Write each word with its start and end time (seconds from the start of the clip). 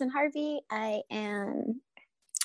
Jasmine 0.00 0.12
Harvey. 0.12 0.60
I 0.70 1.02
am 1.10 1.82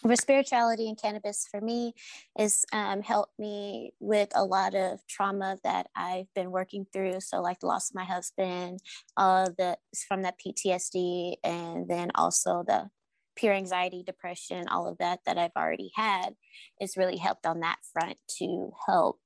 for 0.02 0.16
spirituality 0.18 0.90
and 0.90 1.02
cannabis 1.02 1.48
for 1.50 1.62
me 1.62 1.94
is 2.38 2.66
um, 2.74 3.02
helped 3.02 3.40
me 3.40 3.94
with 4.02 4.28
a 4.36 4.44
lot 4.44 4.76
of 4.76 5.00
trauma 5.08 5.58
that 5.64 5.88
I've 5.96 6.28
been 6.36 6.52
working 6.52 6.86
through. 6.92 7.22
So 7.22 7.42
like 7.42 7.62
the 7.62 7.68
loss 7.68 7.90
of 7.90 7.96
my 7.96 8.04
husband, 8.04 8.82
all 9.16 9.46
the 9.58 9.78
from 10.06 10.24
that 10.24 10.36
PTSD, 10.38 11.36
and 11.46 11.88
then 11.88 12.12
also 12.16 12.66
the 12.68 12.90
pure 13.38 13.54
anxiety, 13.54 14.04
depression, 14.06 14.68
all 14.68 14.90
of 14.90 14.98
that 14.98 15.20
that 15.26 15.38
I've 15.38 15.56
already 15.56 15.92
had, 15.96 16.36
is 16.82 16.98
really 16.98 17.18
helped 17.18 17.46
on 17.46 17.62
that 17.62 17.78
front 17.94 18.18
to 18.40 18.74
help 18.86 19.20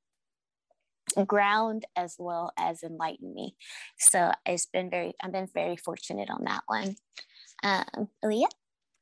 ground 1.25 1.85
as 1.95 2.15
well 2.19 2.51
as 2.57 2.83
enlighten 2.83 3.33
me. 3.33 3.55
So 3.97 4.31
it's 4.45 4.67
been 4.67 4.91
very, 4.91 5.13
I've 5.19 5.31
been 5.31 5.49
very 5.51 5.77
fortunate 5.77 6.29
on 6.29 6.43
that 6.43 6.61
one. 6.67 6.95
Um, 7.63 8.07
Leah? 8.23 8.47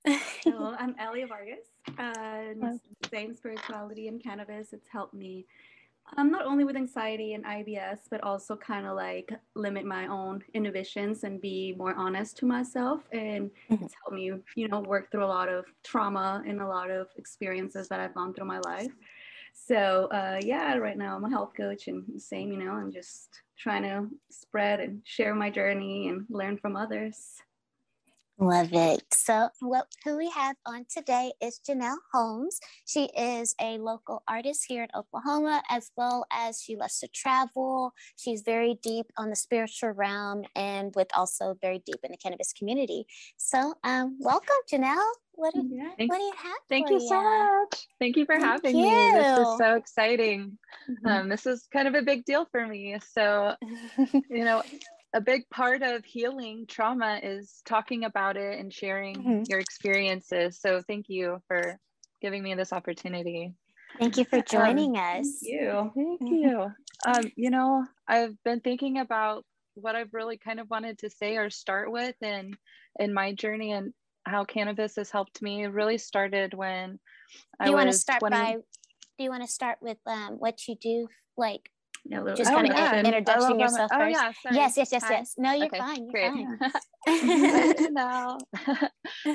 Hello, 0.05 0.75
I'm 0.79 0.95
Elia 0.99 1.27
Vargas. 1.27 1.65
Uh, 1.97 2.77
same 3.09 3.35
spirituality 3.35 4.07
and 4.07 4.21
cannabis. 4.21 4.73
It's 4.73 4.87
helped 4.87 5.13
me 5.13 5.45
um, 6.15 6.31
not 6.31 6.45
only 6.45 6.63
with 6.63 6.77
anxiety 6.77 7.33
and 7.33 7.43
IBS, 7.43 7.99
but 8.09 8.23
also 8.23 8.55
kind 8.55 8.85
of 8.87 8.95
like 8.95 9.31
limit 9.55 9.85
my 9.85 10.07
own 10.07 10.41
inhibitions 10.53 11.23
and 11.23 11.41
be 11.41 11.75
more 11.77 11.93
honest 11.95 12.37
to 12.37 12.45
myself. 12.45 13.01
And 13.11 13.51
mm-hmm. 13.69 13.83
it's 13.83 13.93
helped 14.01 14.15
me, 14.15 14.31
you 14.55 14.67
know, 14.69 14.79
work 14.79 15.11
through 15.11 15.25
a 15.25 15.27
lot 15.27 15.49
of 15.49 15.65
trauma 15.83 16.41
and 16.47 16.61
a 16.61 16.67
lot 16.67 16.89
of 16.89 17.07
experiences 17.17 17.89
that 17.89 17.99
I've 17.99 18.15
gone 18.15 18.33
through 18.33 18.45
my 18.45 18.59
life. 18.59 18.91
So 19.53 20.07
uh, 20.11 20.39
yeah, 20.41 20.75
right 20.77 20.97
now 20.97 21.15
I'm 21.15 21.25
a 21.25 21.29
health 21.29 21.53
coach 21.55 21.87
and 21.87 22.21
same, 22.21 22.51
you 22.51 22.63
know, 22.63 22.71
I'm 22.71 22.91
just 22.91 23.41
trying 23.57 23.83
to 23.83 24.07
spread 24.29 24.79
and 24.79 25.01
share 25.03 25.35
my 25.35 25.49
journey 25.49 26.07
and 26.07 26.25
learn 26.29 26.57
from 26.57 26.75
others. 26.75 27.41
Love 28.39 28.69
it. 28.71 29.03
So, 29.11 29.49
what 29.61 29.87
who 30.05 30.15
we 30.15 30.29
have 30.29 30.57
on 30.63 30.85
today 30.93 31.31
is 31.41 31.59
Janelle 31.67 31.97
Holmes. 32.13 32.59
She 32.85 33.05
is 33.17 33.55
a 33.59 33.79
local 33.79 34.21
artist 34.27 34.65
here 34.67 34.83
in 34.83 34.89
Oklahoma, 34.95 35.63
as 35.71 35.89
well 35.97 36.23
as 36.31 36.61
she 36.61 36.75
loves 36.75 36.99
to 36.99 37.07
travel. 37.07 37.93
She's 38.15 38.43
very 38.43 38.77
deep 38.83 39.07
on 39.17 39.31
the 39.31 39.35
spiritual 39.35 39.89
realm 39.89 40.43
and 40.55 40.93
with 40.95 41.07
also 41.15 41.57
very 41.61 41.81
deep 41.83 41.97
in 42.03 42.11
the 42.11 42.17
cannabis 42.17 42.53
community. 42.53 43.07
So, 43.37 43.73
um, 43.83 44.17
welcome, 44.19 44.57
Janelle. 44.71 45.01
What 45.31 45.55
do, 45.55 45.67
yeah. 45.71 45.89
what 46.05 46.17
do 46.17 46.23
you 46.23 46.33
have? 46.37 46.57
Thank 46.69 46.89
you, 46.89 46.99
you 46.99 47.07
so 47.07 47.21
much. 47.21 47.87
Thank 47.99 48.17
you 48.17 48.25
for 48.25 48.35
Thank 48.35 48.45
having 48.45 48.77
you. 48.77 48.85
me. 48.85 49.11
This 49.13 49.39
is 49.39 49.57
so 49.57 49.75
exciting. 49.75 50.57
Mm-hmm. 50.89 51.07
Um, 51.07 51.29
this 51.29 51.47
is 51.47 51.67
kind 51.73 51.87
of 51.87 51.95
a 51.95 52.03
big 52.03 52.23
deal 52.25 52.45
for 52.51 52.67
me. 52.67 52.97
So, 53.13 53.55
you 54.29 54.45
know, 54.45 54.61
a 55.17 55.21
big 55.21 55.49
part 55.49 55.81
of 55.81 56.05
healing 56.05 56.65
trauma 56.67 57.19
is 57.23 57.63
talking 57.65 58.03
about 58.03 58.37
it 58.37 58.59
and 58.59 58.71
sharing 58.71 59.15
mm-hmm. 59.15 59.43
your 59.47 59.57
experiences. 59.57 60.59
So 60.61 60.83
thank 60.87 61.07
you 61.09 61.41
for 61.47 61.79
giving 62.21 62.43
me 62.43 62.53
this 62.53 62.71
opportunity. 62.71 63.55
Thank 63.97 64.17
you 64.17 64.25
for 64.25 64.37
um, 64.37 64.43
joining 64.47 64.95
um, 64.95 65.03
us. 65.03 65.39
Thank 65.41 65.53
you. 65.53 65.91
Thank 65.95 66.21
mm-hmm. 66.21 66.27
you. 66.27 66.71
Um, 67.07 67.31
you 67.35 67.49
know, 67.49 67.83
I've 68.07 68.35
been 68.43 68.59
thinking 68.59 68.99
about 68.99 69.43
what 69.73 69.95
I've 69.95 70.13
really 70.13 70.37
kind 70.37 70.59
of 70.59 70.69
wanted 70.69 70.99
to 70.99 71.09
say 71.09 71.37
or 71.37 71.49
start 71.49 71.91
with 71.91 72.15
in 72.21 72.55
in 72.99 73.11
my 73.11 73.33
journey 73.33 73.71
and 73.71 73.93
how 74.23 74.43
cannabis 74.43 74.97
has 74.97 75.09
helped 75.09 75.41
me. 75.41 75.63
It 75.63 75.69
really 75.69 75.97
started 75.97 76.53
when 76.53 76.91
do 76.91 76.99
I 77.59 77.69
you 77.69 77.73
want 77.73 77.91
to 77.91 77.97
start 77.97 78.19
20... 78.19 78.35
by 78.35 78.51
do 79.17 79.23
you 79.23 79.31
want 79.31 79.41
to 79.41 79.49
start 79.49 79.79
with 79.81 79.97
um, 80.05 80.35
what 80.37 80.67
you 80.67 80.75
do 80.79 81.07
like 81.37 81.71
no, 82.09 82.35
just 82.35 82.51
kind 82.51 82.67
of 82.67 82.75
yeah. 82.75 82.99
introducing 82.99 83.59
yourself 83.59 83.91
oh, 83.93 83.99
first. 83.99 84.15
Yeah, 84.15 84.31
yes, 84.51 84.77
yes, 84.77 84.91
yes, 84.91 85.03
Hi. 85.03 85.11
yes. 85.11 85.33
No, 85.37 85.53
you're 85.53 85.67
okay, 85.67 85.77
fine. 85.77 86.03
You're 86.03 86.11
great. 86.11 86.73
fine. 87.07 87.93
now, 87.93 88.37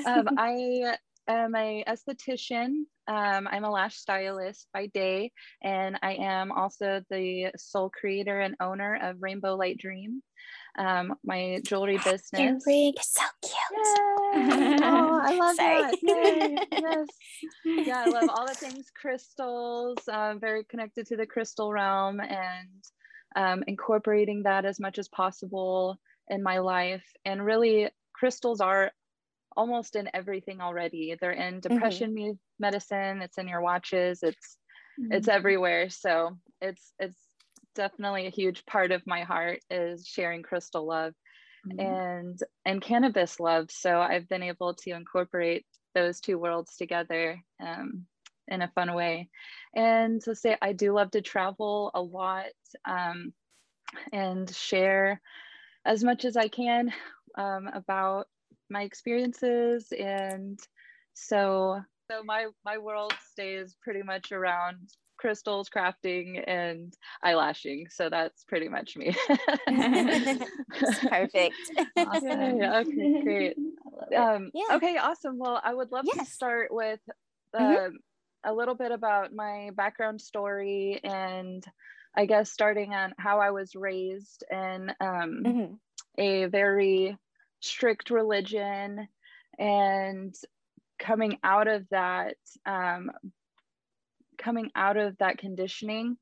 um, 0.05 0.29
I 0.37 0.95
am 1.27 1.55
a 1.55 1.83
esthetician. 1.87 2.85
Um, 3.07 3.47
I'm 3.51 3.63
a 3.63 3.69
lash 3.69 3.97
stylist 3.97 4.67
by 4.73 4.87
day, 4.87 5.31
and 5.61 5.99
I 6.01 6.13
am 6.15 6.51
also 6.51 7.01
the 7.09 7.51
sole 7.57 7.89
creator 7.89 8.39
and 8.39 8.55
owner 8.59 8.97
of 9.01 9.17
Rainbow 9.21 9.55
Light 9.55 9.77
Dream 9.77 10.23
um, 10.77 11.15
my 11.23 11.61
jewelry 11.65 11.97
business. 11.97 12.31
Your 12.33 12.57
ring 12.65 12.93
is 12.99 13.07
so 13.07 13.23
cute. 13.41 14.81
oh, 14.83 15.21
I 15.23 15.37
love 15.39 15.57
that. 15.57 15.97
Yay. 16.01 16.57
Yes. 16.71 17.07
Yeah, 17.65 18.03
I 18.05 18.09
love 18.09 18.29
all 18.29 18.47
the 18.47 18.53
things 18.53 18.91
crystals. 18.99 19.97
I'm 20.11 20.39
very 20.39 20.63
connected 20.63 21.07
to 21.07 21.17
the 21.17 21.25
crystal 21.25 21.71
realm 21.71 22.19
and 22.19 22.69
um, 23.35 23.63
incorporating 23.67 24.43
that 24.43 24.65
as 24.65 24.79
much 24.79 24.97
as 24.97 25.07
possible 25.09 25.99
in 26.29 26.41
my 26.41 26.59
life. 26.59 27.03
And 27.25 27.43
really, 27.43 27.89
crystals 28.13 28.61
are 28.61 28.91
almost 29.55 29.95
in 29.95 30.09
everything 30.13 30.61
already. 30.61 31.15
They're 31.19 31.31
in 31.31 31.55
mm-hmm. 31.55 31.73
depression 31.73 32.15
mm-hmm. 32.15 32.31
medicine. 32.59 33.21
It's 33.21 33.37
in 33.37 33.47
your 33.47 33.61
watches. 33.61 34.23
It's 34.23 34.57
mm-hmm. 34.99 35.13
it's 35.13 35.27
everywhere. 35.27 35.89
So 35.89 36.37
it's 36.61 36.93
it's 36.99 37.17
definitely 37.73 38.27
a 38.27 38.31
huge 38.31 38.65
part 38.65 38.91
of 38.91 39.05
my 39.05 39.21
heart 39.21 39.59
is 39.69 40.07
sharing 40.07 40.43
crystal 40.43 40.85
love 40.85 41.13
mm-hmm. 41.67 41.79
and 41.79 42.39
and 42.65 42.81
cannabis 42.81 43.39
love. 43.39 43.69
So 43.71 43.99
i've 43.99 44.29
been 44.29 44.43
able 44.43 44.73
to 44.75 44.91
incorporate 44.91 45.65
those 45.95 46.19
two 46.19 46.37
worlds 46.37 46.75
together 46.75 47.39
um, 47.61 48.05
in 48.47 48.61
a 48.61 48.71
fun 48.75 48.93
way. 48.93 49.29
And 49.75 50.21
to 50.23 50.35
say 50.35 50.57
i 50.61 50.73
do 50.73 50.93
love 50.93 51.11
to 51.11 51.21
travel 51.21 51.91
a 51.93 52.01
lot 52.01 52.45
um, 52.85 53.33
and 54.11 54.53
share 54.53 55.21
as 55.85 56.03
much 56.03 56.25
as 56.25 56.37
i 56.37 56.47
can 56.47 56.91
um, 57.37 57.67
about 57.73 58.27
my 58.69 58.83
experiences. 58.83 59.91
And 59.97 60.59
so 61.13 61.81
so 62.11 62.23
my 62.23 62.47
my 62.65 62.77
world 62.77 63.13
stays 63.31 63.75
pretty 63.81 64.03
much 64.03 64.31
around 64.31 64.89
crystals, 65.23 65.69
crafting, 65.69 66.43
and 66.45 66.93
eyelashing. 67.23 67.89
So 67.89 68.09
that's 68.09 68.43
pretty 68.43 68.67
much 68.67 68.97
me. 68.97 69.15
perfect. 71.07 71.55
Awesome. 71.95 72.57
Yeah, 72.57 72.79
okay, 72.85 73.21
great. 73.23 73.57
Um, 74.13 74.51
yeah. 74.53 74.75
Okay, 74.75 74.97
awesome. 74.97 75.37
Well, 75.37 75.61
I 75.63 75.73
would 75.73 75.93
love 75.93 76.03
yes. 76.13 76.27
to 76.27 76.33
start 76.33 76.73
with 76.73 76.99
uh, 77.53 77.61
mm-hmm. 77.61 77.95
a 78.43 78.53
little 78.53 78.75
bit 78.75 78.91
about 78.91 79.33
my 79.33 79.69
background 79.77 80.19
story 80.19 80.99
and 81.05 81.65
I 82.13 82.25
guess 82.25 82.51
starting 82.51 82.93
on 82.93 83.13
how 83.17 83.39
I 83.39 83.51
was 83.51 83.75
raised 83.75 84.43
in 84.51 84.91
um, 84.99 85.43
mm-hmm. 85.45 85.73
a 86.17 86.47
very 86.47 87.17
strict 87.61 88.09
religion 88.09 89.07
and 89.57 90.35
coming 90.99 91.37
out 91.45 91.69
of 91.69 91.87
that 91.91 92.35
um, 92.65 93.09
coming 94.43 94.71
out 94.75 94.97
of 94.97 95.17
that 95.19 95.37
conditioning 95.37 96.17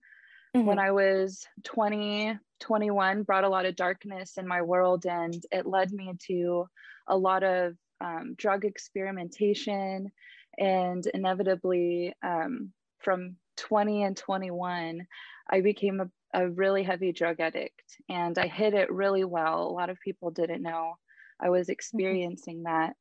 mm-hmm. 0.55 0.65
when 0.65 0.79
I 0.79 0.91
was 0.91 1.45
20, 1.63 2.37
21, 2.59 3.23
brought 3.23 3.43
a 3.43 3.49
lot 3.49 3.65
of 3.65 3.75
darkness 3.75 4.37
in 4.37 4.47
my 4.47 4.61
world. 4.61 5.05
And 5.05 5.41
it 5.51 5.65
led 5.65 5.91
me 5.91 6.13
to 6.27 6.67
a 7.07 7.17
lot 7.17 7.43
of 7.43 7.75
um, 7.99 8.35
drug 8.37 8.65
experimentation. 8.65 10.11
And 10.57 11.05
inevitably, 11.13 12.13
um, 12.23 12.71
from 12.99 13.37
20 13.57 14.03
and 14.03 14.17
21, 14.17 15.07
I 15.49 15.61
became 15.61 16.01
a, 16.01 16.09
a 16.33 16.49
really 16.49 16.83
heavy 16.83 17.11
drug 17.11 17.39
addict 17.39 17.97
and 18.09 18.37
I 18.37 18.47
hid 18.47 18.73
it 18.73 18.91
really 18.91 19.23
well. 19.23 19.63
A 19.63 19.73
lot 19.73 19.89
of 19.89 19.99
people 19.99 20.31
didn't 20.31 20.61
know 20.61 20.93
I 21.39 21.49
was 21.49 21.65
mm-hmm. 21.65 21.73
experiencing 21.73 22.63
mm-hmm. 22.63 22.73
that. 22.73 22.95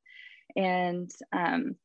And 0.57 1.11
um, 1.33 1.77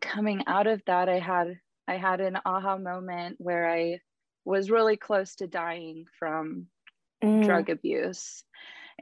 coming 0.00 0.44
out 0.46 0.66
of 0.66 0.82
that, 0.86 1.08
I 1.08 1.18
had 1.18 1.58
I 1.92 1.98
had 1.98 2.22
an 2.22 2.38
aha 2.46 2.78
moment 2.78 3.36
where 3.38 3.70
I 3.70 4.00
was 4.46 4.70
really 4.70 4.96
close 4.96 5.34
to 5.36 5.46
dying 5.46 6.06
from 6.18 6.68
mm. 7.22 7.44
drug 7.44 7.68
abuse. 7.68 8.44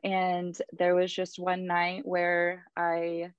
And 0.02 0.60
there 0.72 0.96
was 0.96 1.12
just 1.12 1.38
one 1.38 1.66
night 1.66 2.02
where 2.04 2.64
I 2.76 3.30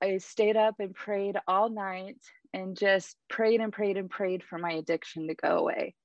I 0.00 0.18
stayed 0.18 0.56
up 0.56 0.76
and 0.78 0.94
prayed 0.94 1.36
all 1.48 1.70
night 1.70 2.18
and 2.54 2.78
just 2.78 3.16
prayed 3.28 3.60
and 3.60 3.72
prayed 3.72 3.96
and 3.96 4.08
prayed 4.08 4.44
for 4.44 4.58
my 4.58 4.70
addiction 4.74 5.26
to 5.26 5.34
go 5.34 5.58
away. 5.58 5.96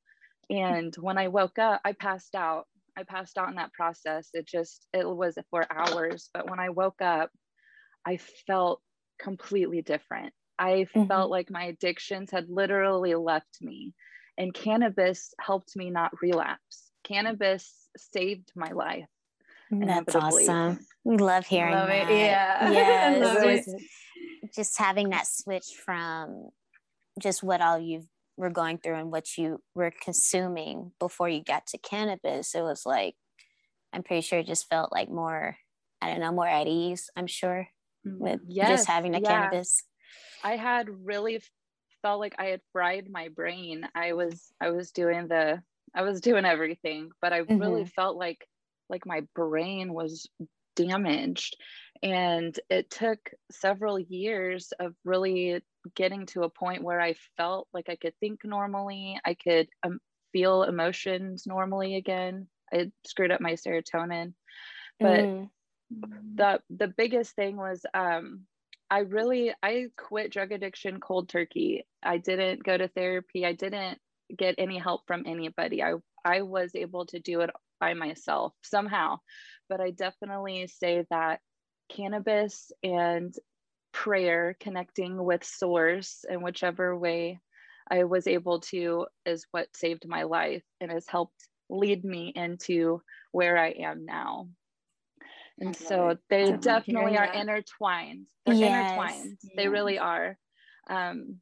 And 0.50 0.96
when 0.96 1.20
I 1.20 1.28
woke 1.28 1.60
up, 1.60 1.80
I 1.86 1.92
passed 1.94 2.34
out. 2.34 2.66
I 2.98 3.04
passed 3.04 3.38
out 3.38 3.50
in 3.50 3.56
that 3.56 3.74
process. 3.74 4.30
It 4.34 4.48
just 4.48 4.88
it 4.94 5.08
was 5.08 5.38
for 5.52 5.68
hours, 5.72 6.32
but 6.34 6.50
when 6.50 6.60
I 6.60 6.70
woke 6.70 7.04
up, 7.04 7.30
I 8.04 8.18
felt 8.48 8.82
completely 9.20 9.84
different. 9.84 10.34
I 10.64 10.88
mm-hmm. 10.96 11.08
felt 11.08 11.30
like 11.30 11.52
my 11.52 11.66
addictions 11.66 12.32
had 12.32 12.50
literally 12.50 13.16
left 13.16 13.58
me, 13.62 13.94
and 14.38 14.54
cannabis 14.54 15.34
helped 15.40 15.76
me 15.76 15.90
not 15.90 16.12
relapse. 16.22 16.92
Cannabis 17.04 17.90
saved 17.98 18.52
my 18.56 18.72
life. 18.72 19.06
That's 19.70 20.16
awesome. 20.16 20.80
We 21.04 21.18
love 21.18 21.46
hearing 21.46 21.74
love 21.74 21.90
that. 21.90 22.10
It. 22.10 22.18
Yeah. 22.18 22.72
Yes. 22.72 23.70
just 24.56 24.78
having 24.78 25.10
that 25.10 25.28
switch 25.28 25.66
from 25.84 26.50
just 27.20 27.44
what 27.44 27.62
all 27.62 27.80
you 27.80 28.08
were 28.38 28.50
going 28.50 28.78
through 28.78 28.96
and 28.96 29.12
what 29.12 29.38
you 29.38 29.62
were 29.76 29.92
consuming 30.02 30.92
before 31.00 31.28
you 31.28 31.44
got 31.44 31.68
to 31.68 31.78
cannabis. 31.78 32.56
It 32.56 32.62
was 32.62 32.84
like, 32.86 33.16
I'm 33.92 34.04
pretty 34.04 34.22
sure 34.22 34.40
it 34.40 34.48
just 34.48 34.70
felt 34.70 34.94
like 34.94 35.10
more, 35.10 35.58
I 36.02 36.10
don't 36.10 36.22
know, 36.22 36.32
more 36.32 36.48
at 36.48 36.68
ease, 36.68 37.10
I'm 37.18 37.28
sure. 37.28 37.68
with 38.06 38.40
yes, 38.48 38.70
just 38.70 38.88
having 38.88 39.12
the 39.12 39.20
yeah. 39.22 39.50
cannabis. 39.50 39.84
I 40.44 40.58
had 40.58 40.90
really 41.06 41.42
felt 42.02 42.20
like 42.20 42.36
I 42.38 42.46
had 42.46 42.62
fried 42.72 43.10
my 43.10 43.30
brain. 43.30 43.88
I 43.96 44.14
was 44.14 44.52
I 44.62 44.72
was 44.72 44.92
doing 44.92 45.28
the 45.28 45.62
I 45.96 46.02
was 46.02 46.22
doing 46.22 46.46
everything, 46.46 47.12
but 47.22 47.34
I 47.34 47.42
mm-hmm. 47.42 47.60
really 47.60 47.86
felt 47.86 48.18
like 48.18 48.48
like 48.90 49.06
my 49.06 49.22
brain 49.36 49.94
was 49.94 50.28
damaged 50.76 51.56
and 52.04 52.60
it 52.70 52.90
took 52.90 53.32
several 53.50 53.98
years 53.98 54.74
of 54.78 54.94
really 55.06 55.62
getting 55.96 56.26
to 56.28 56.44
a 56.44 56.50
point 56.50 56.84
where 56.84 57.00
I 57.00 57.16
felt 57.38 57.70
like 57.74 57.88
I 57.90 57.96
could 57.96 58.14
think 58.20 58.42
normally, 58.44 59.18
I 59.26 59.36
could 59.36 59.70
um, 59.84 60.00
feel 60.34 60.64
emotions 60.64 61.46
normally 61.48 61.96
again. 61.96 62.48
I 62.74 62.92
screwed 63.08 63.32
up 63.32 63.40
my 63.40 63.54
serotonin. 63.54 64.34
But 65.00 65.20
mm. 65.22 65.50
the 66.36 66.60
the 66.70 66.88
biggest 66.88 67.36
thing 67.36 67.56
was 67.56 67.86
um 67.94 68.42
I 68.94 69.00
really 69.00 69.52
I 69.64 69.88
quit 69.98 70.32
drug 70.32 70.52
addiction 70.52 71.00
cold 71.00 71.28
turkey. 71.28 71.84
I 72.04 72.20
didn't 72.20 72.64
go 72.64 72.78
to 72.78 72.88
therapy. 72.88 73.44
I 73.44 73.54
didn't 73.54 73.98
get 74.38 74.54
any 74.60 74.78
help 74.78 75.08
from 75.08 75.24
anybody. 75.26 75.82
I 75.82 75.96
I 76.24 76.44
was 76.44 76.76
able 76.76 77.08
to 77.08 77.20
do 77.20 77.42
it 77.42 77.50
by 77.80 77.96
myself 77.96 78.54
somehow. 78.62 79.18
But 79.68 79.82
I 79.82 79.90
definitely 79.90 80.68
say 80.68 81.06
that 81.10 81.40
cannabis 81.90 82.72
and 82.84 83.34
prayer, 83.94 84.56
connecting 84.60 85.24
with 85.24 85.44
source 85.44 86.24
in 86.30 86.44
whichever 86.44 86.96
way 86.96 87.40
I 87.90 88.04
was 88.04 88.28
able 88.28 88.60
to, 88.60 89.08
is 89.26 89.48
what 89.50 89.76
saved 89.76 90.08
my 90.08 90.22
life 90.22 90.64
and 90.80 90.92
has 90.92 91.08
helped 91.08 91.48
lead 91.68 92.06
me 92.06 92.32
into 92.36 93.02
where 93.32 93.58
I 93.58 93.70
am 93.70 94.06
now. 94.06 94.50
And 95.60 95.76
so 95.76 96.18
they 96.30 96.52
definitely 96.54 97.18
are 97.18 97.32
intertwined. 97.32 98.28
They're 98.46 98.56
yes. 98.56 98.92
intertwined. 98.92 99.38
Yes. 99.44 99.54
They 99.56 99.68
really 99.68 100.00
are. 100.00 100.38
Um, 100.90 101.40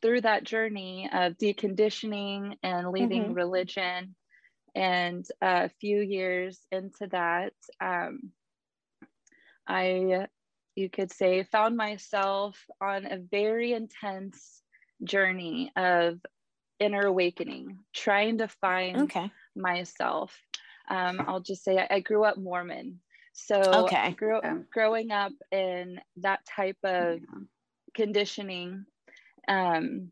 through 0.00 0.22
that 0.22 0.44
journey 0.44 1.08
of 1.12 1.38
deconditioning 1.38 2.56
and 2.62 2.90
leaving 2.90 3.24
mm-hmm. 3.24 3.34
religion, 3.34 4.14
and 4.74 5.26
a 5.40 5.68
few 5.68 6.00
years 6.00 6.58
into 6.70 7.06
that, 7.08 7.52
um, 7.80 8.32
I, 9.68 10.26
you 10.74 10.88
could 10.88 11.12
say, 11.12 11.42
found 11.44 11.76
myself 11.76 12.58
on 12.80 13.04
a 13.04 13.18
very 13.18 13.74
intense 13.74 14.62
journey 15.04 15.70
of 15.76 16.18
inner 16.80 17.06
awakening, 17.06 17.78
trying 17.94 18.38
to 18.38 18.48
find 18.48 19.02
okay. 19.02 19.30
myself. 19.54 20.36
Um, 20.92 21.22
I'll 21.26 21.40
just 21.40 21.64
say 21.64 21.78
I, 21.78 21.96
I, 21.96 22.00
grew 22.00 22.24
up 22.24 22.36
Mormon. 22.36 23.00
So 23.32 23.60
okay. 23.84 24.12
grew, 24.12 24.40
growing 24.72 25.10
up 25.10 25.32
in 25.50 25.98
that 26.18 26.40
type 26.44 26.76
of 26.84 27.20
conditioning 27.94 28.84
um, 29.48 30.10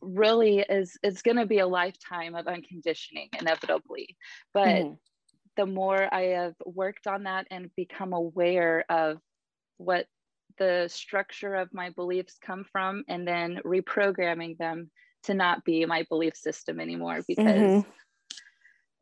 really 0.00 0.58
is 0.58 0.98
is 1.04 1.22
going 1.22 1.36
to 1.36 1.46
be 1.46 1.60
a 1.60 1.66
lifetime 1.66 2.34
of 2.34 2.48
unconditioning 2.48 3.28
inevitably. 3.38 4.16
But 4.52 4.66
mm-hmm 4.66 4.94
the 5.56 5.66
more 5.66 6.08
I 6.12 6.22
have 6.22 6.54
worked 6.64 7.06
on 7.06 7.24
that 7.24 7.46
and 7.50 7.70
become 7.76 8.12
aware 8.12 8.84
of 8.88 9.18
what 9.76 10.06
the 10.58 10.88
structure 10.90 11.54
of 11.54 11.72
my 11.74 11.90
beliefs 11.90 12.38
come 12.44 12.64
from, 12.72 13.04
and 13.08 13.26
then 13.26 13.60
reprogramming 13.64 14.58
them 14.58 14.90
to 15.24 15.34
not 15.34 15.64
be 15.64 15.84
my 15.84 16.04
belief 16.08 16.34
system 16.34 16.80
anymore 16.80 17.20
because 17.28 17.44
mm-hmm. 17.44 17.90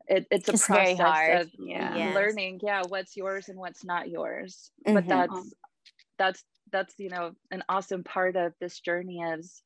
It, 0.09 0.25
it's 0.31 0.49
a 0.49 0.53
it's 0.53 0.65
process 0.65 1.45
of 1.45 1.51
yeah. 1.59 2.11
learning, 2.15 2.59
yeah, 2.63 2.81
what's 2.87 3.15
yours 3.15 3.47
and 3.47 3.57
what's 3.57 3.85
not 3.85 4.09
yours. 4.09 4.71
Mm-hmm. 4.85 4.95
But 4.95 5.07
that's 5.07 5.53
that's 6.17 6.43
that's 6.71 6.93
you 6.97 7.09
know 7.09 7.31
an 7.51 7.63
awesome 7.69 8.03
part 8.03 8.35
of 8.35 8.53
this 8.59 8.79
journey 8.79 9.21
is 9.21 9.61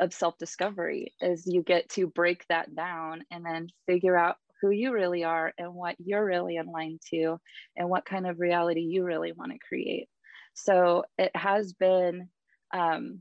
of 0.00 0.14
self-discovery 0.14 1.12
is 1.20 1.46
you 1.46 1.62
get 1.62 1.88
to 1.90 2.06
break 2.06 2.44
that 2.48 2.74
down 2.74 3.22
and 3.30 3.44
then 3.44 3.68
figure 3.86 4.16
out 4.16 4.36
who 4.62 4.70
you 4.70 4.92
really 4.92 5.24
are 5.24 5.52
and 5.58 5.74
what 5.74 5.94
you're 5.98 6.24
really 6.24 6.56
in 6.56 6.66
line 6.66 6.98
to 7.10 7.38
and 7.76 7.88
what 7.88 8.06
kind 8.06 8.26
of 8.26 8.40
reality 8.40 8.80
you 8.80 9.04
really 9.04 9.30
want 9.32 9.52
to 9.52 9.58
create 9.68 10.08
so 10.54 11.04
it 11.18 11.30
has 11.34 11.74
been 11.74 12.28
um, 12.74 13.20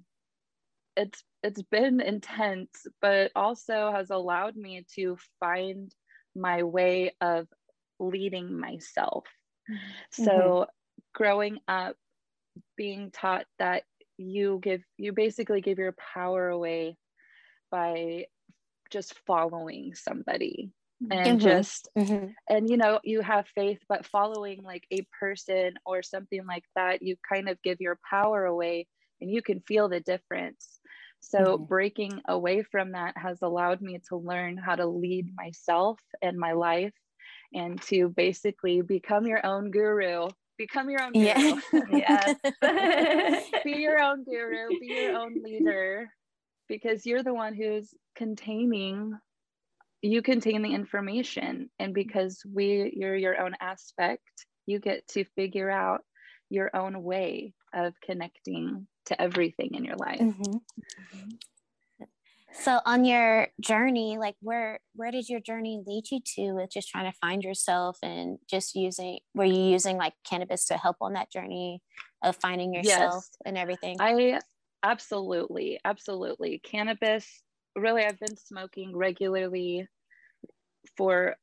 it's 0.95 1.21
it's 1.43 1.61
been 1.63 1.99
intense 1.99 2.71
but 3.01 3.29
also 3.35 3.91
has 3.93 4.09
allowed 4.09 4.55
me 4.55 4.85
to 4.95 5.17
find 5.39 5.93
my 6.37 6.63
way 6.63 7.13
of 7.21 7.47
leading 7.99 8.59
myself 8.59 9.25
mm-hmm. 9.69 10.23
so 10.23 10.65
growing 11.13 11.59
up 11.67 11.95
being 12.75 13.11
taught 13.11 13.45
that 13.59 13.83
you 14.17 14.59
give 14.61 14.81
you 14.97 15.11
basically 15.13 15.61
give 15.61 15.77
your 15.77 15.95
power 16.13 16.49
away 16.49 16.95
by 17.71 18.25
just 18.89 19.13
following 19.25 19.93
somebody 19.93 20.71
and 21.11 21.39
mm-hmm. 21.39 21.47
just 21.47 21.89
mm-hmm. 21.97 22.27
and 22.49 22.69
you 22.69 22.77
know 22.77 22.99
you 23.03 23.21
have 23.21 23.45
faith 23.53 23.79
but 23.87 24.05
following 24.05 24.63
like 24.63 24.83
a 24.91 25.05
person 25.19 25.73
or 25.85 26.01
something 26.01 26.45
like 26.47 26.63
that 26.75 27.03
you 27.03 27.15
kind 27.31 27.47
of 27.49 27.61
give 27.61 27.77
your 27.79 27.99
power 28.09 28.45
away 28.45 28.87
and 29.21 29.31
you 29.31 29.41
can 29.41 29.61
feel 29.67 29.89
the 29.89 29.99
difference 29.99 30.76
so 31.19 31.39
mm-hmm. 31.39 31.63
breaking 31.65 32.21
away 32.27 32.63
from 32.63 32.91
that 32.93 33.17
has 33.17 33.41
allowed 33.41 33.81
me 33.81 33.99
to 34.09 34.17
learn 34.17 34.57
how 34.57 34.75
to 34.75 34.85
lead 34.85 35.33
myself 35.35 35.99
and 36.21 36.37
my 36.37 36.53
life 36.53 36.93
and 37.53 37.81
to 37.83 38.09
basically 38.09 38.81
become 38.81 39.25
your 39.25 39.45
own 39.45 39.71
guru. 39.71 40.27
Become 40.57 40.89
your 40.89 41.03
own 41.03 41.13
guru. 41.13 41.25
Yeah. 41.25 41.61
yes. 42.61 43.45
Be 43.63 43.71
your 43.73 44.01
own 44.01 44.23
guru. 44.23 44.69
Be 44.79 44.87
your 44.87 45.17
own 45.17 45.35
leader. 45.43 46.09
Because 46.67 47.05
you're 47.05 47.23
the 47.23 47.33
one 47.33 47.53
who's 47.53 47.93
containing 48.15 49.17
you 50.03 50.21
contain 50.21 50.61
the 50.61 50.73
information. 50.73 51.69
And 51.79 51.93
because 51.93 52.41
we 52.45 52.93
you're 52.95 53.15
your 53.15 53.41
own 53.41 53.55
aspect 53.59 54.45
you 54.67 54.79
get 54.79 55.07
to 55.07 55.23
figure 55.35 55.71
out 55.71 56.01
your 56.49 56.69
own 56.75 57.01
way 57.01 57.53
of 57.73 57.93
connecting 58.03 58.85
to 59.07 59.21
everything 59.21 59.73
in 59.73 59.83
your 59.83 59.95
life 59.95 60.19
mm-hmm. 60.19 62.03
so 62.53 62.79
on 62.85 63.05
your 63.05 63.47
journey 63.59 64.17
like 64.17 64.35
where 64.41 64.79
where 64.95 65.11
did 65.11 65.27
your 65.27 65.39
journey 65.39 65.81
lead 65.85 66.03
you 66.11 66.19
to 66.25 66.53
with 66.53 66.71
just 66.71 66.89
trying 66.89 67.11
to 67.11 67.17
find 67.19 67.43
yourself 67.43 67.97
and 68.03 68.37
just 68.49 68.75
using 68.75 69.19
were 69.33 69.45
you 69.45 69.63
using 69.63 69.97
like 69.97 70.13
cannabis 70.29 70.65
to 70.65 70.77
help 70.77 70.97
on 71.01 71.13
that 71.13 71.31
journey 71.31 71.81
of 72.23 72.35
finding 72.35 72.73
yourself 72.73 73.13
yes. 73.13 73.37
and 73.45 73.57
everything 73.57 73.95
i 73.99 74.39
absolutely 74.83 75.79
absolutely 75.85 76.59
cannabis 76.63 77.41
really 77.77 78.03
I've 78.03 78.19
been 78.19 78.37
smoking 78.37 78.95
regularly 78.95 79.87
for 80.95 81.35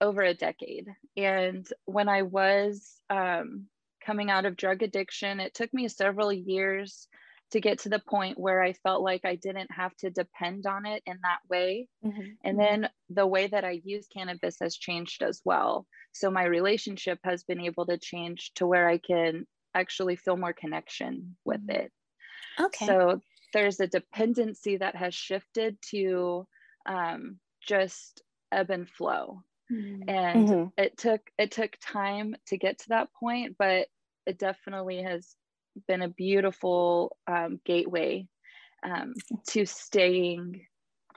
over 0.00 0.22
a 0.22 0.34
decade. 0.34 0.88
And 1.16 1.66
when 1.84 2.08
I 2.08 2.22
was 2.22 2.94
um, 3.10 3.66
coming 4.04 4.30
out 4.30 4.44
of 4.44 4.56
drug 4.56 4.82
addiction, 4.82 5.40
it 5.40 5.54
took 5.54 5.72
me 5.72 5.88
several 5.88 6.32
years 6.32 7.08
to 7.50 7.60
get 7.60 7.80
to 7.80 7.88
the 7.88 8.00
point 8.00 8.38
where 8.38 8.62
I 8.62 8.72
felt 8.72 9.02
like 9.02 9.24
I 9.24 9.36
didn't 9.36 9.70
have 9.70 9.94
to 9.98 10.10
depend 10.10 10.66
on 10.66 10.86
it 10.86 11.02
in 11.06 11.18
that 11.22 11.38
way. 11.48 11.88
Mm-hmm. 12.04 12.30
And 12.42 12.58
then 12.58 12.88
the 13.10 13.26
way 13.26 13.46
that 13.46 13.64
I 13.64 13.80
use 13.84 14.06
cannabis 14.12 14.56
has 14.60 14.76
changed 14.76 15.22
as 15.22 15.40
well. 15.44 15.86
So 16.12 16.30
my 16.30 16.44
relationship 16.44 17.18
has 17.24 17.44
been 17.44 17.60
able 17.60 17.86
to 17.86 17.98
change 17.98 18.52
to 18.56 18.66
where 18.66 18.88
I 18.88 18.98
can 18.98 19.46
actually 19.74 20.16
feel 20.16 20.36
more 20.36 20.52
connection 20.52 21.36
with 21.44 21.60
mm-hmm. 21.66 21.82
it. 21.82 21.92
Okay. 22.60 22.86
So 22.86 23.20
there's 23.52 23.78
a 23.78 23.86
dependency 23.86 24.78
that 24.78 24.96
has 24.96 25.14
shifted 25.14 25.76
to 25.90 26.46
um, 26.86 27.38
just 27.60 28.22
ebb 28.52 28.70
and 28.70 28.88
flow 28.88 29.42
mm-hmm. 29.70 30.08
and 30.08 30.48
mm-hmm. 30.48 30.68
it 30.76 30.96
took 30.96 31.20
it 31.38 31.50
took 31.50 31.72
time 31.80 32.36
to 32.46 32.56
get 32.56 32.78
to 32.78 32.88
that 32.90 33.12
point 33.12 33.56
but 33.58 33.88
it 34.26 34.38
definitely 34.38 35.02
has 35.02 35.34
been 35.88 36.02
a 36.02 36.08
beautiful 36.08 37.16
um, 37.26 37.60
gateway 37.64 38.28
um, 38.84 39.14
to 39.48 39.66
staying 39.66 40.66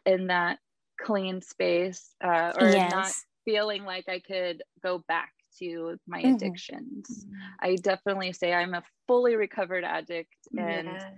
in 0.05 0.27
that 0.27 0.59
clean 0.99 1.41
space 1.41 2.15
uh, 2.23 2.53
or 2.59 2.69
yes. 2.69 2.91
not 2.91 3.11
feeling 3.45 3.83
like 3.83 4.09
I 4.09 4.19
could 4.19 4.63
go 4.83 5.03
back 5.07 5.31
to 5.59 5.97
my 6.07 6.21
mm-hmm. 6.21 6.35
addictions. 6.35 7.25
Mm-hmm. 7.25 7.41
I 7.61 7.75
definitely 7.75 8.33
say 8.33 8.53
I'm 8.53 8.73
a 8.73 8.83
fully 9.07 9.35
recovered 9.35 9.83
addict 9.83 10.35
and 10.57 10.87
yeah. 10.87 11.09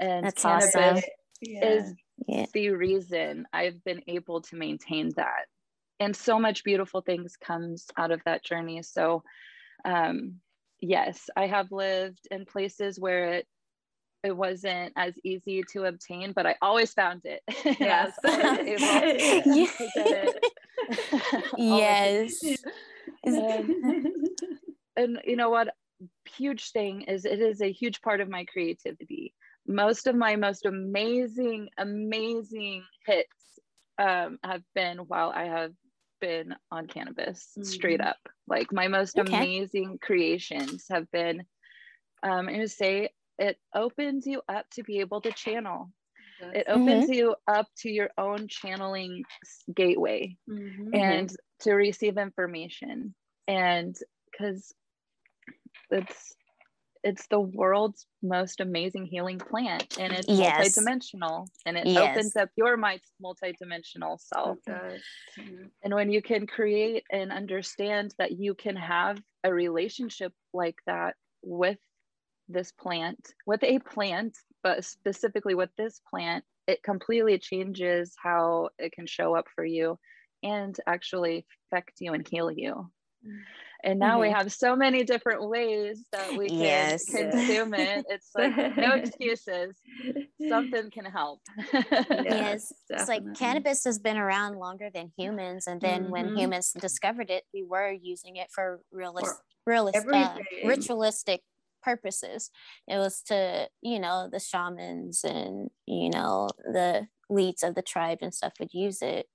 and 0.00 0.26
That's 0.26 0.42
cannabis 0.42 0.74
awesome. 0.76 1.02
is 1.40 1.94
yeah. 2.26 2.46
the 2.52 2.70
reason 2.70 3.46
I've 3.52 3.82
been 3.84 4.02
able 4.08 4.42
to 4.42 4.56
maintain 4.56 5.12
that. 5.16 5.46
And 5.98 6.14
so 6.14 6.38
much 6.38 6.64
beautiful 6.64 7.00
things 7.00 7.36
comes 7.36 7.86
out 7.96 8.10
of 8.10 8.20
that 8.24 8.44
journey. 8.44 8.82
So 8.82 9.22
um, 9.84 10.40
yes, 10.80 11.28
I 11.36 11.46
have 11.46 11.72
lived 11.72 12.26
in 12.30 12.44
places 12.44 12.98
where 12.98 13.34
it 13.34 13.46
it 14.22 14.36
wasn't 14.36 14.92
as 14.96 15.14
easy 15.24 15.62
to 15.72 15.84
obtain, 15.84 16.32
but 16.32 16.46
I 16.46 16.56
always 16.60 16.92
found 16.92 17.22
it. 17.24 17.42
Yes. 17.80 18.12
yes. 21.56 22.34
and, 23.24 23.74
and 24.96 25.20
you 25.24 25.36
know 25.36 25.50
what? 25.50 25.68
huge 26.26 26.72
thing 26.72 27.02
is 27.02 27.24
it 27.24 27.40
is 27.40 27.60
a 27.60 27.72
huge 27.72 28.00
part 28.02 28.20
of 28.20 28.28
my 28.28 28.44
creativity. 28.44 29.34
Most 29.66 30.06
of 30.06 30.14
my 30.14 30.36
most 30.36 30.66
amazing, 30.66 31.68
amazing 31.78 32.84
hits 33.06 33.58
um, 33.98 34.38
have 34.44 34.62
been 34.74 34.98
while 34.98 35.32
I 35.34 35.44
have 35.44 35.72
been 36.20 36.54
on 36.70 36.86
cannabis, 36.86 37.50
mm-hmm. 37.52 37.64
straight 37.64 38.00
up. 38.00 38.18
Like 38.46 38.72
my 38.72 38.88
most 38.88 39.18
okay. 39.18 39.36
amazing 39.36 39.98
creations 40.00 40.86
have 40.90 41.10
been, 41.10 41.40
um, 42.22 42.30
I'm 42.32 42.46
going 42.46 42.60
to 42.60 42.68
say 42.68 43.10
it 43.38 43.58
opens 43.74 44.26
you 44.26 44.42
up 44.48 44.66
to 44.72 44.82
be 44.82 45.00
able 45.00 45.20
to 45.22 45.32
channel. 45.32 45.90
It 46.38 46.66
opens 46.68 47.04
mm-hmm. 47.04 47.12
you 47.14 47.34
up 47.48 47.66
to 47.78 47.90
your 47.90 48.10
own 48.18 48.46
channeling 48.48 49.24
gateway 49.74 50.36
mm-hmm. 50.48 50.94
and 50.94 51.34
to 51.60 51.72
receive 51.72 52.18
information. 52.18 53.14
And 53.48 53.96
because 54.30 54.74
it's 55.90 56.34
it's 57.06 57.28
the 57.28 57.38
world's 57.38 58.04
most 58.20 58.58
amazing 58.60 59.06
healing 59.06 59.38
plant 59.38 59.96
and 60.00 60.12
it's 60.12 60.26
yes. 60.28 60.76
multidimensional 60.76 61.46
and 61.64 61.76
it 61.76 61.86
yes. 61.86 62.16
opens 62.16 62.34
up 62.34 62.48
your 62.56 62.76
multidimensional 62.76 64.18
self. 64.18 64.58
And 65.84 65.94
when 65.94 66.10
you 66.10 66.20
can 66.20 66.48
create 66.48 67.04
and 67.12 67.30
understand 67.30 68.12
that 68.18 68.32
you 68.32 68.54
can 68.54 68.74
have 68.74 69.18
a 69.44 69.54
relationship 69.54 70.32
like 70.52 70.78
that 70.86 71.14
with 71.44 71.78
this 72.48 72.72
plant 72.72 73.34
with 73.44 73.62
a 73.64 73.78
plant 73.80 74.36
but 74.62 74.84
specifically 74.84 75.54
with 75.56 75.70
this 75.76 76.00
plant 76.08 76.44
it 76.68 76.80
completely 76.82 77.38
changes 77.38 78.14
how 78.20 78.68
it 78.78 78.92
can 78.92 79.06
show 79.06 79.34
up 79.34 79.46
for 79.54 79.64
you 79.64 79.98
and 80.44 80.76
actually 80.86 81.44
affect 81.72 81.92
you 82.00 82.14
and 82.14 82.26
heal 82.28 82.50
you. 82.50 82.90
Mm-hmm 83.24 83.42
and 83.86 83.98
now 83.98 84.12
mm-hmm. 84.12 84.22
we 84.22 84.30
have 84.30 84.52
so 84.52 84.76
many 84.76 85.04
different 85.04 85.48
ways 85.48 86.04
that 86.12 86.36
we 86.36 86.48
can 86.48 86.58
yes. 86.58 87.04
consume 87.04 87.72
it. 87.74 88.04
It's 88.10 88.30
like 88.34 88.76
no 88.76 88.94
excuses. 88.94 89.74
Something 90.48 90.90
can 90.90 91.06
help. 91.06 91.40
Yes 91.72 92.72
it's 92.90 93.08
like 93.08 93.22
cannabis 93.36 93.84
has 93.84 93.98
been 93.98 94.16
around 94.16 94.58
longer 94.58 94.90
than 94.92 95.12
humans 95.16 95.66
and 95.66 95.80
then 95.80 96.04
mm-hmm. 96.04 96.12
when 96.12 96.36
humans 96.36 96.72
discovered 96.78 97.30
it 97.30 97.44
we 97.52 97.62
were 97.62 97.92
using 97.92 98.36
it 98.36 98.48
for 98.52 98.80
realist, 98.92 99.34
realist 99.66 99.98
uh, 100.12 100.36
ritualistic 100.64 101.42
purposes. 101.82 102.50
It 102.88 102.98
was 102.98 103.22
to 103.26 103.68
you 103.82 103.98
know 103.98 104.28
the 104.30 104.40
shamans 104.40 105.24
and 105.24 105.70
you 105.86 106.10
know 106.10 106.48
the 106.58 107.08
leads 107.28 107.62
of 107.62 107.74
the 107.74 107.82
tribe 107.82 108.18
and 108.22 108.34
stuff 108.34 108.54
would 108.60 108.72
use 108.72 109.02
it 109.02 109.26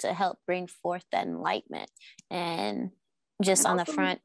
to 0.00 0.14
help 0.14 0.38
bring 0.46 0.66
forth 0.66 1.04
that 1.12 1.26
enlightenment. 1.26 1.90
And 2.30 2.90
just 3.42 3.64
and 3.64 3.72
on 3.72 3.76
the 3.78 3.92
front. 3.92 4.20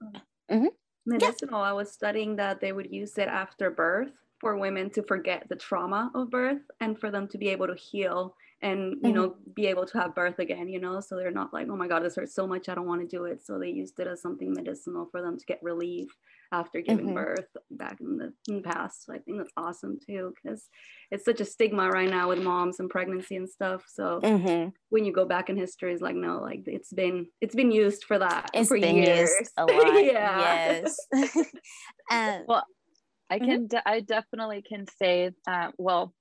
Mm-hmm. 0.51 0.65
Medicinal, 1.05 1.59
yeah. 1.59 1.69
I 1.69 1.73
was 1.73 1.91
studying 1.91 2.35
that 2.37 2.61
they 2.61 2.71
would 2.71 2.91
use 2.91 3.17
it 3.17 3.27
after 3.27 3.69
birth 3.69 4.11
for 4.39 4.57
women 4.57 4.89
to 4.91 5.03
forget 5.03 5.47
the 5.49 5.55
trauma 5.55 6.11
of 6.15 6.29
birth 6.29 6.61
and 6.81 6.99
for 6.99 7.09
them 7.11 7.27
to 7.29 7.37
be 7.37 7.49
able 7.49 7.67
to 7.67 7.75
heal 7.75 8.35
and 8.61 8.79
you 8.79 8.97
mm-hmm. 8.97 9.13
know 9.13 9.35
be 9.53 9.67
able 9.67 9.85
to 9.85 9.97
have 9.97 10.15
birth 10.15 10.39
again 10.39 10.67
you 10.67 10.79
know 10.79 10.99
so 10.99 11.15
they're 11.15 11.31
not 11.31 11.53
like 11.53 11.67
oh 11.69 11.75
my 11.75 11.87
god 11.87 12.03
this 12.03 12.15
hurts 12.15 12.33
so 12.33 12.47
much 12.47 12.67
i 12.69 12.75
don't 12.75 12.87
want 12.87 13.01
to 13.01 13.07
do 13.07 13.25
it 13.25 13.45
so 13.45 13.59
they 13.59 13.69
used 13.69 13.99
it 13.99 14.07
as 14.07 14.21
something 14.21 14.53
medicinal 14.53 15.07
for 15.11 15.21
them 15.21 15.37
to 15.37 15.45
get 15.45 15.61
relief 15.61 16.09
after 16.53 16.81
giving 16.81 17.07
mm-hmm. 17.07 17.15
birth 17.15 17.47
back 17.71 17.97
in 17.99 18.17
the, 18.17 18.31
in 18.47 18.57
the 18.57 18.61
past. 18.61 19.05
So 19.05 19.13
I 19.13 19.17
think 19.17 19.39
that's 19.39 19.51
awesome 19.57 19.97
too, 20.07 20.33
because 20.35 20.67
it's 21.09 21.25
such 21.25 21.41
a 21.41 21.45
stigma 21.45 21.89
right 21.89 22.09
now 22.09 22.29
with 22.29 22.43
moms 22.43 22.79
and 22.79 22.89
pregnancy 22.89 23.35
and 23.35 23.49
stuff. 23.49 23.83
So 23.91 24.21
mm-hmm. 24.23 24.69
when 24.89 25.03
you 25.03 25.11
go 25.11 25.25
back 25.25 25.49
in 25.49 25.57
history, 25.57 25.93
it's 25.93 26.01
like 26.01 26.15
no, 26.15 26.39
like 26.39 26.61
it's 26.67 26.93
been 26.93 27.25
it's 27.41 27.55
been 27.55 27.71
used 27.71 28.03
for 28.03 28.19
that 28.19 28.51
it's 28.53 28.69
for 28.69 28.79
been 28.79 28.97
years. 28.97 29.31
used 29.39 29.51
a 29.57 29.65
lot. 29.65 30.05
yeah. 30.05 30.81
Yes. 30.83 30.97
um, 32.11 32.43
well, 32.47 32.63
I 33.29 33.39
mm-hmm. 33.39 33.45
can 33.45 33.67
de- 33.67 33.89
I 33.89 34.01
definitely 34.01 34.61
can 34.61 34.85
say 34.99 35.31
uh, 35.47 35.71
well, 35.77 36.13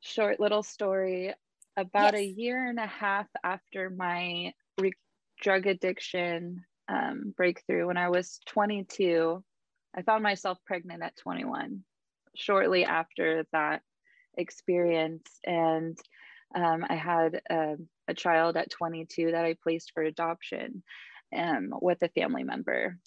short 0.00 0.40
little 0.40 0.62
story. 0.62 1.34
About 1.74 2.12
yes. 2.12 2.20
a 2.20 2.24
year 2.24 2.68
and 2.68 2.78
a 2.78 2.86
half 2.86 3.26
after 3.42 3.88
my 3.88 4.52
re- 4.78 4.92
drug 5.40 5.66
addiction 5.66 6.64
um, 6.88 7.34
breakthrough 7.36 7.86
when 7.86 7.96
I 7.96 8.08
was 8.08 8.40
22. 8.46 9.42
I 9.94 10.02
found 10.02 10.22
myself 10.22 10.58
pregnant 10.66 11.02
at 11.02 11.16
21 11.16 11.84
shortly 12.34 12.84
after 12.84 13.46
that 13.52 13.82
experience. 14.36 15.28
And 15.44 15.98
um, 16.54 16.84
I 16.88 16.94
had 16.94 17.40
a, 17.50 17.76
a, 18.08 18.14
child 18.14 18.56
at 18.56 18.70
22 18.70 19.32
that 19.32 19.44
I 19.44 19.56
placed 19.62 19.92
for 19.92 20.02
adoption 20.02 20.82
um, 21.36 21.70
with 21.80 22.02
a 22.02 22.08
family 22.08 22.44
member. 22.44 22.98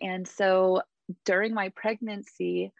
And 0.00 0.26
so 0.26 0.82
during 1.24 1.54
my 1.54 1.70
pregnancy, 1.70 2.72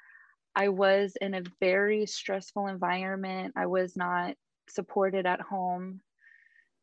I 0.54 0.68
was 0.68 1.16
in 1.20 1.34
a 1.34 1.42
very 1.60 2.06
stressful 2.06 2.66
environment. 2.66 3.54
I 3.56 3.66
was 3.66 3.96
not 3.96 4.34
supported 4.68 5.26
at 5.26 5.40
home 5.40 6.00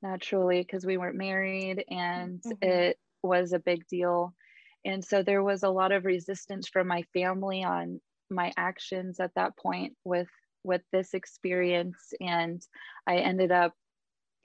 naturally 0.02 0.62
because 0.62 0.86
we 0.86 0.98
weren't 0.98 1.16
married 1.16 1.84
and 1.90 2.42
mm-hmm. 2.42 2.52
it 2.62 2.98
was 3.24 3.54
a 3.54 3.60
big 3.60 3.88
deal. 3.88 4.34
And 4.86 5.04
so 5.04 5.24
there 5.24 5.44
was 5.44 5.64
a 5.64 5.70
lot 5.70 5.92
of 5.92 6.06
resistance 6.06 6.68
from 6.68 6.88
my 6.88 7.04
family 7.14 7.64
on 7.64 8.02
my 8.30 8.52
actions 8.58 9.20
at 9.20 9.32
that 9.36 9.58
point 9.58 9.94
with 10.04 10.28
with 10.64 10.82
this 10.92 11.14
experience 11.14 12.14
and 12.22 12.62
I 13.06 13.18
ended 13.18 13.52
up 13.52 13.74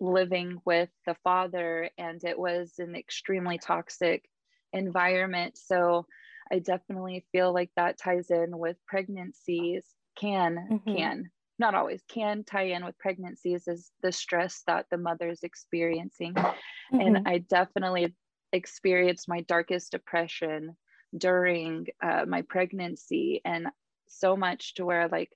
living 0.00 0.60
with 0.64 0.88
the 1.06 1.16
father 1.24 1.90
and 1.96 2.22
it 2.24 2.38
was 2.38 2.74
an 2.78 2.94
extremely 2.96 3.58
toxic 3.58 4.24
environment 4.72 5.56
so 5.56 6.06
I 6.50 6.58
definitely 6.58 7.24
feel 7.32 7.52
like 7.52 7.70
that 7.76 7.98
ties 7.98 8.30
in 8.30 8.56
with 8.58 8.76
pregnancies 8.86 9.84
can 10.16 10.56
mm-hmm. 10.70 10.96
can 10.96 11.30
not 11.58 11.74
always 11.74 12.02
can 12.08 12.44
tie 12.44 12.68
in 12.68 12.84
with 12.84 12.98
pregnancies 12.98 13.66
is 13.66 13.90
the 14.02 14.12
stress 14.12 14.62
that 14.66 14.86
the 14.90 14.98
mother's 14.98 15.42
experiencing 15.42 16.34
mm-hmm. 16.34 17.00
and 17.00 17.28
I 17.28 17.38
definitely 17.38 18.14
experienced 18.52 19.28
my 19.28 19.40
darkest 19.42 19.92
depression 19.92 20.76
during 21.16 21.86
uh, 22.02 22.24
my 22.26 22.42
pregnancy 22.42 23.40
and 23.44 23.68
so 24.08 24.36
much 24.36 24.74
to 24.74 24.84
where 24.84 25.08
like 25.08 25.30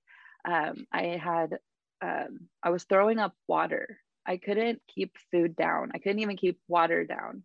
um, 0.47 0.87
i 0.93 1.03
had 1.23 1.59
um, 2.03 2.49
i 2.63 2.71
was 2.71 2.85
throwing 2.85 3.19
up 3.19 3.35
water 3.47 3.99
i 4.27 4.37
couldn't 4.37 4.81
keep 4.95 5.17
food 5.31 5.57
down. 5.57 5.91
I 5.95 5.99
couldn't 5.99 6.21
even 6.21 6.37
keep 6.37 6.59
water 6.69 7.05
down. 7.05 7.43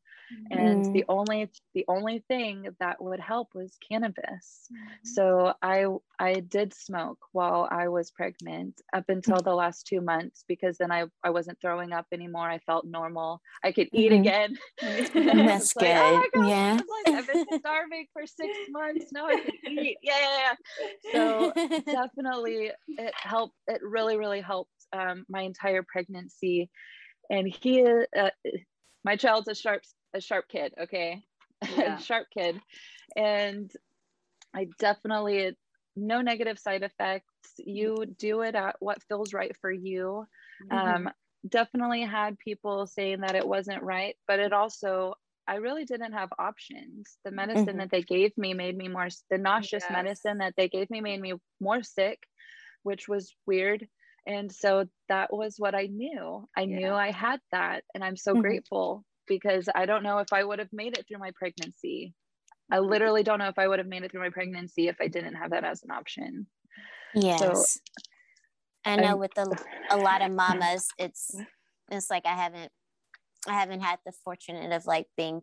And 0.52 0.86
mm. 0.86 0.94
the 0.94 1.06
only 1.08 1.50
the 1.74 1.86
only 1.88 2.24
thing 2.28 2.68
that 2.80 3.02
would 3.02 3.20
help 3.20 3.50
was 3.54 3.78
cannabis. 3.90 4.68
Mm. 4.72 4.78
so 5.04 5.54
i 5.62 5.86
i 6.20 6.34
did 6.42 6.74
smoke 6.74 7.20
while 7.32 7.68
i 7.72 7.88
was 7.88 8.12
pregnant 8.12 8.82
up 8.94 9.06
until 9.08 9.40
the 9.40 9.54
last 9.54 9.88
two 9.88 10.02
months 10.02 10.44
because 10.48 10.78
then 10.78 10.92
i 10.92 11.06
i 11.24 11.30
wasn't 11.30 11.60
throwing 11.62 11.94
up 11.94 12.06
anymore. 12.12 12.50
I 12.50 12.60
felt 12.60 12.86
normal. 12.86 13.42
I 13.64 13.72
could 13.72 13.90
eat 13.94 14.12
mm-hmm. 14.12 14.22
again. 14.22 14.58
That's 14.82 15.74
good 15.74 15.84
like, 15.84 16.30
oh 16.36 16.42
God, 16.42 16.48
yeah. 16.48 16.80
like, 17.06 17.16
i've 17.16 17.28
been 17.28 17.46
starving 17.60 18.08
for 18.14 18.26
six 18.26 18.54
months. 18.70 19.06
Now 19.14 19.28
i 19.28 19.40
can 19.40 19.80
eat. 19.80 19.98
Yeah. 20.02 20.56
So 21.14 21.54
definitely 21.86 22.72
it 22.88 23.14
helped 23.16 23.56
it 23.68 23.82
really 23.82 24.18
really 24.18 24.42
helped 24.42 24.72
um, 24.94 25.26
my 25.30 25.42
entire 25.42 25.84
pregnancy 25.84 26.67
and 27.30 27.48
he 27.48 27.84
uh, 27.84 28.30
my 29.04 29.16
child's 29.16 29.48
a 29.48 29.56
sharp 29.56 29.84
a 30.14 30.22
sharp 30.22 30.48
kid, 30.50 30.74
okay? 30.82 31.24
Yeah. 31.76 31.98
sharp 31.98 32.28
kid. 32.36 32.60
And 33.16 33.72
I 34.56 34.68
definitely 34.80 35.56
no 35.96 36.22
negative 36.22 36.60
side 36.60 36.84
effects. 36.84 37.26
You 37.58 38.06
do 38.18 38.42
it 38.42 38.56
at 38.56 38.76
what 38.80 39.04
feels 39.04 39.34
right 39.34 39.56
for 39.62 39.72
you. 39.72 40.26
Mm-hmm. 40.72 41.08
Um, 41.08 41.10
definitely 41.48 42.02
had 42.02 42.38
people 42.40 42.88
saying 42.88 43.22
that 43.22 43.36
it 43.36 43.48
wasn't 43.48 43.84
right, 43.84 44.16
but 44.28 44.40
it 44.40 44.54
also 44.54 45.16
I 45.48 45.56
really 45.56 45.86
didn't 45.86 46.12
have 46.12 46.30
options. 46.38 47.18
The 47.24 47.32
medicine 47.32 47.66
mm-hmm. 47.66 47.78
that 47.80 47.92
they 47.92 48.02
gave 48.02 48.38
me 48.38 48.54
made 48.54 48.78
me 48.78 48.90
more 48.90 49.08
the 49.30 49.38
nauseous 49.38 49.84
yes. 49.84 49.92
medicine 49.92 50.40
that 50.40 50.56
they 50.58 50.68
gave 50.68 50.90
me 50.90 51.00
made 51.00 51.22
me 51.22 51.34
more 51.62 51.84
sick, 51.84 52.20
which 52.84 53.08
was 53.08 53.34
weird. 53.46 53.88
And 54.28 54.52
so 54.52 54.86
that 55.08 55.32
was 55.32 55.56
what 55.58 55.74
I 55.74 55.88
knew. 55.88 56.48
I 56.56 56.62
yeah. 56.62 56.78
knew 56.78 56.94
I 56.94 57.12
had 57.12 57.40
that 57.54 57.84
and 57.94 58.04
I'm 58.04 58.18
so 58.18 58.34
mm-hmm. 58.34 58.42
grateful 58.42 59.06
because 59.26 59.70
I 59.74 59.86
don't 59.86 60.04
know 60.04 60.20
if 60.20 60.34
I 60.34 60.44
would 60.44 60.60
have 60.60 60.74
made 60.74 60.98
it 60.98 61.06
through 61.08 61.20
my 61.20 61.32
pregnancy. 61.34 62.14
I 62.70 62.78
mm-hmm. 62.78 62.90
literally 62.90 63.24
don't 63.24 63.40
know 63.40 63.48
if 63.48 63.58
I 63.58 63.68
would 63.68 63.80
have 63.80 63.88
made 63.88 64.04
it 64.04 64.12
through 64.12 64.22
my 64.22 64.30
pregnancy 64.30 64.90
if 64.90 64.98
I 65.02 65.08
didn't 65.08 65.36
have 65.36 65.52
that 65.52 65.64
as 65.64 65.82
an 65.84 65.92
option. 65.92 66.46
Yes. 67.16 67.40
So, 67.40 67.98
I 68.86 68.98
know 68.98 69.14
I'm, 69.14 69.20
with 69.20 69.38
a, 69.38 69.46
a 69.92 69.98
lot 69.98 70.22
of 70.22 70.32
mamas, 70.32 70.88
it's 70.98 71.36
it's 71.90 72.10
like 72.10 72.26
I 72.26 72.36
haven't 72.36 72.72
I 73.48 73.54
haven't 73.54 73.82
had 73.82 74.00
the 74.06 74.14
fortunate 74.24 74.72
of 74.72 74.86
like 74.86 75.08
being 75.18 75.42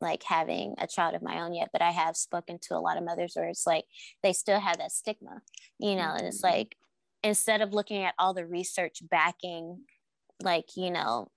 like 0.00 0.22
having 0.22 0.74
a 0.78 0.86
child 0.86 1.14
of 1.14 1.22
my 1.22 1.40
own 1.40 1.54
yet, 1.54 1.68
but 1.72 1.82
I 1.82 1.90
have 1.90 2.16
spoken 2.16 2.58
to 2.62 2.76
a 2.76 2.80
lot 2.80 2.96
of 2.96 3.04
mothers 3.04 3.32
where 3.34 3.48
it's 3.48 3.66
like 3.66 3.84
they 4.22 4.32
still 4.32 4.60
have 4.60 4.78
that 4.78 4.92
stigma, 4.92 5.42
you 5.78 5.96
know, 5.96 6.14
and 6.16 6.26
it's 6.26 6.42
mm-hmm. 6.42 6.56
like 6.56 6.76
instead 7.22 7.60
of 7.60 7.72
looking 7.72 8.04
at 8.04 8.14
all 8.18 8.34
the 8.34 8.46
research 8.46 8.98
backing 9.08 9.80
like, 10.42 10.66
you 10.76 10.90
know, 10.90 11.28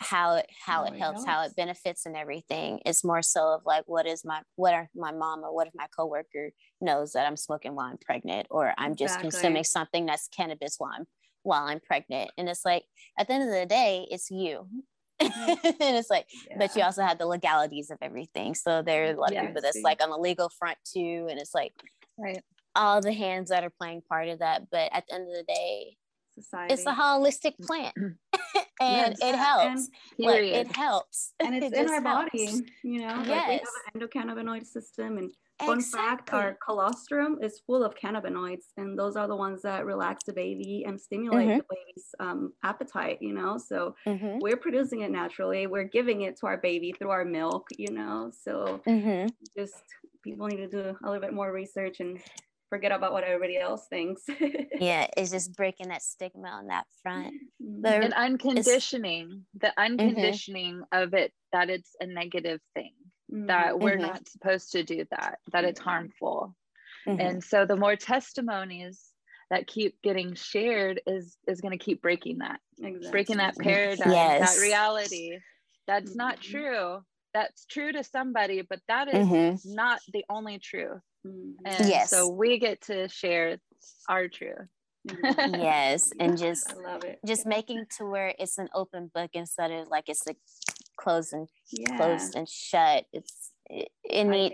how 0.00 0.36
it 0.36 0.46
how 0.64 0.84
it, 0.84 0.94
helps, 0.94 1.24
helps, 1.24 1.24
how 1.24 1.42
it 1.42 1.56
benefits 1.56 2.06
and 2.06 2.16
everything. 2.16 2.80
It's 2.86 3.04
more 3.04 3.22
so 3.22 3.54
of 3.54 3.62
like 3.66 3.84
what 3.86 4.06
is 4.06 4.24
my 4.24 4.42
what 4.56 4.72
are 4.72 4.88
my 4.94 5.10
mom 5.10 5.42
or 5.42 5.54
what 5.54 5.66
if 5.66 5.74
my 5.74 5.86
coworker 5.96 6.52
knows 6.80 7.12
that 7.12 7.26
I'm 7.26 7.36
smoking 7.36 7.74
while 7.74 7.86
I'm 7.86 7.98
pregnant 7.98 8.46
or 8.50 8.72
I'm 8.78 8.94
just 8.94 9.16
exactly. 9.16 9.30
consuming 9.30 9.64
something 9.64 10.06
that's 10.06 10.28
cannabis 10.28 10.76
while 10.78 10.92
I'm 10.96 11.06
while 11.42 11.64
I'm 11.64 11.80
pregnant. 11.80 12.30
And 12.38 12.48
it's 12.48 12.64
like 12.64 12.84
at 13.18 13.26
the 13.26 13.34
end 13.34 13.42
of 13.44 13.50
the 13.50 13.66
day, 13.66 14.06
it's 14.10 14.30
you. 14.30 14.66
Mm-hmm. 15.20 15.82
and 15.82 15.96
it's 15.96 16.10
like, 16.10 16.26
yeah. 16.48 16.58
but 16.58 16.76
you 16.76 16.82
also 16.84 17.02
have 17.02 17.18
the 17.18 17.26
legalities 17.26 17.90
of 17.90 17.98
everything. 18.00 18.54
So 18.54 18.82
there 18.82 19.08
are 19.08 19.14
a 19.14 19.16
lot 19.20 19.34
of 19.34 19.44
people 19.44 19.60
that's 19.60 19.82
like 19.82 20.00
on 20.00 20.10
the 20.10 20.16
legal 20.16 20.48
front 20.48 20.78
too. 20.84 21.26
And 21.28 21.40
it's 21.40 21.52
like 21.52 21.72
right 22.16 22.40
all 22.74 23.00
the 23.00 23.12
hands 23.12 23.50
that 23.50 23.64
are 23.64 23.72
playing 23.80 24.02
part 24.08 24.28
of 24.28 24.40
that. 24.40 24.70
But 24.70 24.90
at 24.92 25.04
the 25.08 25.14
end 25.14 25.28
of 25.28 25.34
the 25.34 25.52
day, 25.52 25.96
Society. 26.34 26.74
it's 26.74 26.86
a 26.86 26.92
holistic 26.92 27.58
plant. 27.60 27.94
and 28.80 29.16
yes. 29.18 29.18
it 29.20 29.34
helps. 29.34 29.88
And 30.18 30.26
like 30.26 30.42
it 30.42 30.76
helps. 30.76 31.34
And 31.40 31.54
it's 31.56 31.66
it 31.66 31.74
in 31.74 31.88
our 31.88 32.02
helps. 32.02 32.30
body, 32.30 32.62
you 32.82 33.00
know. 33.00 33.22
Yes. 33.26 33.28
Like 33.28 33.48
we 33.48 33.52
have 33.52 33.62
an 33.94 34.00
endocannabinoid 34.00 34.66
system 34.66 35.18
and 35.18 35.32
fun 35.58 35.78
exactly. 35.78 36.08
fact, 36.08 36.32
our 36.32 36.58
colostrum 36.64 37.38
is 37.42 37.60
full 37.66 37.82
of 37.84 37.94
cannabinoids, 37.94 38.66
and 38.76 38.98
those 38.98 39.16
are 39.16 39.26
the 39.26 39.36
ones 39.36 39.62
that 39.62 39.84
relax 39.84 40.24
the 40.24 40.32
baby 40.32 40.84
and 40.86 41.00
stimulate 41.00 41.48
mm-hmm. 41.48 41.58
the 41.58 41.64
baby's 41.70 42.06
um, 42.20 42.52
appetite. 42.62 43.18
You 43.20 43.34
know, 43.34 43.58
so 43.58 43.94
mm-hmm. 44.06 44.38
we're 44.40 44.56
producing 44.56 45.02
it 45.02 45.10
naturally. 45.10 45.66
We're 45.66 45.84
giving 45.84 46.22
it 46.22 46.38
to 46.40 46.46
our 46.46 46.58
baby 46.58 46.94
through 46.96 47.10
our 47.10 47.24
milk. 47.24 47.66
You 47.76 47.92
know, 47.92 48.30
so 48.32 48.80
mm-hmm. 48.86 49.28
just 49.56 49.82
people 50.22 50.46
need 50.46 50.58
to 50.58 50.68
do 50.68 50.80
a 50.80 51.06
little 51.06 51.20
bit 51.20 51.32
more 51.32 51.52
research 51.52 52.00
and 52.00 52.20
forget 52.68 52.92
about 52.92 53.12
what 53.12 53.24
everybody 53.24 53.58
else 53.58 53.86
thinks. 53.88 54.22
yeah, 54.80 55.06
it's 55.16 55.30
just 55.30 55.54
breaking 55.54 55.88
that 55.88 56.02
stigma 56.02 56.48
on 56.48 56.68
that 56.68 56.86
front. 57.02 57.34
Mm-hmm. 57.62 57.82
There 57.82 58.00
and 58.00 58.14
unconditioning 58.14 59.42
the 59.54 59.68
mm-hmm. 59.68 59.80
unconditioning 59.80 60.74
mm-hmm. 60.74 61.02
of 61.02 61.14
it 61.14 61.32
that 61.52 61.70
it's 61.70 61.94
a 62.00 62.06
negative 62.06 62.60
thing, 62.74 62.92
mm-hmm. 63.32 63.46
that 63.46 63.78
we're 63.78 63.92
mm-hmm. 63.92 64.02
not 64.02 64.28
supposed 64.28 64.72
to 64.72 64.82
do 64.82 65.04
that, 65.10 65.38
that 65.52 65.64
it's 65.64 65.80
harmful. 65.80 66.54
Mm-hmm. 67.06 67.20
And 67.20 67.44
so 67.44 67.64
the 67.64 67.76
more 67.76 67.96
testimonies 67.96 69.02
that 69.50 69.66
keep 69.66 70.00
getting 70.02 70.34
shared 70.34 71.00
is 71.06 71.36
is 71.46 71.60
going 71.60 71.76
to 71.76 71.82
keep 71.82 72.02
breaking 72.02 72.38
that 72.38 72.60
exactly. 72.78 73.10
breaking 73.10 73.36
that 73.38 73.56
paradigm 73.56 74.10
yes. 74.10 74.56
that 74.56 74.62
reality 74.62 75.38
that's 75.86 76.14
not 76.14 76.38
true 76.40 76.98
that's 77.32 77.64
true 77.64 77.90
to 77.90 78.04
somebody 78.04 78.60
but 78.60 78.80
that 78.88 79.08
is 79.08 79.64
not 79.64 80.00
the 80.12 80.24
only 80.28 80.58
truth. 80.58 81.00
And 81.24 81.88
yes. 81.88 82.10
so 82.10 82.28
we 82.28 82.58
get 82.58 82.82
to 82.82 83.08
share 83.08 83.58
our 84.08 84.28
truth. 84.28 84.68
Mm-hmm. 85.08 85.54
yes. 85.60 86.12
And 86.20 86.38
just 86.38 86.72
I 86.72 86.92
love 86.92 87.04
it. 87.04 87.18
Just 87.26 87.46
making 87.46 87.86
to 87.98 88.04
where 88.04 88.34
it's 88.38 88.58
an 88.58 88.68
open 88.74 89.10
book 89.14 89.30
instead 89.34 89.70
of 89.70 89.88
like 89.88 90.04
it's 90.08 90.26
a 90.26 90.34
closed 90.96 91.32
and 91.32 91.48
yeah. 91.70 91.96
closed 91.96 92.34
and 92.34 92.48
shut. 92.48 93.04
It's 93.12 93.52
it, 93.70 93.88
it 94.04 94.24
need, 94.24 94.52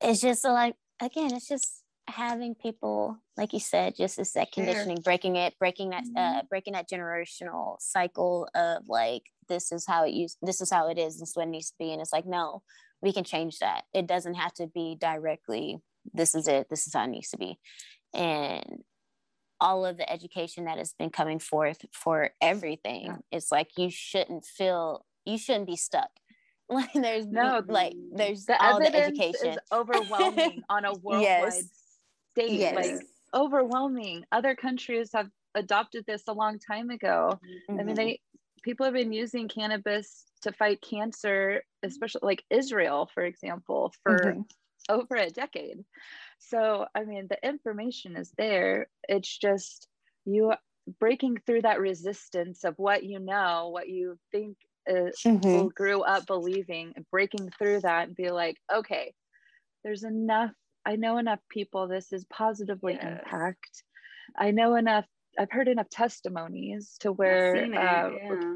it's 0.00 0.20
just 0.20 0.44
like 0.44 0.74
again, 1.00 1.34
it's 1.34 1.48
just 1.48 1.82
having 2.08 2.54
people 2.54 3.18
like 3.36 3.52
you 3.52 3.60
said 3.60 3.94
just 3.94 4.18
it's 4.18 4.32
that 4.32 4.50
conditioning 4.50 4.96
breaking 5.04 5.36
it 5.36 5.54
breaking 5.58 5.90
that 5.90 6.02
uh, 6.16 6.20
mm-hmm. 6.20 6.38
uh 6.38 6.42
breaking 6.48 6.72
that 6.72 6.88
generational 6.88 7.76
cycle 7.80 8.48
of 8.54 8.82
like 8.88 9.22
this 9.48 9.70
is 9.72 9.84
how 9.86 10.04
it 10.04 10.14
used 10.14 10.38
this 10.40 10.60
is 10.60 10.70
how 10.70 10.88
it 10.88 10.98
is 10.98 11.18
this 11.18 11.30
is 11.30 11.36
what 11.36 11.46
it 11.46 11.50
needs 11.50 11.68
to 11.68 11.76
be 11.78 11.92
and 11.92 12.00
it's 12.00 12.12
like 12.12 12.26
no 12.26 12.62
we 13.02 13.12
can 13.12 13.24
change 13.24 13.58
that. 13.58 13.84
It 13.94 14.06
doesn't 14.06 14.34
have 14.34 14.52
to 14.54 14.66
be 14.66 14.96
directly, 14.98 15.78
this 16.12 16.34
is 16.34 16.48
it, 16.48 16.68
this 16.68 16.86
is 16.86 16.94
how 16.94 17.04
it 17.04 17.08
needs 17.08 17.30
to 17.30 17.38
be. 17.38 17.58
And 18.14 18.82
all 19.60 19.84
of 19.84 19.96
the 19.96 20.10
education 20.10 20.64
that 20.64 20.78
has 20.78 20.94
been 20.98 21.10
coming 21.10 21.38
forth 21.38 21.84
for 21.92 22.30
everything, 22.40 23.06
yeah. 23.06 23.16
it's 23.32 23.52
like 23.52 23.70
you 23.76 23.90
shouldn't 23.90 24.44
feel, 24.44 25.04
you 25.24 25.38
shouldn't 25.38 25.66
be 25.66 25.76
stuck. 25.76 26.10
Like 26.70 26.92
there's 26.92 27.26
no, 27.26 27.62
like 27.66 27.94
there's 28.12 28.44
the 28.44 28.62
all 28.62 28.78
the 28.78 28.94
education 28.94 29.52
is 29.52 29.58
overwhelming 29.72 30.64
on 30.68 30.84
a 30.84 30.92
worldwide 31.02 31.22
yes. 31.22 31.62
stage. 32.36 32.58
Yes. 32.58 32.76
Like 32.76 33.00
overwhelming. 33.32 34.24
Other 34.32 34.54
countries 34.54 35.08
have 35.14 35.30
adopted 35.54 36.04
this 36.06 36.24
a 36.28 36.34
long 36.34 36.58
time 36.58 36.90
ago. 36.90 37.40
Mm-hmm. 37.70 37.72
I 37.72 37.84
mean, 37.84 37.86
mm-hmm. 37.86 37.94
they 37.94 38.20
people 38.62 38.84
have 38.84 38.94
been 38.94 39.12
using 39.12 39.48
cannabis 39.48 40.24
to 40.42 40.52
fight 40.52 40.80
cancer, 40.82 41.62
especially 41.82 42.20
like 42.22 42.44
Israel, 42.50 43.10
for 43.12 43.24
example, 43.24 43.92
for 44.02 44.18
mm-hmm. 44.18 44.40
over 44.88 45.16
a 45.16 45.30
decade. 45.30 45.84
So, 46.38 46.86
I 46.94 47.04
mean, 47.04 47.26
the 47.28 47.38
information 47.46 48.16
is 48.16 48.32
there. 48.36 48.88
It's 49.08 49.36
just 49.36 49.88
you 50.24 50.52
breaking 51.00 51.38
through 51.46 51.62
that 51.62 51.80
resistance 51.80 52.64
of 52.64 52.74
what 52.76 53.04
you 53.04 53.18
know, 53.18 53.70
what 53.72 53.88
you 53.88 54.18
think 54.32 54.56
uh, 54.88 55.10
mm-hmm. 55.24 55.68
grew 55.68 56.02
up 56.02 56.26
believing, 56.26 56.94
breaking 57.10 57.50
through 57.58 57.80
that 57.80 58.08
and 58.08 58.16
be 58.16 58.30
like, 58.30 58.56
okay, 58.74 59.12
there's 59.84 60.04
enough. 60.04 60.52
I 60.86 60.96
know 60.96 61.18
enough 61.18 61.40
people 61.50 61.88
this 61.88 62.12
is 62.12 62.24
positively 62.30 62.94
yes. 62.94 63.04
impact. 63.04 63.82
I 64.36 64.50
know 64.50 64.74
enough. 64.76 65.04
I've 65.38 65.52
heard 65.52 65.68
enough 65.68 65.88
testimonies 65.88 66.96
to 67.00 67.12
where 67.12 67.54
it, 67.54 67.74
uh, 67.74 68.10
yeah. 68.10 68.52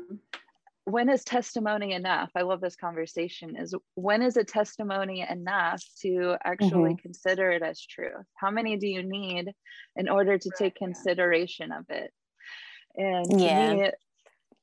when 0.85 1.09
is 1.09 1.25
testimony 1.25 1.93
enough? 1.93 2.31
I 2.35 2.43
love 2.43 2.61
this 2.61 2.77
conversation 2.77 3.57
is 3.57 3.75
when 3.95 4.23
is 4.23 4.37
a 4.37 4.45
testimony 4.45 5.25
enough 5.29 5.83
to 6.01 6.37
actually 6.45 6.95
mm-hmm. 6.95 7.03
consider 7.03 7.51
it 7.51 7.63
as 7.63 7.81
truth? 7.81 8.27
How 8.35 8.51
many 8.51 8.77
do 8.77 8.89
you 8.89 9.03
need 9.03 9.53
in 9.97 10.09
order 10.09 10.39
to 10.39 10.51
take 10.59 10.75
consideration 10.75 11.71
of 11.73 11.85
it? 11.89 12.11
And 12.97 13.41
yeah 13.41 13.75
me, 13.75 13.91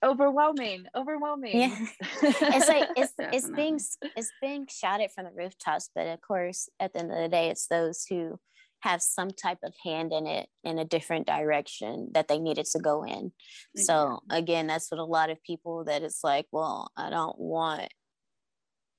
overwhelming 0.03 0.85
overwhelming. 0.95 1.59
Yeah. 1.59 1.75
It's 2.21 2.67
like 2.67 2.89
it's 2.95 3.13
it's 3.17 3.49
being 3.49 3.79
it's 4.15 4.31
being 4.41 4.67
shouted 4.69 5.11
from 5.11 5.25
the 5.25 5.31
rooftops 5.31 5.89
but 5.95 6.07
of 6.07 6.21
course 6.21 6.69
at 6.79 6.93
the 6.93 6.99
end 6.99 7.11
of 7.11 7.17
the 7.17 7.29
day 7.29 7.49
it's 7.49 7.67
those 7.67 8.05
who 8.09 8.39
have 8.81 9.01
some 9.01 9.31
type 9.31 9.59
of 9.63 9.73
hand 9.83 10.13
in 10.13 10.25
it 10.25 10.47
in 10.63 10.79
a 10.79 10.85
different 10.85 11.27
direction 11.27 12.09
that 12.13 12.27
they 12.27 12.39
needed 12.39 12.65
to 12.65 12.79
go 12.79 13.03
in. 13.03 13.31
So 13.75 14.19
again, 14.29 14.67
that's 14.67 14.89
what 14.91 14.99
a 14.99 15.05
lot 15.05 15.29
of 15.29 15.43
people 15.43 15.83
that 15.85 16.01
it's 16.01 16.23
like, 16.23 16.47
well, 16.51 16.91
I 16.95 17.09
don't 17.09 17.37
want 17.37 17.91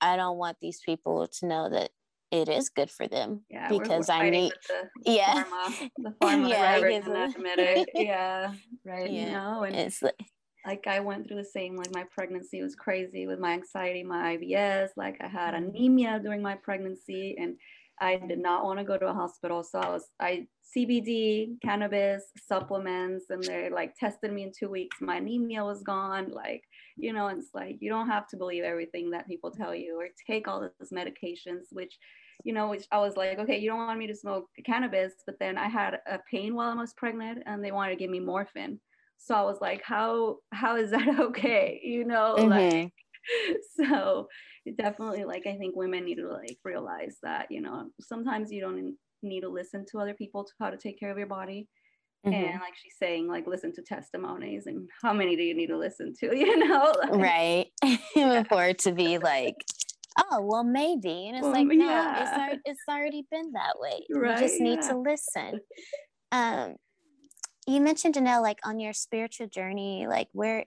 I 0.01 0.17
don't 0.17 0.39
want 0.39 0.57
these 0.61 0.81
people 0.85 1.29
to 1.41 1.47
know 1.47 1.69
that 1.71 1.91
it 2.31 2.49
is 2.49 2.69
good 2.69 2.91
for 2.91 3.09
them 3.09 3.43
yeah, 3.51 3.69
because 3.69 4.09
we're, 4.09 4.19
we're 4.19 4.25
I 4.25 4.31
need 4.31 4.53
the 4.69 4.89
yeah 5.13 5.45
pharma, 5.45 5.91
the 5.99 6.11
pharma 6.23 6.49
yeah, 6.49 6.77
it. 6.77 7.89
yeah 7.95 8.53
right 8.85 9.11
yeah. 9.11 9.25
you 9.25 9.33
know 9.33 9.65
and 9.65 9.75
it's 9.75 10.01
like, 10.01 10.15
like 10.65 10.87
I 10.87 11.01
went 11.01 11.27
through 11.27 11.39
the 11.39 11.45
same 11.45 11.77
like 11.77 11.93
my 11.93 12.05
pregnancy 12.15 12.63
was 12.63 12.77
crazy 12.77 13.27
with 13.27 13.41
my 13.41 13.53
anxiety 13.53 14.05
my 14.05 14.37
IBS 14.37 14.91
like 14.97 15.17
I 15.21 15.27
had 15.27 15.55
mm-hmm. 15.55 15.71
anemia 15.71 16.21
during 16.23 16.41
my 16.41 16.55
pregnancy 16.55 17.37
and 17.39 17.57
I 18.01 18.17
did 18.17 18.39
not 18.39 18.65
want 18.65 18.79
to 18.79 18.85
go 18.85 18.97
to 18.97 19.09
a 19.09 19.15
hospital. 19.15 19.63
So 19.63 19.79
I 19.79 19.91
was, 19.91 20.05
I 20.21 20.47
CBD, 20.77 21.61
cannabis, 21.63 22.25
supplements, 22.47 23.27
and 23.31 23.43
they 23.43 23.71
like 23.71 23.95
tested 23.97 24.33
me 24.33 24.45
in 24.45 24.53
two 24.57 24.69
weeks. 24.69 24.99
My 25.01 25.17
anemia 25.17 25.65
was 25.65 25.83
gone. 25.83 26.31
Like, 26.31 26.63
you 26.97 27.13
know, 27.13 27.29
it's 27.29 27.49
like 27.55 27.79
you 27.81 27.91
don't 27.91 28.09
have 28.09 28.27
to 28.29 28.37
believe 28.37 28.65
everything 28.65 29.11
that 29.11 29.27
people 29.27 29.51
tell 29.51 29.75
you 29.75 30.01
or 30.01 30.09
take 30.27 30.49
all 30.49 30.61
those 30.61 30.91
medications, 30.91 31.65
which, 31.73 31.99
you 32.45 32.53
know, 32.53 32.69
which 32.69 32.87
I 32.93 32.99
was 32.99 33.17
like, 33.17 33.39
okay, 33.39 33.59
you 33.59 33.69
don't 33.69 33.79
want 33.79 33.99
me 33.99 34.07
to 34.07 34.15
smoke 34.15 34.47
cannabis, 34.65 35.15
but 35.27 35.39
then 35.41 35.59
I 35.59 35.69
had 35.69 35.99
a 36.09 36.21
pain 36.31 36.55
while 36.55 36.71
I 36.71 36.81
was 36.81 36.95
pregnant 36.95 37.43
and 37.47 37.65
they 37.65 37.73
wanted 37.73 37.93
to 37.93 37.99
give 37.99 38.11
me 38.11 38.21
morphine. 38.21 38.79
So 39.19 39.35
I 39.35 39.43
was 39.43 39.59
like, 39.61 39.83
how 39.83 40.39
how 40.53 40.77
is 40.77 40.91
that 40.93 41.09
okay? 41.21 41.81
You 41.83 42.05
know, 42.05 42.37
mm-hmm. 42.39 42.49
like 42.49 42.93
so 43.77 44.29
definitely 44.79 45.25
like 45.25 45.47
i 45.47 45.57
think 45.57 45.75
women 45.77 46.05
need 46.05 46.17
to 46.17 46.29
like 46.29 46.59
realize 46.65 47.17
that 47.23 47.47
you 47.51 47.61
know 47.61 47.89
sometimes 48.01 48.51
you 48.51 48.61
don't 48.61 48.95
need 49.23 49.41
to 49.41 49.49
listen 49.49 49.85
to 49.91 49.99
other 49.99 50.15
people 50.15 50.45
to 50.45 50.53
how 50.61 50.71
to 50.71 50.77
take 50.77 50.99
care 50.99 51.11
of 51.11 51.19
your 51.19 51.27
body 51.27 51.69
mm-hmm. 52.27 52.35
and 52.35 52.61
like 52.61 52.75
she's 52.77 52.97
saying 52.99 53.29
like 53.29 53.47
listen 53.47 53.73
to 53.73 53.83
testimonies 53.83 54.67
and 54.67 54.89
how 55.03 55.13
many 55.13 55.37
do 55.37 55.43
you 55.43 55.55
need 55.55 55.69
to 55.69 55.79
listen 55.79 56.13
to 56.19 56.27
you 56.37 56.57
know 56.59 56.95
like, 57.03 57.13
right 57.13 58.47
for 58.49 58.65
it 58.65 58.79
to 58.79 58.93
be 58.93 59.19
like 59.19 59.55
oh 60.31 60.41
well 60.43 60.65
maybe 60.65 61.29
and 61.29 61.37
it's 61.37 61.43
well, 61.43 61.53
like 61.53 61.67
no 61.67 61.85
yeah. 61.85 62.23
it's, 62.23 62.39
already, 62.39 62.61
it's 62.65 62.83
already 62.89 63.27
been 63.31 63.53
that 63.53 63.75
way 63.79 64.01
right, 64.15 64.41
you 64.41 64.47
just 64.47 64.61
need 64.61 64.81
yeah. 64.83 64.91
to 64.91 64.99
listen 64.99 65.61
um 66.33 66.75
you 67.67 67.81
mentioned 67.81 68.15
Janelle 68.15 68.43
like 68.43 68.59
on 68.65 68.81
your 68.81 68.93
spiritual 68.93 69.47
journey 69.47 70.07
like 70.09 70.29
where 70.33 70.65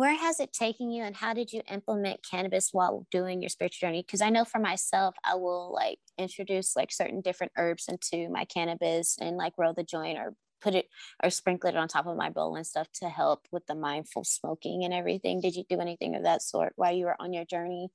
where 0.00 0.16
has 0.16 0.40
it 0.40 0.50
taken 0.50 0.90
you 0.90 1.04
and 1.04 1.14
how 1.14 1.34
did 1.34 1.52
you 1.52 1.60
implement 1.70 2.24
cannabis 2.24 2.70
while 2.72 3.06
doing 3.10 3.42
your 3.42 3.50
spiritual 3.50 3.86
journey? 3.86 4.02
Because 4.02 4.22
i 4.22 4.30
know 4.30 4.46
for 4.46 4.58
myself 4.58 5.14
i 5.26 5.34
will 5.34 5.74
like 5.74 5.98
introduce 6.16 6.74
like 6.74 6.90
certain 6.90 7.20
different 7.20 7.52
herbs 7.58 7.84
into 7.86 8.30
my 8.30 8.46
cannabis 8.46 9.18
and 9.20 9.36
like 9.36 9.52
roll 9.58 9.74
the 9.74 9.84
joint 9.84 10.16
or 10.16 10.32
put 10.62 10.74
it 10.74 10.86
or 11.22 11.28
sprinkle 11.28 11.68
it 11.68 11.76
on 11.76 11.86
top 11.86 12.06
of 12.06 12.16
my 12.16 12.30
bowl 12.30 12.56
and 12.56 12.66
stuff 12.66 12.88
to 12.94 13.10
help 13.10 13.46
with 13.52 13.66
the 13.66 13.74
mindful 13.74 14.24
smoking 14.24 14.84
and 14.84 14.94
everything. 14.94 15.40
Did 15.40 15.54
you 15.54 15.64
do 15.68 15.80
anything 15.80 16.14
of 16.14 16.22
that 16.22 16.40
sort 16.40 16.72
while 16.76 16.94
you 16.94 17.04
were 17.04 17.16
on 17.20 17.34
your 17.34 17.44
journey? 17.44 17.90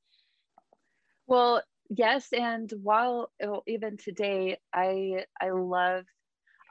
Well 1.25 1.63
yes 1.89 2.27
and 2.33 2.71
while 2.83 3.31
oh, 3.43 3.61
even 3.67 3.97
today 3.97 4.57
i 4.73 5.23
i 5.39 5.49
love 5.51 6.05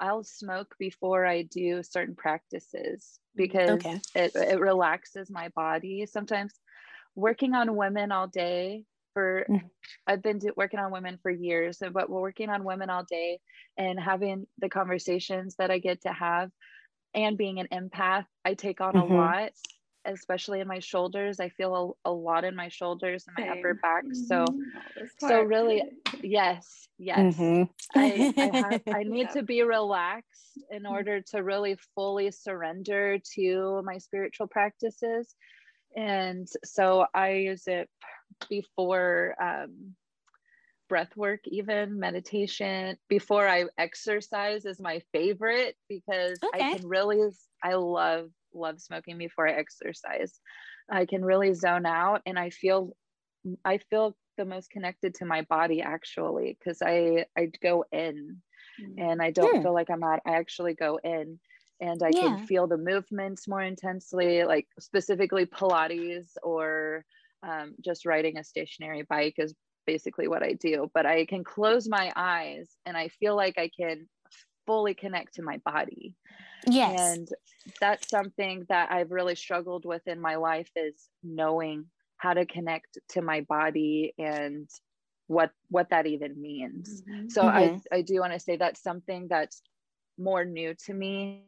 I'll 0.04 0.22
smoke 0.22 0.74
before 0.78 1.24
I 1.24 1.42
do 1.42 1.82
certain 1.82 2.14
practices 2.14 3.18
because 3.34 3.70
okay. 3.70 4.00
it, 4.14 4.32
it 4.34 4.60
relaxes 4.60 5.30
my 5.30 5.48
body. 5.56 6.04
Sometimes 6.04 6.52
working 7.14 7.54
on 7.54 7.74
women 7.74 8.12
all 8.12 8.26
day 8.26 8.84
for 9.14 9.46
mm-hmm. 9.48 9.66
I've 10.06 10.22
been 10.22 10.40
do, 10.40 10.52
working 10.56 10.78
on 10.78 10.92
women 10.92 11.18
for 11.22 11.30
years, 11.30 11.78
but 11.80 12.10
we're 12.10 12.20
working 12.20 12.50
on 12.50 12.64
women 12.64 12.90
all 12.90 13.04
day 13.04 13.38
and 13.78 13.98
having 13.98 14.46
the 14.58 14.68
conversations 14.68 15.56
that 15.56 15.70
I 15.70 15.78
get 15.78 16.02
to 16.02 16.12
have 16.12 16.50
and 17.14 17.38
being 17.38 17.58
an 17.58 17.68
empath, 17.72 18.26
I 18.44 18.54
take 18.54 18.82
on 18.82 18.92
mm-hmm. 18.92 19.10
a 19.10 19.16
lot 19.16 19.52
especially 20.06 20.60
in 20.60 20.68
my 20.68 20.78
shoulders. 20.78 21.40
I 21.40 21.48
feel 21.48 21.96
a, 22.04 22.10
a 22.10 22.12
lot 22.12 22.44
in 22.44 22.54
my 22.54 22.68
shoulders 22.68 23.24
and 23.26 23.36
my 23.38 23.52
Same. 23.52 23.58
upper 23.58 23.74
back. 23.74 24.04
So, 24.12 24.44
mm-hmm. 24.44 25.06
so 25.18 25.42
really, 25.42 25.82
yes, 26.22 26.88
yes. 26.98 27.36
Mm-hmm. 27.36 27.98
I, 27.98 28.34
I, 28.36 28.56
have, 28.56 28.82
I 28.94 29.02
need 29.04 29.30
to 29.30 29.42
be 29.42 29.62
relaxed 29.62 30.58
in 30.70 30.82
mm. 30.84 30.90
order 30.90 31.20
to 31.32 31.42
really 31.42 31.76
fully 31.94 32.30
surrender 32.30 33.18
to 33.34 33.82
my 33.84 33.98
spiritual 33.98 34.46
practices. 34.46 35.34
And 35.96 36.48
so 36.64 37.06
I 37.14 37.30
use 37.32 37.64
it 37.66 37.88
before 38.48 39.34
um, 39.40 39.94
breath 40.88 41.16
work, 41.16 41.40
even 41.46 41.98
meditation, 41.98 42.96
before 43.08 43.48
I 43.48 43.64
exercise 43.78 44.64
is 44.64 44.80
my 44.80 45.02
favorite 45.12 45.76
because 45.88 46.38
okay. 46.44 46.64
I 46.64 46.74
can 46.76 46.88
really, 46.88 47.20
I 47.62 47.74
love 47.74 48.30
love 48.54 48.80
smoking 48.80 49.18
before 49.18 49.48
I 49.48 49.52
exercise. 49.52 50.40
I 50.90 51.06
can 51.06 51.24
really 51.24 51.54
zone 51.54 51.86
out 51.86 52.22
and 52.26 52.38
I 52.38 52.50
feel 52.50 52.96
I 53.64 53.78
feel 53.90 54.16
the 54.36 54.44
most 54.44 54.70
connected 54.70 55.14
to 55.16 55.24
my 55.24 55.42
body 55.42 55.82
actually 55.82 56.56
because 56.58 56.82
I 56.82 57.26
I 57.36 57.50
go 57.62 57.84
in 57.92 58.38
mm. 58.80 58.94
and 58.98 59.22
I 59.22 59.30
don't 59.30 59.62
feel 59.62 59.74
like 59.74 59.90
I'm 59.90 60.02
out. 60.02 60.20
I 60.26 60.36
actually 60.36 60.74
go 60.74 60.98
in 61.02 61.38
and 61.80 62.02
I 62.02 62.10
yeah. 62.12 62.20
can 62.20 62.46
feel 62.46 62.66
the 62.66 62.78
movements 62.78 63.48
more 63.48 63.62
intensely, 63.62 64.44
like 64.44 64.66
specifically 64.78 65.46
Pilates 65.46 66.32
or 66.42 67.04
um, 67.42 67.74
just 67.84 68.06
riding 68.06 68.38
a 68.38 68.44
stationary 68.44 69.02
bike 69.02 69.34
is 69.38 69.54
basically 69.86 70.28
what 70.28 70.42
I 70.42 70.54
do. 70.54 70.90
But 70.94 71.06
I 71.06 71.26
can 71.26 71.44
close 71.44 71.88
my 71.88 72.12
eyes 72.16 72.70
and 72.86 72.96
I 72.96 73.08
feel 73.08 73.36
like 73.36 73.58
I 73.58 73.70
can 73.78 74.08
fully 74.66 74.94
connect 74.94 75.34
to 75.34 75.42
my 75.42 75.58
body. 75.64 76.14
Yes. 76.66 77.16
And 77.16 77.28
that's 77.80 78.08
something 78.08 78.64
that 78.68 78.90
I've 78.90 79.10
really 79.10 79.34
struggled 79.34 79.84
with 79.84 80.06
in 80.06 80.20
my 80.20 80.36
life 80.36 80.70
is 80.76 81.08
knowing 81.22 81.86
how 82.16 82.34
to 82.34 82.46
connect 82.46 82.98
to 83.10 83.22
my 83.22 83.42
body 83.42 84.14
and 84.18 84.68
what 85.26 85.50
what 85.68 85.90
that 85.90 86.06
even 86.06 86.40
means. 86.40 87.02
Mm-hmm. 87.02 87.28
So 87.28 87.42
mm-hmm. 87.42 87.78
I 87.92 87.96
I 87.96 88.02
do 88.02 88.20
want 88.20 88.32
to 88.32 88.40
say 88.40 88.56
that's 88.56 88.82
something 88.82 89.26
that's 89.28 89.62
more 90.18 90.44
new 90.44 90.74
to 90.86 90.94
me. 90.94 91.44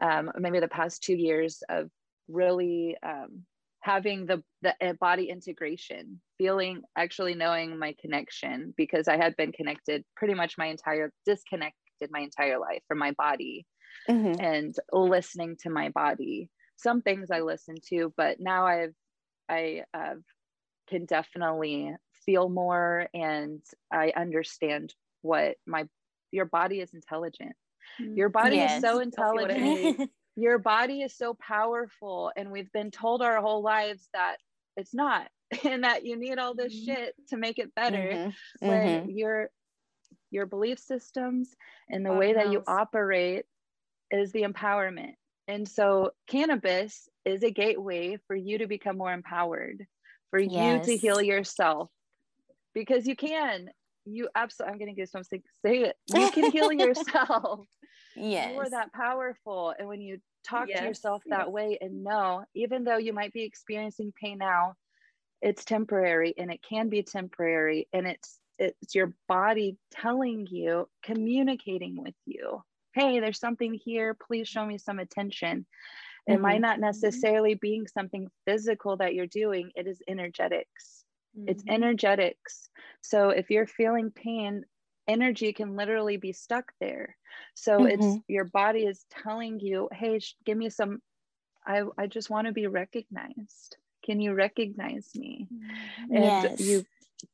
Um, 0.00 0.30
maybe 0.38 0.60
the 0.60 0.68
past 0.68 1.02
two 1.02 1.14
years 1.14 1.62
of 1.68 1.90
really 2.28 2.96
um, 3.02 3.44
having 3.80 4.26
the 4.26 4.42
the 4.62 4.74
uh, 4.80 4.92
body 4.94 5.28
integration, 5.28 6.20
feeling 6.38 6.82
actually 6.96 7.34
knowing 7.34 7.78
my 7.78 7.94
connection 8.00 8.74
because 8.76 9.08
I 9.08 9.16
had 9.16 9.36
been 9.36 9.52
connected 9.52 10.04
pretty 10.16 10.34
much 10.34 10.56
my 10.58 10.66
entire 10.66 11.12
disconnected 12.04 12.10
my 12.12 12.20
entire 12.20 12.58
life 12.58 12.82
from 12.88 12.98
my 12.98 13.12
body 13.12 13.66
mm-hmm. 14.08 14.40
and 14.40 14.74
listening 14.92 15.56
to 15.62 15.70
my 15.70 15.90
body. 15.90 16.50
Some 16.76 17.02
things 17.02 17.30
I 17.30 17.40
listen 17.40 17.76
to, 17.90 18.12
but 18.16 18.38
now 18.40 18.66
I've 18.66 18.94
I 19.48 19.82
uh, 19.92 20.14
can 20.88 21.04
definitely 21.04 21.94
feel 22.24 22.48
more 22.48 23.08
and 23.12 23.60
I 23.92 24.12
understand 24.16 24.94
what 25.22 25.56
my 25.66 25.84
your 26.32 26.46
body 26.46 26.80
is 26.80 26.94
intelligent. 26.94 27.52
Mm, 28.00 28.16
your 28.16 28.30
body 28.30 28.56
yes. 28.56 28.76
is 28.76 28.82
so 28.82 29.00
intelligent. 29.00 30.10
your 30.36 30.58
body 30.58 31.02
is 31.02 31.16
so 31.16 31.34
powerful 31.34 32.32
and 32.36 32.50
we've 32.50 32.72
been 32.72 32.90
told 32.90 33.22
our 33.22 33.40
whole 33.40 33.62
lives 33.62 34.08
that 34.14 34.36
it's 34.76 34.92
not 34.92 35.28
and 35.64 35.84
that 35.84 36.04
you 36.04 36.16
need 36.18 36.38
all 36.38 36.54
this 36.54 36.74
mm-hmm. 36.74 36.92
shit 36.92 37.14
to 37.28 37.36
make 37.36 37.58
it 37.58 37.72
better 37.74 38.10
mm-hmm. 38.12 38.68
when 38.68 39.02
mm-hmm. 39.02 39.10
your 39.10 39.50
your 40.34 40.46
belief 40.46 40.78
systems 40.78 41.54
and 41.88 42.04
the 42.04 42.12
way 42.12 42.34
that 42.34 42.50
you 42.50 42.62
operate 42.66 43.46
is 44.10 44.32
the 44.32 44.42
empowerment. 44.42 45.14
And 45.46 45.68
so 45.68 46.10
cannabis 46.26 47.08
is 47.24 47.42
a 47.42 47.50
gateway 47.50 48.18
for 48.26 48.34
you 48.34 48.58
to 48.58 48.66
become 48.66 48.98
more 48.98 49.12
empowered, 49.12 49.86
for 50.30 50.38
yes. 50.38 50.86
you 50.86 50.92
to 50.92 51.00
heal 51.00 51.22
yourself 51.22 51.90
because 52.74 53.06
you 53.06 53.16
can. 53.16 53.70
You 54.06 54.28
absolutely, 54.34 54.72
I'm 54.72 54.78
going 54.78 54.94
to 54.94 55.00
get 55.00 55.10
something 55.10 55.42
say 55.64 55.84
it. 55.84 55.96
You 56.14 56.30
can 56.30 56.50
heal 56.50 56.72
yourself. 56.72 57.66
Yes. 58.16 58.52
You 58.52 58.60
are 58.60 58.70
that 58.70 58.92
powerful. 58.92 59.74
And 59.78 59.88
when 59.88 60.02
you 60.02 60.18
talk 60.46 60.68
yes. 60.68 60.80
to 60.80 60.84
yourself 60.84 61.22
that 61.26 61.46
yes. 61.46 61.48
way 61.48 61.78
and 61.80 62.04
know, 62.04 62.44
even 62.54 62.84
though 62.84 62.98
you 62.98 63.14
might 63.14 63.32
be 63.32 63.44
experiencing 63.44 64.12
pain 64.20 64.38
now, 64.38 64.74
it's 65.40 65.64
temporary 65.64 66.34
and 66.36 66.50
it 66.50 66.60
can 66.62 66.88
be 66.88 67.02
temporary 67.02 67.88
and 67.92 68.06
it's 68.06 68.38
it's 68.58 68.94
your 68.94 69.12
body 69.28 69.76
telling 69.90 70.46
you 70.50 70.88
communicating 71.02 71.96
with 72.00 72.14
you 72.24 72.62
hey, 72.94 73.20
there's 73.20 73.40
something 73.40 73.74
here. 73.74 74.14
Please 74.14 74.48
show 74.48 74.64
me 74.64 74.78
some 74.78 74.98
attention. 74.98 75.66
It 76.26 76.34
mm-hmm. 76.34 76.42
might 76.42 76.60
not 76.60 76.80
necessarily 76.80 77.54
being 77.54 77.86
something 77.86 78.28
physical 78.46 78.96
that 78.96 79.14
you're 79.14 79.26
doing, 79.26 79.70
it 79.74 79.86
is 79.86 80.00
energetics. 80.08 81.04
Mm-hmm. 81.36 81.48
It's 81.48 81.64
energetics. 81.68 82.70
So 83.02 83.30
if 83.30 83.50
you're 83.50 83.66
feeling 83.66 84.10
pain, 84.10 84.64
energy 85.06 85.52
can 85.52 85.76
literally 85.76 86.16
be 86.16 86.32
stuck 86.32 86.72
there. 86.80 87.16
So 87.54 87.78
mm-hmm. 87.78 87.86
it's 87.88 88.18
your 88.28 88.44
body 88.44 88.86
is 88.86 89.04
telling 89.22 89.60
you, 89.60 89.88
hey, 89.92 90.20
sh- 90.20 90.36
give 90.46 90.56
me 90.56 90.70
some, 90.70 91.00
I, 91.66 91.82
I 91.98 92.06
just 92.06 92.30
want 92.30 92.46
to 92.46 92.52
be 92.52 92.68
recognized. 92.68 93.76
Can 94.04 94.20
you 94.20 94.34
recognize 94.34 95.10
me? 95.14 95.48
Mm-hmm. 95.52 96.14
And 96.14 96.24
yes. 96.24 96.60
you 96.60 96.86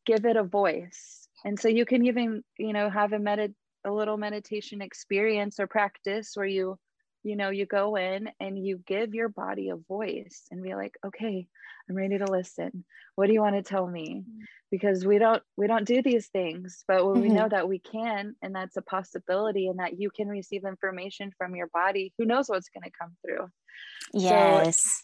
give 0.06 0.24
it 0.24 0.36
a 0.36 0.42
voice. 0.42 1.28
And 1.44 1.58
so 1.58 1.68
you 1.68 1.86
can 1.86 2.06
even, 2.06 2.42
you 2.58 2.72
know, 2.72 2.90
have 2.90 3.12
a 3.12 3.18
med- 3.18 3.54
a 3.84 3.90
little 3.90 4.16
meditation 4.16 4.82
experience 4.82 5.58
or 5.58 5.66
practice 5.66 6.32
where 6.34 6.46
you 6.46 6.78
you 7.22 7.36
know 7.36 7.50
you 7.50 7.66
go 7.66 7.96
in 7.96 8.28
and 8.40 8.58
you 8.58 8.80
give 8.86 9.14
your 9.14 9.28
body 9.28 9.70
a 9.70 9.76
voice 9.76 10.44
and 10.50 10.62
be 10.62 10.74
like 10.74 10.94
okay 11.04 11.46
i'm 11.88 11.96
ready 11.96 12.18
to 12.18 12.30
listen. 12.30 12.84
What 13.16 13.26
do 13.26 13.32
you 13.32 13.40
want 13.40 13.56
to 13.56 13.62
tell 13.62 13.86
me? 13.86 14.24
Because 14.70 15.04
we 15.04 15.18
don't 15.18 15.42
we 15.56 15.66
don't 15.66 15.86
do 15.86 16.02
these 16.02 16.28
things 16.28 16.84
but 16.86 17.04
when 17.04 17.16
mm-hmm. 17.16 17.28
we 17.28 17.34
know 17.34 17.48
that 17.48 17.68
we 17.68 17.80
can 17.80 18.36
and 18.42 18.54
that's 18.54 18.76
a 18.76 18.82
possibility 18.82 19.66
and 19.66 19.78
that 19.80 19.98
you 19.98 20.10
can 20.10 20.28
receive 20.28 20.64
information 20.64 21.32
from 21.36 21.56
your 21.56 21.66
body. 21.68 22.12
Who 22.16 22.24
knows 22.24 22.48
what's 22.48 22.68
going 22.68 22.84
to 22.84 22.98
come 22.98 23.16
through? 23.24 23.48
Yes. 24.12 25.02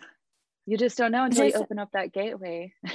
so 0.00 0.06
you 0.66 0.76
just 0.76 0.98
don't 0.98 1.12
know 1.12 1.24
until 1.24 1.46
you 1.46 1.52
open 1.54 1.78
up 1.78 1.90
that 1.92 2.12
gateway 2.12 2.72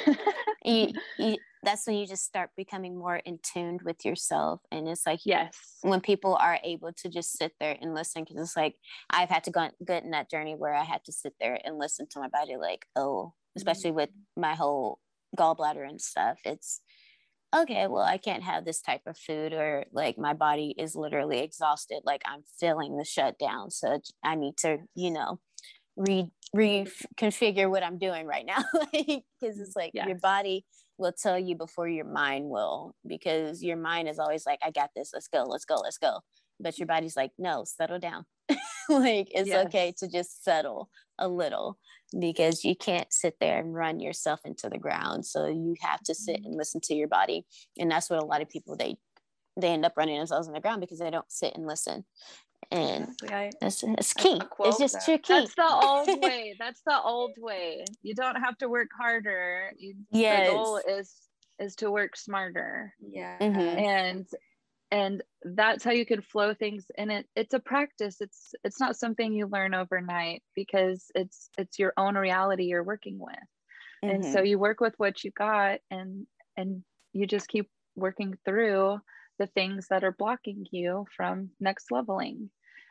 you, 0.66 0.94
you, 1.18 1.38
that's 1.64 1.88
when 1.88 1.96
you 1.96 2.08
just 2.08 2.24
start 2.24 2.50
becoming 2.56 2.98
more 2.98 3.18
in 3.18 3.40
tuned 3.42 3.82
with 3.84 4.06
yourself 4.06 4.62
and 4.72 4.88
it's 4.88 5.06
like 5.06 5.20
yes 5.26 5.78
when 5.82 6.00
people 6.00 6.36
are 6.36 6.60
able 6.64 6.92
to 6.94 7.10
just 7.10 7.38
sit 7.38 7.54
there 7.60 7.78
and 7.82 7.94
listen 7.94 8.24
because 8.24 8.42
it's 8.42 8.58
like 8.58 8.76
i've 9.10 9.30
had 9.30 9.44
to 9.44 9.52
go 9.52 9.70
get 9.86 10.04
in 10.04 10.12
that 10.12 10.30
journey 10.30 10.56
where 10.56 10.74
i 10.74 10.84
had 10.84 11.04
to 11.04 11.12
sit 11.12 11.34
there 11.40 11.60
and 11.64 11.78
listen 11.78 12.08
to 12.10 12.20
my 12.20 12.28
body 12.30 12.56
like 12.58 12.86
oh 12.96 13.34
especially 13.58 13.92
with 13.92 14.10
mm-hmm. 14.10 14.42
my 14.42 14.56
whole 14.56 15.00
gallbladder 15.38 15.88
and 15.88 16.00
stuff 16.00 16.38
it's 16.46 16.82
okay 17.56 17.88
well 17.88 18.04
i 18.04 18.18
can't 18.18 18.44
have 18.44 18.64
this 18.64 18.82
type 18.82 19.02
of 19.06 19.18
food 19.18 19.54
or 19.54 19.86
like 19.92 20.18
my 20.18 20.34
body 20.34 20.74
is 20.78 20.96
literally 20.96 21.40
exhausted 21.40 22.00
like 22.06 22.22
i'm 22.26 22.44
feeling 22.60 22.98
the 22.98 23.06
shutdown 23.06 23.70
so 23.70 24.00
i 24.24 24.36
need 24.36 24.56
to 24.58 24.78
you 24.94 25.12
know 25.12 25.40
re 25.96 26.30
reconfigure 26.56 27.70
what 27.70 27.84
i'm 27.84 27.98
doing 27.98 28.26
right 28.26 28.46
now 28.46 28.64
because 28.94 29.60
it's 29.60 29.76
like 29.76 29.92
yes. 29.94 30.08
your 30.08 30.18
body 30.18 30.66
will 30.98 31.12
tell 31.12 31.38
you 31.38 31.56
before 31.56 31.88
your 31.88 32.06
mind 32.06 32.50
will 32.50 32.96
because 33.06 33.62
your 33.62 33.76
mind 33.76 34.08
is 34.08 34.20
always 34.20 34.46
like 34.46 34.60
i 34.64 34.72
got 34.72 34.90
this 34.96 35.12
let's 35.14 35.28
go 35.28 35.44
let's 35.44 35.66
go 35.66 35.76
let's 35.76 35.98
go 35.98 36.20
but 36.60 36.78
your 36.78 36.88
body's 36.88 37.18
like 37.18 37.32
no 37.38 37.64
settle 37.66 38.00
down 38.00 38.26
like 38.90 39.28
it's 39.32 39.50
yes. 39.50 39.66
okay 39.66 39.94
to 39.98 40.08
just 40.08 40.44
settle 40.44 40.90
a 41.20 41.28
little 41.28 41.78
because 42.20 42.64
you 42.64 42.76
can't 42.76 43.12
sit 43.12 43.36
there 43.40 43.60
and 43.60 43.74
run 43.74 44.00
yourself 44.00 44.40
into 44.46 44.70
the 44.70 44.78
ground 44.78 45.26
so 45.26 45.48
you 45.48 45.76
have 45.82 46.02
to 46.02 46.14
sit 46.14 46.38
mm-hmm. 46.38 46.48
and 46.48 46.56
listen 46.56 46.80
to 46.82 46.94
your 46.94 47.08
body 47.08 47.46
and 47.78 47.90
that's 47.90 48.10
what 48.10 48.22
a 48.22 48.26
lot 48.26 48.42
of 48.42 48.50
people 48.50 48.76
they 48.78 48.96
they 49.60 49.70
end 49.70 49.86
up 49.86 49.94
running 49.96 50.18
themselves 50.18 50.48
in 50.48 50.54
the 50.54 50.60
ground 50.60 50.82
because 50.82 51.00
they 51.00 51.10
don't 51.10 51.32
sit 51.32 51.56
and 51.56 51.66
listen 51.66 52.04
and 52.72 53.10
I, 53.30 53.52
it's, 53.62 53.84
it's 53.84 54.14
key. 54.14 54.42
It's 54.60 54.80
just 54.80 55.06
that. 55.06 55.24
key. 55.24 55.34
That's 55.34 55.56
the 55.56 55.68
old 55.68 56.08
way. 56.24 56.56
That's 56.60 56.82
the 56.86 57.02
old 57.02 57.34
way. 57.38 57.86
You 58.02 58.16
don't 58.16 58.36
have 58.36 58.58
to 58.60 58.70
work 58.70 58.90
harder. 58.98 59.72
You, 59.78 59.96
yes. 60.12 60.50
The 60.50 60.56
goal 60.56 60.82
is 60.88 61.14
is 61.60 61.76
to 61.78 61.92
work 61.92 62.16
smarter. 62.16 62.94
Yeah. 63.00 63.38
Mm-hmm. 63.40 63.60
And 63.60 64.28
and 64.92 65.24
that's 65.44 65.84
how 65.84 65.92
you 65.92 66.06
can 66.06 66.22
flow 66.22 66.54
things 66.54 66.86
and 66.98 67.12
it 67.12 67.28
it's 67.36 67.54
a 67.54 67.60
practice 67.60 68.18
it's 68.22 68.54
it's 68.64 68.80
not 68.80 68.96
something 68.96 69.34
you 69.34 69.48
learn 69.48 69.74
overnight 69.74 70.44
because 70.56 71.06
it's 71.16 71.50
it's 71.58 71.80
your 71.80 71.92
own 71.98 72.16
reality 72.16 72.66
you're 72.66 72.84
working 72.84 73.18
with 73.18 73.36
mm-hmm. 74.04 74.10
and 74.10 74.24
so 74.24 74.38
mm-hmm. 74.38 74.46
you 74.46 74.60
work 74.60 74.80
with 74.80 74.94
what 74.98 75.24
you 75.24 75.32
got 75.32 75.80
and 75.90 76.28
and 76.56 76.84
you 77.14 77.26
just 77.26 77.48
keep 77.48 77.68
working 77.96 78.38
through 78.46 78.98
the 79.40 79.48
things 79.48 79.88
that 79.90 80.04
are 80.04 80.16
blocking 80.18 80.66
you 80.72 81.06
from 81.16 81.50
next 81.60 81.92
leveling 81.92 82.50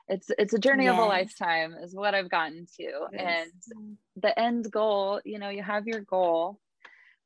it's 0.09 0.31
it's 0.39 0.53
a 0.53 0.59
journey 0.59 0.85
yes. 0.85 0.93
of 0.93 0.99
a 0.99 1.05
lifetime 1.05 1.75
is 1.83 1.95
what 1.95 2.15
i've 2.15 2.31
gotten 2.31 2.67
to 2.77 2.91
yes. 3.13 3.49
and 3.73 3.97
the 4.17 4.39
end 4.39 4.71
goal 4.71 5.21
you 5.25 5.39
know 5.39 5.49
you 5.49 5.63
have 5.63 5.87
your 5.87 6.01
goal 6.01 6.59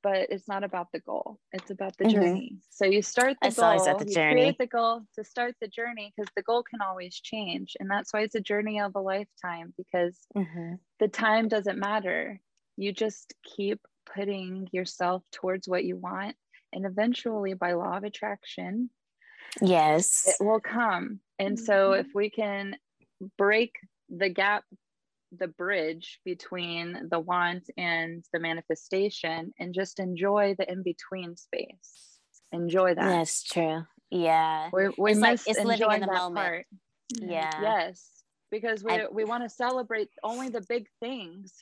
but 0.02 0.30
it's 0.30 0.46
not 0.46 0.62
about 0.62 0.86
the 0.92 1.00
goal 1.00 1.38
it's 1.52 1.70
about 1.70 1.96
the 1.96 2.04
mm-hmm. 2.04 2.14
journey 2.14 2.56
so 2.70 2.84
you 2.84 3.02
start 3.02 3.36
the 3.42 3.48
it's 3.48 3.56
goal 3.56 3.76
the 3.76 4.06
you 4.06 4.14
journey. 4.14 4.32
create 4.32 4.58
the 4.58 4.66
goal 4.66 5.02
to 5.14 5.24
start 5.24 5.54
the 5.60 5.68
journey 5.68 6.12
because 6.16 6.30
the 6.36 6.42
goal 6.42 6.62
can 6.62 6.80
always 6.80 7.14
change 7.18 7.76
and 7.80 7.90
that's 7.90 8.12
why 8.12 8.20
it's 8.20 8.36
a 8.36 8.40
journey 8.40 8.80
of 8.80 8.94
a 8.94 9.00
lifetime 9.00 9.74
because 9.76 10.16
mm-hmm. 10.36 10.74
the 11.00 11.08
time 11.08 11.48
doesn't 11.48 11.78
matter 11.78 12.40
you 12.76 12.92
just 12.92 13.34
keep 13.44 13.80
putting 14.14 14.68
yourself 14.72 15.24
towards 15.32 15.68
what 15.68 15.84
you 15.84 15.96
want 15.96 16.36
and 16.72 16.86
eventually 16.86 17.54
by 17.54 17.72
law 17.72 17.96
of 17.96 18.04
attraction 18.04 18.88
yes. 19.60 20.24
it 20.26 20.44
will 20.44 20.60
come. 20.60 21.20
And 21.38 21.56
mm-hmm. 21.56 21.64
so 21.64 21.92
if 21.92 22.06
we 22.14 22.30
can 22.30 22.76
break 23.36 23.74
the 24.08 24.28
gap 24.28 24.64
the 25.36 25.48
bridge 25.48 26.20
between 26.24 27.08
the 27.10 27.20
want 27.20 27.68
and 27.76 28.24
the 28.32 28.40
manifestation 28.40 29.52
and 29.58 29.74
just 29.74 30.00
enjoy 30.00 30.54
the 30.58 30.70
in 30.70 30.82
between 30.82 31.36
space. 31.36 32.18
Enjoy 32.52 32.94
that. 32.94 33.08
That's 33.08 33.42
true. 33.44 33.82
Yeah. 34.10 34.70
We, 34.72 34.88
we 34.96 35.10
it's 35.10 35.20
miss 35.20 35.46
like 35.46 35.56
it's 35.56 35.64
living 35.64 35.92
in 35.92 36.00
the 36.00 36.06
moment. 36.06 36.34
part. 36.34 36.66
yeah. 37.20 37.50
Yes. 37.60 38.08
Because 38.50 38.82
we, 38.82 38.92
I, 38.92 39.06
we 39.12 39.24
want 39.24 39.42
to 39.42 39.50
celebrate 39.50 40.08
only 40.22 40.48
the 40.48 40.62
big 40.62 40.86
things 41.00 41.52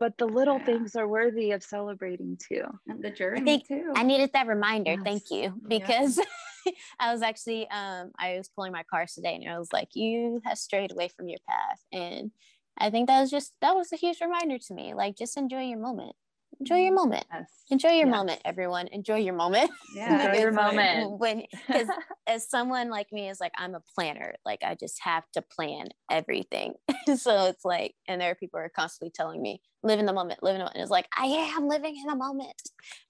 but 0.00 0.18
the 0.18 0.26
little 0.26 0.58
yeah. 0.58 0.64
things 0.64 0.96
are 0.96 1.06
worthy 1.06 1.52
of 1.52 1.62
celebrating 1.62 2.36
too. 2.36 2.64
And 2.88 3.02
the 3.02 3.10
journey 3.10 3.40
I 3.40 3.44
think 3.44 3.68
too. 3.68 3.92
I 3.94 4.02
needed 4.02 4.30
that 4.32 4.46
reminder. 4.46 4.92
Yes. 4.92 5.00
thank 5.04 5.30
you 5.30 5.54
because 5.66 6.18
yeah. 6.18 6.24
i 7.00 7.12
was 7.12 7.22
actually 7.22 7.68
um 7.70 8.10
i 8.18 8.36
was 8.36 8.48
pulling 8.48 8.72
my 8.72 8.82
cars 8.90 9.12
today 9.14 9.34
and 9.34 9.48
i 9.48 9.58
was 9.58 9.72
like 9.72 9.88
you 9.94 10.40
have 10.44 10.58
strayed 10.58 10.92
away 10.92 11.08
from 11.08 11.28
your 11.28 11.38
path. 11.48 11.80
And 11.92 12.30
i 12.78 12.90
think 12.90 13.08
that 13.08 13.20
was 13.20 13.30
just 13.30 13.52
that 13.60 13.74
was 13.74 13.92
a 13.92 13.96
huge 13.96 14.20
reminder 14.20 14.58
to 14.58 14.74
me 14.74 14.94
like 14.94 15.16
just 15.16 15.36
enjoy 15.36 15.62
your 15.62 15.78
moment. 15.78 16.14
Enjoy 16.60 16.76
your 16.76 16.94
moment. 16.94 17.26
yes. 17.32 17.50
enjoy 17.70 17.88
your 17.90 18.06
yes. 18.06 18.14
moment 18.14 18.40
everyone. 18.44 18.86
Enjoy 18.88 19.16
your 19.16 19.34
moment. 19.34 19.70
Yeah 19.94 20.26
enjoy 20.26 20.40
your 20.42 20.52
moment. 20.52 21.18
when 21.18 21.42
because 21.66 21.88
as 22.26 22.48
someone 22.48 22.90
like 22.90 23.12
me 23.12 23.28
is 23.28 23.40
like 23.40 23.52
i'm 23.58 23.74
a 23.74 23.82
planner. 23.94 24.34
Like 24.44 24.62
i 24.64 24.74
just 24.74 25.00
have 25.02 25.24
to 25.32 25.42
plan 25.42 25.88
everything. 26.10 26.74
So 27.16 27.46
it's 27.48 27.66
like 27.66 27.94
and 28.08 28.18
there 28.18 28.30
are 28.30 28.34
people 28.34 28.58
who 28.58 28.64
are 28.64 28.70
constantly 28.74 29.12
telling 29.14 29.42
me 29.42 29.60
live 29.82 29.98
in 29.98 30.06
the 30.06 30.12
moment 30.12 30.42
live 30.42 30.54
in 30.54 30.60
the 30.60 30.64
moment 30.64 30.76
and 30.76 30.82
it's 30.82 30.90
like 30.90 31.06
i 31.18 31.26
am 31.26 31.68
living 31.68 31.94
in 31.96 32.06
the 32.06 32.16
moment. 32.16 32.62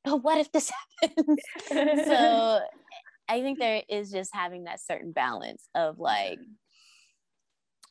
But 0.03 0.23
what 0.23 0.39
if 0.39 0.51
this 0.53 0.71
happens? 1.01 1.41
So 1.69 2.61
i 3.29 3.41
think 3.41 3.59
there 3.59 3.83
is 3.89 4.11
just 4.11 4.31
having 4.35 4.65
that 4.65 4.81
certain 4.81 5.13
balance 5.13 5.69
of 5.75 5.99
like 5.99 6.39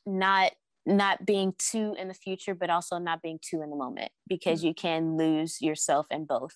not 0.06 0.52
not 0.86 1.24
being 1.24 1.54
too 1.58 1.94
in 1.98 2.08
the 2.08 2.14
future, 2.14 2.54
but 2.54 2.70
also 2.70 2.98
not 2.98 3.22
being 3.22 3.38
too 3.40 3.62
in 3.62 3.70
the 3.70 3.76
moment 3.76 4.12
because 4.28 4.60
mm-hmm. 4.60 4.68
you 4.68 4.74
can 4.74 5.16
lose 5.16 5.60
yourself 5.60 6.06
in 6.10 6.24
both. 6.24 6.54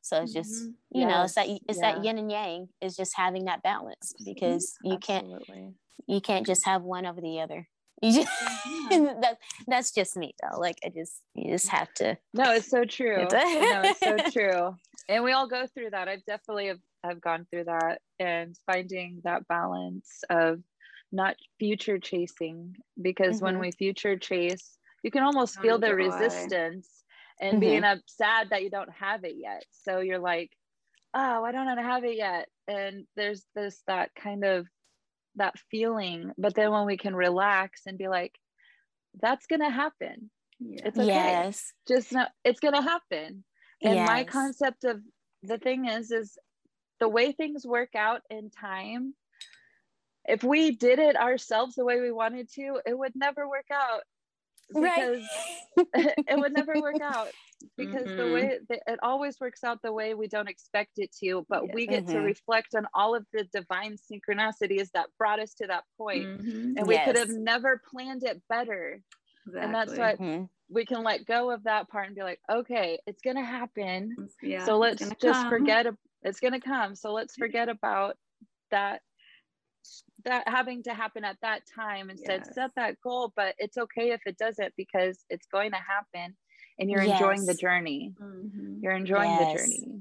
So 0.00 0.22
it's 0.22 0.32
just, 0.32 0.62
mm-hmm. 0.62 0.98
you 0.98 1.06
yes. 1.06 1.10
know, 1.10 1.22
it's 1.24 1.34
that 1.34 1.48
it's 1.68 1.78
yeah. 1.80 1.94
that 1.94 2.04
yin 2.04 2.18
and 2.18 2.30
yang 2.30 2.68
is 2.80 2.96
just 2.96 3.12
having 3.16 3.46
that 3.46 3.62
balance 3.62 4.14
because 4.24 4.74
you 4.82 4.94
Absolutely. 4.94 5.46
can't 5.46 5.74
you 6.06 6.20
can't 6.20 6.46
just 6.46 6.64
have 6.64 6.82
one 6.82 7.06
over 7.06 7.20
the 7.20 7.40
other. 7.40 7.68
You 8.02 8.12
just 8.12 8.28
mm-hmm. 8.28 9.04
that 9.22 9.38
that's 9.66 9.90
just 9.90 10.18
me 10.18 10.34
though. 10.42 10.60
Like 10.60 10.76
I 10.84 10.90
just 10.90 11.22
you 11.34 11.50
just 11.50 11.68
have 11.70 11.92
to 11.94 12.18
No, 12.34 12.52
it's 12.52 12.68
so 12.68 12.84
true. 12.84 13.16
no, 13.16 13.28
it's 13.32 14.00
so 14.00 14.16
true. 14.32 14.76
And 15.08 15.24
we 15.24 15.32
all 15.32 15.48
go 15.48 15.66
through 15.66 15.90
that. 15.90 16.06
I've 16.06 16.24
definitely 16.26 16.66
have, 16.66 16.78
have 17.06 17.20
gone 17.20 17.46
through 17.50 17.64
that 17.64 18.00
and 18.18 18.56
finding 18.66 19.20
that 19.24 19.46
balance 19.48 20.22
of 20.30 20.60
not 21.12 21.36
future 21.58 21.98
chasing 21.98 22.74
because 23.00 23.36
mm-hmm. 23.36 23.46
when 23.46 23.58
we 23.58 23.70
future 23.70 24.16
chase 24.16 24.76
you 25.02 25.10
can 25.10 25.22
almost 25.22 25.60
feel 25.60 25.78
the 25.78 25.94
resistance 25.94 26.88
and 27.40 27.52
mm-hmm. 27.52 27.60
being 27.60 27.84
up 27.84 27.98
sad 28.06 28.48
that 28.50 28.62
you 28.62 28.70
don't 28.70 28.90
have 28.90 29.24
it 29.24 29.34
yet 29.36 29.64
so 29.70 30.00
you're 30.00 30.18
like 30.18 30.50
oh 31.14 31.44
i 31.44 31.52
don't 31.52 31.78
have 31.78 32.04
it 32.04 32.16
yet 32.16 32.48
and 32.66 33.04
there's 33.16 33.44
this 33.54 33.82
that 33.86 34.10
kind 34.20 34.44
of 34.44 34.66
that 35.36 35.54
feeling 35.70 36.32
but 36.38 36.54
then 36.54 36.70
when 36.70 36.86
we 36.86 36.96
can 36.96 37.14
relax 37.14 37.82
and 37.86 37.98
be 37.98 38.08
like 38.08 38.32
that's 39.20 39.46
gonna 39.46 39.70
happen 39.70 40.30
yeah. 40.58 40.80
it's 40.86 40.98
okay 40.98 41.06
yes 41.06 41.72
just 41.86 42.12
know 42.12 42.26
it's 42.44 42.60
gonna 42.60 42.82
happen 42.82 43.44
and 43.82 43.94
yes. 43.94 44.08
my 44.08 44.24
concept 44.24 44.84
of 44.84 45.00
the 45.42 45.58
thing 45.58 45.86
is 45.86 46.10
is 46.10 46.38
the 47.00 47.08
way 47.08 47.32
things 47.32 47.66
work 47.66 47.94
out 47.94 48.22
in 48.30 48.50
time 48.50 49.14
if 50.28 50.42
we 50.42 50.72
did 50.72 50.98
it 50.98 51.16
ourselves 51.16 51.74
the 51.74 51.84
way 51.84 52.00
we 52.00 52.10
wanted 52.10 52.50
to, 52.54 52.80
it 52.84 52.98
would 52.98 53.12
never 53.14 53.48
work 53.48 53.66
out 53.72 54.02
because 54.68 55.22
right. 55.76 55.86
it 56.26 56.38
would 56.38 56.52
never 56.52 56.74
work 56.80 57.00
out 57.00 57.28
because 57.76 58.02
mm-hmm. 58.02 58.16
the 58.16 58.32
way 58.32 58.58
it 58.68 58.98
always 59.00 59.38
works 59.40 59.62
out 59.62 59.80
the 59.80 59.92
way 59.92 60.14
we 60.14 60.26
don't 60.26 60.48
expect 60.48 60.90
it 60.96 61.14
to 61.22 61.46
but 61.48 61.72
we 61.72 61.86
get 61.86 62.04
mm-hmm. 62.04 62.14
to 62.14 62.20
reflect 62.20 62.74
on 62.74 62.84
all 62.92 63.14
of 63.14 63.24
the 63.32 63.44
divine 63.52 63.96
synchronicities 64.10 64.88
that 64.92 65.06
brought 65.18 65.38
us 65.38 65.54
to 65.54 65.68
that 65.68 65.84
point. 65.96 66.24
Mm-hmm. 66.24 66.78
and 66.78 66.86
we 66.86 66.94
yes. 66.94 67.06
could 67.06 67.16
have 67.16 67.30
never 67.30 67.80
planned 67.92 68.24
it 68.24 68.42
better 68.48 69.00
exactly. 69.46 69.64
and 69.64 69.74
that's 69.74 69.96
what 69.96 70.18
mm-hmm. 70.18 70.44
We 70.68 70.84
can 70.84 71.02
let 71.02 71.26
go 71.26 71.50
of 71.50 71.62
that 71.64 71.88
part 71.88 72.06
and 72.06 72.16
be 72.16 72.22
like 72.22 72.40
okay 72.50 72.98
it's 73.06 73.22
gonna 73.22 73.44
happen 73.44 74.14
yeah, 74.42 74.64
so 74.64 74.78
let's 74.78 75.00
just 75.20 75.22
come. 75.22 75.48
forget 75.48 75.86
it's 76.22 76.40
gonna 76.40 76.60
come 76.60 76.94
so 76.94 77.12
let's 77.12 77.36
forget 77.36 77.68
about 77.68 78.16
that 78.70 79.00
that 80.24 80.46
having 80.48 80.82
to 80.82 80.92
happen 80.92 81.24
at 81.24 81.36
that 81.42 81.62
time 81.72 82.10
instead 82.10 82.42
yes. 82.44 82.54
set 82.54 82.70
that 82.74 83.00
goal 83.00 83.32
but 83.36 83.54
it's 83.58 83.76
okay 83.78 84.10
if 84.10 84.20
it 84.26 84.36
doesn't 84.36 84.72
because 84.76 85.24
it's 85.30 85.46
going 85.46 85.70
to 85.70 85.76
happen 85.76 86.34
and 86.78 86.90
you're 86.90 87.02
yes. 87.02 87.20
enjoying 87.20 87.46
the 87.46 87.54
journey 87.54 88.12
mm-hmm. 88.20 88.78
you're 88.80 88.92
enjoying 88.92 89.30
yes. 89.30 89.52
the 89.52 89.58
journey 89.58 90.00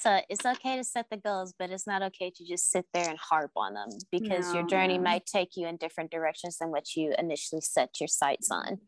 so 0.00 0.20
it's 0.28 0.46
okay 0.46 0.76
to 0.76 0.84
set 0.84 1.06
the 1.10 1.16
goals 1.16 1.54
but 1.58 1.70
it's 1.70 1.86
not 1.86 2.02
okay 2.02 2.30
to 2.30 2.44
just 2.44 2.70
sit 2.70 2.84
there 2.92 3.08
and 3.08 3.18
harp 3.18 3.50
on 3.56 3.74
them 3.74 3.88
because 4.10 4.48
no, 4.48 4.54
your 4.54 4.66
journey 4.68 4.98
might 4.98 5.26
take 5.26 5.56
you 5.56 5.66
in 5.66 5.76
different 5.76 6.10
directions 6.10 6.58
than 6.58 6.70
what 6.70 6.94
you 6.94 7.14
initially 7.18 7.60
set 7.60 7.90
your 8.00 8.08
sights 8.08 8.50
on 8.50 8.78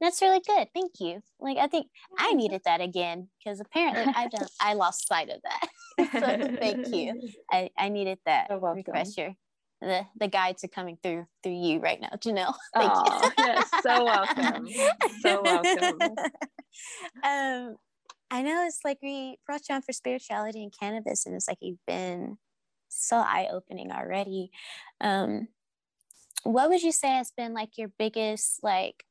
that's 0.00 0.22
really 0.22 0.40
good 0.46 0.68
thank 0.74 0.92
you 1.00 1.20
like 1.40 1.56
i 1.58 1.66
think 1.66 1.86
i 2.18 2.32
needed 2.32 2.60
that 2.64 2.80
again 2.80 3.28
because 3.38 3.60
apparently 3.60 4.12
i 4.16 4.28
don't 4.28 4.50
i 4.60 4.74
lost 4.74 5.06
sight 5.06 5.30
of 5.30 5.40
that 5.42 6.10
so 6.12 6.56
thank 6.56 6.88
you 6.94 7.20
i, 7.50 7.70
I 7.78 7.88
needed 7.88 8.18
that 8.26 8.48
refresher 8.50 9.34
the 9.80 10.06
the 10.18 10.28
guide 10.28 10.58
to 10.58 10.68
coming 10.68 10.96
through 11.02 11.26
through 11.42 11.52
you 11.52 11.80
right 11.80 12.00
now, 12.00 12.08
Janelle. 12.16 12.54
Thank 12.74 12.92
oh, 12.94 13.22
you. 13.38 13.44
yes, 13.44 13.70
so 13.82 14.04
welcome. 14.04 14.68
so 15.20 15.42
welcome. 15.42 16.16
um, 17.22 17.76
I 18.30 18.42
know 18.42 18.64
it's 18.66 18.80
like 18.84 18.98
we 19.02 19.38
brought 19.46 19.68
you 19.68 19.74
on 19.74 19.82
for 19.82 19.92
spirituality 19.92 20.62
and 20.62 20.72
cannabis, 20.76 21.26
and 21.26 21.34
it's 21.34 21.48
like 21.48 21.58
you've 21.60 21.84
been 21.86 22.38
so 22.88 23.16
eye 23.18 23.48
opening 23.52 23.92
already. 23.92 24.50
Um, 25.00 25.48
what 26.44 26.68
would 26.70 26.82
you 26.82 26.92
say 26.92 27.08
has 27.08 27.32
been 27.32 27.54
like 27.54 27.78
your 27.78 27.88
biggest 27.98 28.62
like? 28.62 29.04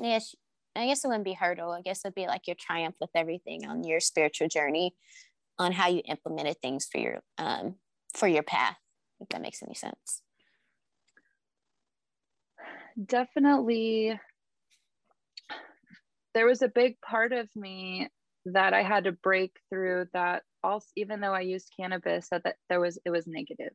Yes, 0.00 0.34
I 0.74 0.86
guess 0.86 1.04
it 1.04 1.08
wouldn't 1.08 1.24
be 1.24 1.34
hurdle. 1.34 1.70
I 1.72 1.82
guess 1.82 2.04
it'd 2.04 2.14
be 2.14 2.26
like 2.26 2.46
your 2.46 2.56
triumph 2.56 2.96
with 3.00 3.10
everything 3.14 3.66
on 3.66 3.84
your 3.84 4.00
spiritual 4.00 4.48
journey, 4.48 4.94
on 5.58 5.72
how 5.72 5.88
you 5.88 6.02
implemented 6.06 6.60
things 6.62 6.86
for 6.90 6.98
your 6.98 7.22
um 7.38 7.76
for 8.14 8.28
your 8.28 8.42
path 8.44 8.78
if 9.20 9.28
that 9.30 9.42
makes 9.42 9.62
any 9.62 9.74
sense. 9.74 10.22
Definitely, 13.04 14.18
there 16.34 16.46
was 16.46 16.62
a 16.62 16.68
big 16.68 17.00
part 17.00 17.32
of 17.32 17.48
me 17.54 18.08
that 18.46 18.74
I 18.74 18.82
had 18.82 19.04
to 19.04 19.12
break 19.12 19.52
through 19.70 20.06
that 20.14 20.42
also 20.64 20.86
even 20.96 21.20
though 21.20 21.34
I 21.34 21.40
used 21.40 21.72
cannabis 21.78 22.28
that, 22.30 22.44
that 22.44 22.56
there 22.68 22.80
was 22.80 22.98
it 23.04 23.10
was 23.10 23.26
negative. 23.26 23.72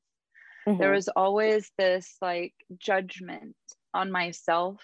Mm-hmm. 0.68 0.80
There 0.80 0.92
was 0.92 1.08
always 1.10 1.72
this 1.78 2.16
like 2.22 2.54
judgment 2.78 3.56
on 3.94 4.12
myself, 4.12 4.82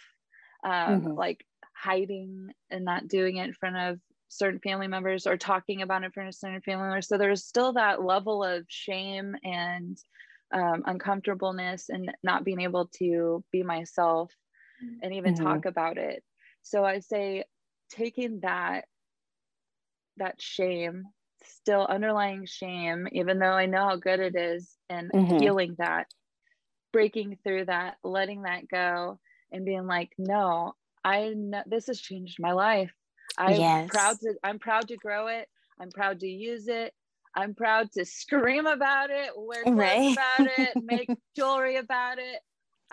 um, 0.63 0.71
mm-hmm. 0.71 1.11
like 1.13 1.45
hiding 1.75 2.49
and 2.69 2.85
not 2.85 3.07
doing 3.07 3.37
it 3.37 3.45
in 3.45 3.53
front 3.53 3.77
of 3.77 3.99
certain 4.29 4.59
family 4.59 4.87
members 4.87 5.27
or 5.27 5.37
talking 5.37 5.81
about 5.81 6.03
it 6.03 6.05
in 6.05 6.11
front 6.11 6.29
of 6.29 6.35
certain 6.35 6.61
family 6.61 6.85
members. 6.85 7.07
So 7.07 7.17
there's 7.17 7.45
still 7.45 7.73
that 7.73 8.03
level 8.03 8.43
of 8.43 8.65
shame 8.69 9.35
and 9.43 9.97
um, 10.53 10.83
uncomfortableness 10.85 11.89
and 11.89 12.11
not 12.23 12.45
being 12.45 12.61
able 12.61 12.89
to 12.99 13.43
be 13.51 13.63
myself 13.63 14.31
and 15.01 15.13
even 15.13 15.33
mm-hmm. 15.33 15.45
talk 15.45 15.65
about 15.65 15.97
it 15.97 16.23
so 16.61 16.83
i 16.83 16.99
say 16.99 17.43
taking 17.93 18.39
that 18.41 18.85
that 20.17 20.41
shame 20.41 21.03
still 21.45 21.85
underlying 21.85 22.45
shame 22.45 23.07
even 23.11 23.39
though 23.39 23.53
i 23.53 23.65
know 23.65 23.87
how 23.89 23.95
good 23.95 24.19
it 24.19 24.35
is 24.35 24.75
and 24.89 25.11
mm-hmm. 25.11 25.37
feeling 25.39 25.75
that 25.77 26.07
breaking 26.91 27.37
through 27.43 27.65
that 27.65 27.95
letting 28.03 28.43
that 28.43 28.67
go 28.67 29.19
and 29.51 29.65
being 29.65 29.85
like 29.85 30.11
no 30.17 30.73
i 31.03 31.33
know 31.35 31.61
this 31.65 31.87
has 31.87 31.99
changed 31.99 32.37
my 32.39 32.51
life 32.51 32.93
i'm 33.37 33.59
yes. 33.59 33.89
proud 33.89 34.17
to 34.19 34.33
i'm 34.43 34.59
proud 34.59 34.87
to 34.87 34.95
grow 34.95 35.27
it 35.27 35.47
i'm 35.79 35.89
proud 35.89 36.19
to 36.19 36.27
use 36.27 36.67
it 36.67 36.93
I'm 37.35 37.55
proud 37.55 37.91
to 37.93 38.05
scream 38.05 38.65
about 38.65 39.09
it, 39.09 39.31
wear 39.35 39.63
right. 39.65 40.13
about 40.13 40.49
it, 40.57 40.69
make 40.83 41.09
jewelry 41.35 41.77
about 41.77 42.19
it. 42.19 42.39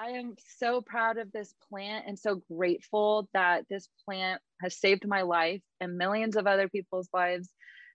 I 0.00 0.12
am 0.12 0.34
so 0.56 0.80
proud 0.80 1.18
of 1.18 1.30
this 1.30 1.52
plant 1.68 2.06
and 2.08 2.18
so 2.18 2.40
grateful 2.50 3.28
that 3.34 3.66
this 3.68 3.86
plant 4.06 4.40
has 4.62 4.74
saved 4.74 5.06
my 5.06 5.22
life 5.22 5.60
and 5.78 5.98
millions 5.98 6.36
of 6.36 6.46
other 6.46 6.68
people's 6.68 7.10
lives, 7.12 7.50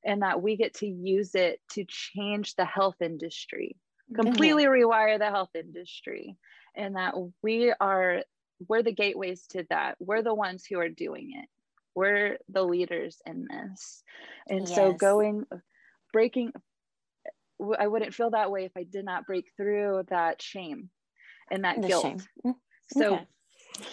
and 0.05 0.21
that 0.21 0.39
we 0.41 0.55
get 0.55 0.75
to 0.75 0.87
use 0.87 1.33
it 1.33 1.59
to 1.71 1.83
change 1.87 2.53
the 2.55 2.65
health 2.65 3.01
industry, 3.01 3.75
completely 4.13 4.65
mm-hmm. 4.65 4.87
rewire 4.87 5.17
the 5.17 5.31
health 5.31 5.49
industry, 5.55 6.37
and 6.75 6.95
that 6.95 7.15
we 7.41 7.73
are 7.79 8.21
we're 8.69 8.83
the 8.83 8.93
gateways 8.93 9.47
to 9.47 9.65
that. 9.71 9.95
We're 9.99 10.21
the 10.21 10.35
ones 10.35 10.63
who 10.69 10.79
are 10.79 10.89
doing 10.89 11.31
it. 11.35 11.49
We're 11.95 12.37
the 12.49 12.63
leaders 12.63 13.17
in 13.25 13.47
this, 13.49 14.03
and 14.47 14.67
yes. 14.67 14.75
so 14.75 14.93
going 14.93 15.45
breaking 16.13 16.51
I 17.79 17.87
wouldn't 17.87 18.13
feel 18.13 18.29
that 18.31 18.51
way 18.51 18.65
if 18.65 18.73
I 18.77 18.83
did 18.83 19.05
not 19.05 19.25
break 19.25 19.45
through 19.57 20.03
that 20.09 20.41
shame 20.41 20.91
and 21.51 21.63
that 21.63 21.81
the 21.81 21.87
guilt. 21.87 22.03
Shame. 22.03 22.19
Mm, 22.45 22.55
so 22.91 23.13
okay. 23.15 23.27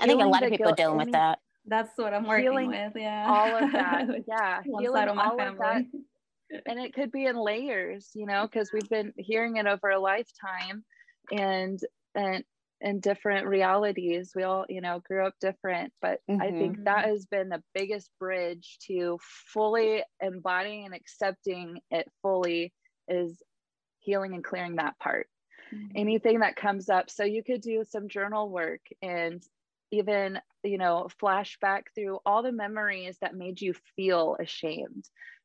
I 0.00 0.06
think 0.06 0.22
a 0.22 0.26
lot 0.26 0.42
of 0.42 0.50
people 0.50 0.68
are 0.68 0.74
dealing 0.74 0.98
with 0.98 1.12
that. 1.12 1.38
That's 1.66 1.96
what 1.96 2.12
I'm 2.12 2.26
working 2.26 2.68
with. 2.68 2.92
Yeah. 2.96 3.26
All 3.28 3.64
of 3.64 3.72
that. 3.72 4.08
Yeah. 4.26 4.62
healing 4.62 5.08
of 5.08 5.18
all 5.18 5.36
family. 5.36 5.46
of 5.46 5.58
that. 5.58 5.84
And 6.66 6.78
it 6.78 6.92
could 6.92 7.10
be 7.10 7.24
in 7.24 7.34
layers, 7.34 8.10
you 8.12 8.26
know, 8.26 8.42
because 8.42 8.74
we've 8.74 8.88
been 8.90 9.14
hearing 9.16 9.56
it 9.56 9.64
over 9.64 9.88
a 9.88 9.98
lifetime 9.98 10.84
and 11.32 11.80
and 12.14 12.44
in 12.82 13.00
different 13.00 13.46
realities. 13.46 14.32
We 14.36 14.42
all, 14.42 14.66
you 14.68 14.82
know, 14.82 15.00
grew 15.02 15.26
up 15.26 15.32
different, 15.40 15.94
but 16.02 16.20
mm-hmm. 16.30 16.42
I 16.42 16.50
think 16.50 16.84
that 16.84 17.06
has 17.06 17.24
been 17.24 17.48
the 17.48 17.62
biggest 17.74 18.10
bridge 18.18 18.76
to 18.88 19.18
fully 19.22 20.02
embodying 20.20 20.84
and 20.84 20.94
accepting 20.94 21.80
it 21.90 22.06
fully 22.20 22.74
is 23.08 23.42
healing 24.00 24.34
and 24.34 24.44
clearing 24.44 24.76
that 24.76 24.98
part 24.98 25.28
mm-hmm. 25.72 25.86
anything 25.96 26.40
that 26.40 26.56
comes 26.56 26.88
up 26.88 27.10
so 27.10 27.24
you 27.24 27.42
could 27.42 27.60
do 27.60 27.84
some 27.88 28.08
journal 28.08 28.48
work 28.48 28.80
and 29.02 29.42
even 29.90 30.38
you 30.64 30.78
know 30.78 31.08
flashback 31.22 31.82
through 31.94 32.18
all 32.24 32.42
the 32.42 32.52
memories 32.52 33.16
that 33.20 33.36
made 33.36 33.60
you 33.60 33.74
feel 33.96 34.36
ashamed 34.40 35.04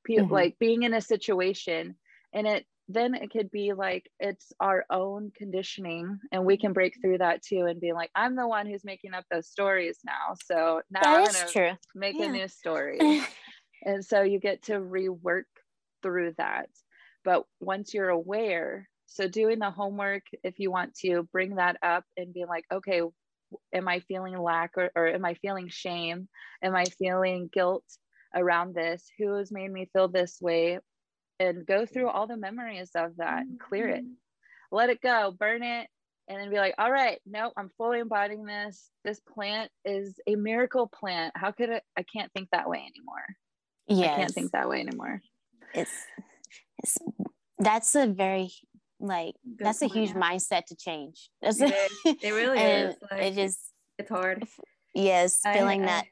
mm-hmm. 0.09 0.33
like 0.33 0.57
being 0.59 0.83
in 0.83 0.93
a 0.93 1.01
situation 1.01 1.95
and 2.33 2.47
it 2.47 2.65
then 2.89 3.13
it 3.13 3.31
could 3.31 3.51
be 3.51 3.73
like 3.73 4.09
it's 4.19 4.53
our 4.59 4.85
own 4.89 5.31
conditioning 5.35 6.17
and 6.31 6.45
we 6.45 6.57
can 6.57 6.71
break 6.71 6.93
through 7.01 7.17
that 7.17 7.43
too 7.43 7.65
and 7.65 7.81
be 7.81 7.93
like 7.93 8.09
i'm 8.15 8.35
the 8.35 8.47
one 8.47 8.65
who's 8.65 8.85
making 8.85 9.13
up 9.13 9.25
those 9.29 9.47
stories 9.47 9.99
now 10.05 10.35
so 10.45 10.81
now 10.89 11.01
that 11.03 11.19
i'm 11.19 11.25
gonna 11.25 11.51
true. 11.51 11.71
make 11.95 12.15
yeah. 12.17 12.25
a 12.25 12.31
new 12.31 12.47
story 12.47 13.21
and 13.85 14.05
so 14.05 14.21
you 14.21 14.39
get 14.39 14.63
to 14.63 14.73
rework 14.73 15.43
through 16.01 16.33
that 16.37 16.69
but 17.25 17.43
once 17.59 17.93
you're 17.93 18.09
aware 18.09 18.87
so 19.07 19.27
doing 19.27 19.59
the 19.59 19.71
homework 19.71 20.23
if 20.43 20.59
you 20.59 20.69
want 20.69 20.93
to 20.95 21.27
bring 21.31 21.55
that 21.55 21.77
up 21.81 22.03
and 22.17 22.33
be 22.33 22.45
like 22.45 22.65
okay 22.71 23.01
am 23.73 23.87
i 23.87 23.99
feeling 24.01 24.37
lack 24.37 24.71
or, 24.77 24.91
or 24.95 25.07
am 25.07 25.25
i 25.25 25.33
feeling 25.35 25.67
shame? 25.69 26.27
Am 26.61 26.75
i 26.75 26.85
feeling 26.85 27.49
guilt 27.51 27.85
around 28.35 28.75
this? 28.75 29.05
Who 29.17 29.35
has 29.35 29.51
made 29.51 29.71
me 29.71 29.89
feel 29.93 30.07
this 30.07 30.37
way? 30.41 30.79
And 31.39 31.65
go 31.65 31.85
through 31.85 32.09
all 32.09 32.27
the 32.27 32.37
memories 32.37 32.91
of 32.95 33.17
that 33.17 33.41
and 33.41 33.59
clear 33.59 33.89
it. 33.89 34.03
Mm-hmm. 34.03 34.75
let 34.75 34.89
it 34.89 35.01
go 35.01 35.33
burn 35.37 35.63
it 35.63 35.87
and 36.27 36.41
then 36.41 36.49
be 36.49 36.57
like 36.57 36.73
all 36.77 36.91
right 36.91 37.19
no 37.25 37.51
i'm 37.55 37.69
fully 37.77 37.99
embodying 37.99 38.45
this. 38.45 38.89
This 39.03 39.19
plant 39.33 39.71
is 39.85 40.19
a 40.27 40.35
miracle 40.35 40.87
plant. 40.87 41.33
How 41.35 41.51
could 41.51 41.69
it 41.69 41.83
i 41.97 42.03
can't 42.03 42.31
think 42.33 42.49
that 42.51 42.69
way 42.69 42.79
anymore? 42.79 43.25
Yeah 43.87 44.13
i 44.13 44.15
can't 44.17 44.33
think 44.33 44.51
that 44.51 44.69
way 44.69 44.81
anymore. 44.81 45.21
It's, 45.73 45.91
it's 46.79 46.97
that's 47.59 47.95
a 47.95 48.07
very 48.07 48.51
like 48.99 49.35
Good 49.57 49.65
that's 49.65 49.81
a 49.81 49.87
huge 49.87 50.11
mindset 50.11 50.65
to 50.65 50.75
change. 50.75 51.29
That's 51.41 51.61
it, 51.61 51.73
it 52.05 52.21
really 52.33 52.59
is. 52.59 52.95
Like, 53.11 53.21
it 53.21 53.37
is. 53.37 53.59
It's 53.97 54.09
hard. 54.09 54.45
Yes, 54.93 55.39
feeling 55.53 55.83
I, 55.83 55.85
that 55.85 56.05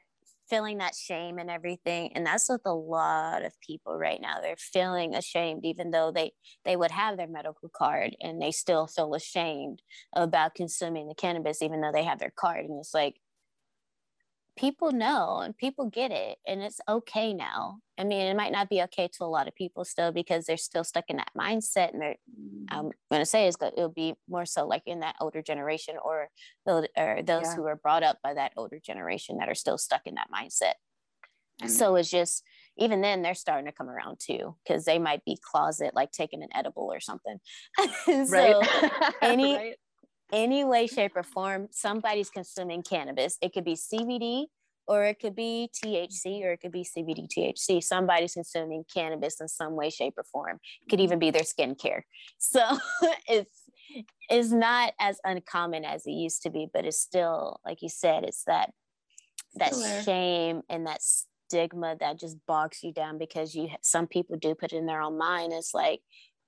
feeling 0.49 0.77
that 0.77 0.93
shame 0.95 1.39
and 1.39 1.49
everything 1.49 2.11
and 2.13 2.25
that's 2.25 2.47
with 2.49 2.61
a 2.65 2.73
lot 2.73 3.43
of 3.43 3.59
people 3.61 3.97
right 3.97 4.21
now 4.21 4.39
they're 4.41 4.55
feeling 4.57 5.15
ashamed 5.15 5.65
even 5.65 5.91
though 5.91 6.11
they 6.11 6.31
they 6.65 6.75
would 6.75 6.91
have 6.91 7.17
their 7.17 7.27
medical 7.27 7.69
card 7.75 8.15
and 8.21 8.41
they 8.41 8.51
still 8.51 8.85
feel 8.85 9.15
ashamed 9.15 9.81
about 10.13 10.53
consuming 10.53 11.07
the 11.07 11.15
cannabis 11.15 11.61
even 11.61 11.81
though 11.81 11.91
they 11.91 12.03
have 12.03 12.19
their 12.19 12.33
card 12.35 12.65
and 12.65 12.79
it's 12.79 12.93
like 12.93 13.15
people 14.57 14.91
know 14.91 15.39
and 15.39 15.57
people 15.57 15.89
get 15.89 16.11
it 16.11 16.37
and 16.47 16.61
it's 16.61 16.79
okay 16.87 17.33
now 17.33 17.77
i 17.99 18.03
mean 18.03 18.21
it 18.21 18.35
might 18.35 18.51
not 18.51 18.69
be 18.69 18.81
okay 18.81 19.07
to 19.07 19.23
a 19.23 19.25
lot 19.25 19.47
of 19.47 19.55
people 19.55 19.83
still 19.83 20.11
because 20.11 20.45
they're 20.45 20.57
still 20.57 20.83
stuck 20.83 21.05
in 21.09 21.17
that 21.17 21.31
mindset 21.37 21.91
and 21.91 22.01
they're 22.01 22.15
i'm 22.69 22.89
going 23.11 23.21
to 23.21 23.25
say 23.25 23.47
is 23.47 23.57
it'll 23.61 23.89
be 23.89 24.13
more 24.29 24.45
so 24.45 24.65
like 24.65 24.83
in 24.85 25.01
that 25.01 25.15
older 25.19 25.41
generation 25.41 25.95
or, 26.03 26.29
or 26.65 27.21
those 27.23 27.43
yeah. 27.43 27.55
who 27.55 27.65
are 27.65 27.75
brought 27.75 28.03
up 28.03 28.17
by 28.23 28.33
that 28.33 28.53
older 28.55 28.79
generation 28.79 29.37
that 29.37 29.49
are 29.49 29.55
still 29.55 29.77
stuck 29.77 30.01
in 30.05 30.15
that 30.15 30.29
mindset 30.33 30.75
mm-hmm. 31.61 31.67
so 31.67 31.95
it's 31.95 32.09
just 32.09 32.43
even 32.77 33.01
then 33.01 33.21
they're 33.21 33.33
starting 33.33 33.65
to 33.65 33.71
come 33.71 33.89
around 33.89 34.17
too 34.19 34.55
because 34.65 34.85
they 34.85 34.99
might 34.99 35.23
be 35.25 35.37
closet 35.51 35.91
like 35.93 36.11
taking 36.11 36.43
an 36.43 36.49
edible 36.53 36.89
or 36.91 36.99
something 37.01 37.37
so 38.05 38.23
right. 38.29 39.13
any 39.21 39.55
right 39.55 39.75
any 40.33 40.63
way, 40.63 40.87
shape, 40.87 41.15
or 41.15 41.23
form, 41.23 41.67
somebody's 41.71 42.29
consuming 42.29 42.83
cannabis. 42.83 43.37
It 43.41 43.53
could 43.53 43.65
be 43.65 43.75
CBD 43.75 44.45
or 44.87 45.05
it 45.05 45.19
could 45.19 45.35
be 45.35 45.69
THC 45.73 46.43
or 46.43 46.51
it 46.51 46.61
could 46.61 46.71
be 46.71 46.83
CBD 46.83 47.27
THC. 47.27 47.83
Somebody's 47.83 48.33
consuming 48.33 48.83
cannabis 48.93 49.41
in 49.41 49.47
some 49.47 49.75
way, 49.75 49.89
shape, 49.89 50.15
or 50.17 50.23
form. 50.23 50.59
It 50.85 50.89
could 50.89 50.99
even 50.99 51.19
be 51.19 51.31
their 51.31 51.43
skincare. 51.43 52.01
So 52.37 52.61
it's 53.27 53.61
it's 54.29 54.51
not 54.51 54.93
as 54.99 55.19
uncommon 55.23 55.85
as 55.85 56.05
it 56.05 56.11
used 56.11 56.43
to 56.43 56.49
be, 56.49 56.67
but 56.71 56.85
it's 56.85 56.99
still, 56.99 57.59
like 57.65 57.81
you 57.81 57.89
said, 57.89 58.23
it's 58.23 58.43
that 58.45 58.71
that 59.55 59.73
shame 60.03 60.61
and 60.69 60.85
that 60.85 61.01
stigma 61.01 61.95
that 61.99 62.19
just 62.19 62.37
bogs 62.45 62.83
you 62.83 62.91
down 62.91 63.17
because 63.17 63.55
you 63.55 63.69
some 63.81 64.07
people 64.07 64.37
do 64.37 64.55
put 64.55 64.73
it 64.73 64.77
in 64.77 64.85
their 64.85 65.01
own 65.01 65.17
mind. 65.17 65.53
It's 65.53 65.73
like, 65.73 66.01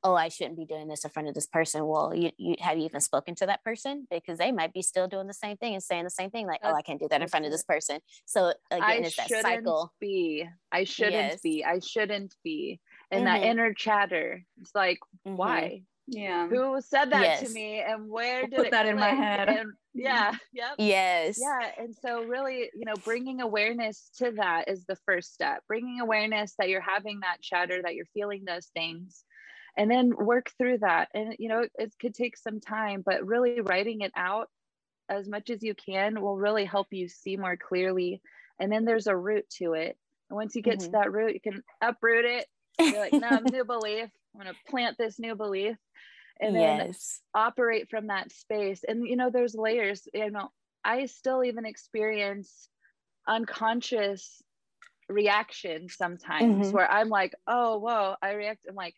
oh 0.08 0.16
i 0.16 0.30
shouldn't 0.30 0.58
be 0.58 0.66
doing 0.66 0.88
this 0.88 1.04
in 1.04 1.12
front 1.12 1.28
of 1.28 1.36
this 1.36 1.48
person. 1.48 1.86
Well 1.86 2.14
you, 2.16 2.32
you 2.38 2.56
have 2.60 2.78
you 2.78 2.86
even 2.86 3.02
spoken 3.02 3.36
to 3.36 3.46
that 3.48 3.64
person? 3.64 4.08
Because 4.10 4.38
they 4.38 4.52
might 4.52 4.74
be 4.74 4.82
still 4.82 5.08
doing 5.08 5.28
the 5.28 5.34
same 5.34 5.58
thing 5.58 5.74
and 5.74 5.84
saying 5.84 6.04
the 6.06 6.10
same 6.10 6.30
thing 6.30 6.48
like 6.48 6.62
That's, 6.62 6.74
oh 6.74 6.78
i 6.78 6.82
can't 6.82 7.00
do 7.00 7.08
that 7.10 7.22
in 7.22 7.28
front 7.28 7.46
of 7.46 7.52
this 7.52 7.64
person. 7.64 8.00
So 8.26 8.54
again 8.72 8.84
I 8.84 8.94
it's 8.96 9.16
that 9.18 9.30
cycle. 9.30 9.94
be. 10.00 10.48
I 10.72 10.84
shouldn't 10.84 11.14
yes. 11.14 11.42
be. 11.42 11.66
I 11.66 11.80
shouldn't 11.80 12.36
be. 12.44 12.80
And 13.12 13.26
mm-hmm. 13.26 13.42
that 13.42 13.48
inner 13.48 13.74
chatter. 13.74 14.44
It's 14.62 14.74
like 14.74 15.00
mm-hmm. 15.26 15.38
why? 15.38 15.82
Yeah. 16.08 16.48
Who 16.48 16.80
said 16.80 17.12
that 17.12 17.22
yes. 17.22 17.44
to 17.44 17.54
me 17.54 17.84
and 17.86 18.10
where 18.10 18.48
did 18.48 18.56
put 18.56 18.72
that 18.72 18.86
in 18.86 18.96
my 18.96 19.10
head. 19.10 19.50
and, 19.50 19.74
yeah 19.94 20.36
yep. 20.54 20.76
yes. 20.78 21.40
Yeah 21.42 21.72
and 21.84 21.96
so 22.02 22.24
really 22.24 22.70
you 22.74 22.86
know 22.86 22.94
bringing 23.04 23.42
awareness 23.42 24.10
to 24.18 24.32
that 24.38 24.70
is 24.70 24.86
the 24.86 24.96
first 25.06 25.34
step. 25.34 25.64
Bringing 25.68 26.00
awareness 26.00 26.54
that 26.60 26.70
you're 26.70 26.82
having 26.82 27.20
that 27.22 27.42
chatter 27.42 27.82
that 27.84 27.96
you're 27.96 28.06
feeling 28.14 28.44
those 28.46 28.68
things 28.68 29.26
and 29.78 29.90
then 29.90 30.14
work 30.16 30.52
through 30.58 30.80
that. 30.80 31.10
And 31.14 31.36
you 31.40 31.50
know 31.50 31.66
it, 31.78 31.94
could 32.00 32.14
take 32.14 32.38
some 32.38 32.60
time 32.60 33.04
but 33.06 33.26
really 33.26 33.62
writing 33.62 34.02
it 34.02 34.12
out 34.16 34.50
as 35.10 35.28
much 35.28 35.50
as 35.50 35.64
you 35.64 35.74
can 35.74 36.22
will 36.22 36.36
really 36.36 36.66
help 36.66 36.88
you 36.92 37.08
see 37.08 37.38
more 37.38 37.56
clearly. 37.56 38.22
And 38.60 38.72
then 38.72 38.84
there's 38.84 39.08
a 39.08 39.16
root 39.16 39.46
to 39.60 39.74
it. 39.74 39.98
And 40.30 40.36
once 40.36 40.56
you 40.56 40.62
get 40.62 40.80
mm-hmm. 40.80 40.88
to 40.88 40.92
that 40.94 41.12
root 41.12 41.34
you 41.34 41.42
can 41.42 41.64
uproot 41.82 42.26
it. 42.26 42.46
You're 42.80 43.00
like 43.00 43.14
no 43.14 43.40
new 43.52 43.64
belief. 43.64 44.10
I'm 44.36 44.42
going 44.42 44.54
to 44.54 44.72
plant 44.72 44.98
this 44.98 45.20
new 45.20 45.36
belief. 45.36 45.78
And 46.40 46.56
then 46.56 46.88
yes. 46.88 47.20
operate 47.34 47.90
from 47.90 48.08
that 48.08 48.32
space. 48.32 48.84
And 48.88 49.08
you 49.08 49.16
know 49.16 49.30
there's 49.32 49.56
layers 49.56 50.08
you 50.14 50.32
know 50.32 50.50
i 50.88 51.06
still 51.06 51.44
even 51.44 51.66
experience 51.66 52.70
unconscious 53.28 54.42
reactions 55.10 55.96
sometimes 55.96 56.68
mm-hmm. 56.68 56.76
where 56.76 56.90
i'm 56.90 57.10
like 57.10 57.34
oh 57.48 57.78
whoa 57.78 58.16
i 58.22 58.34
react 58.34 58.66
i'm 58.68 58.76
like 58.76 58.96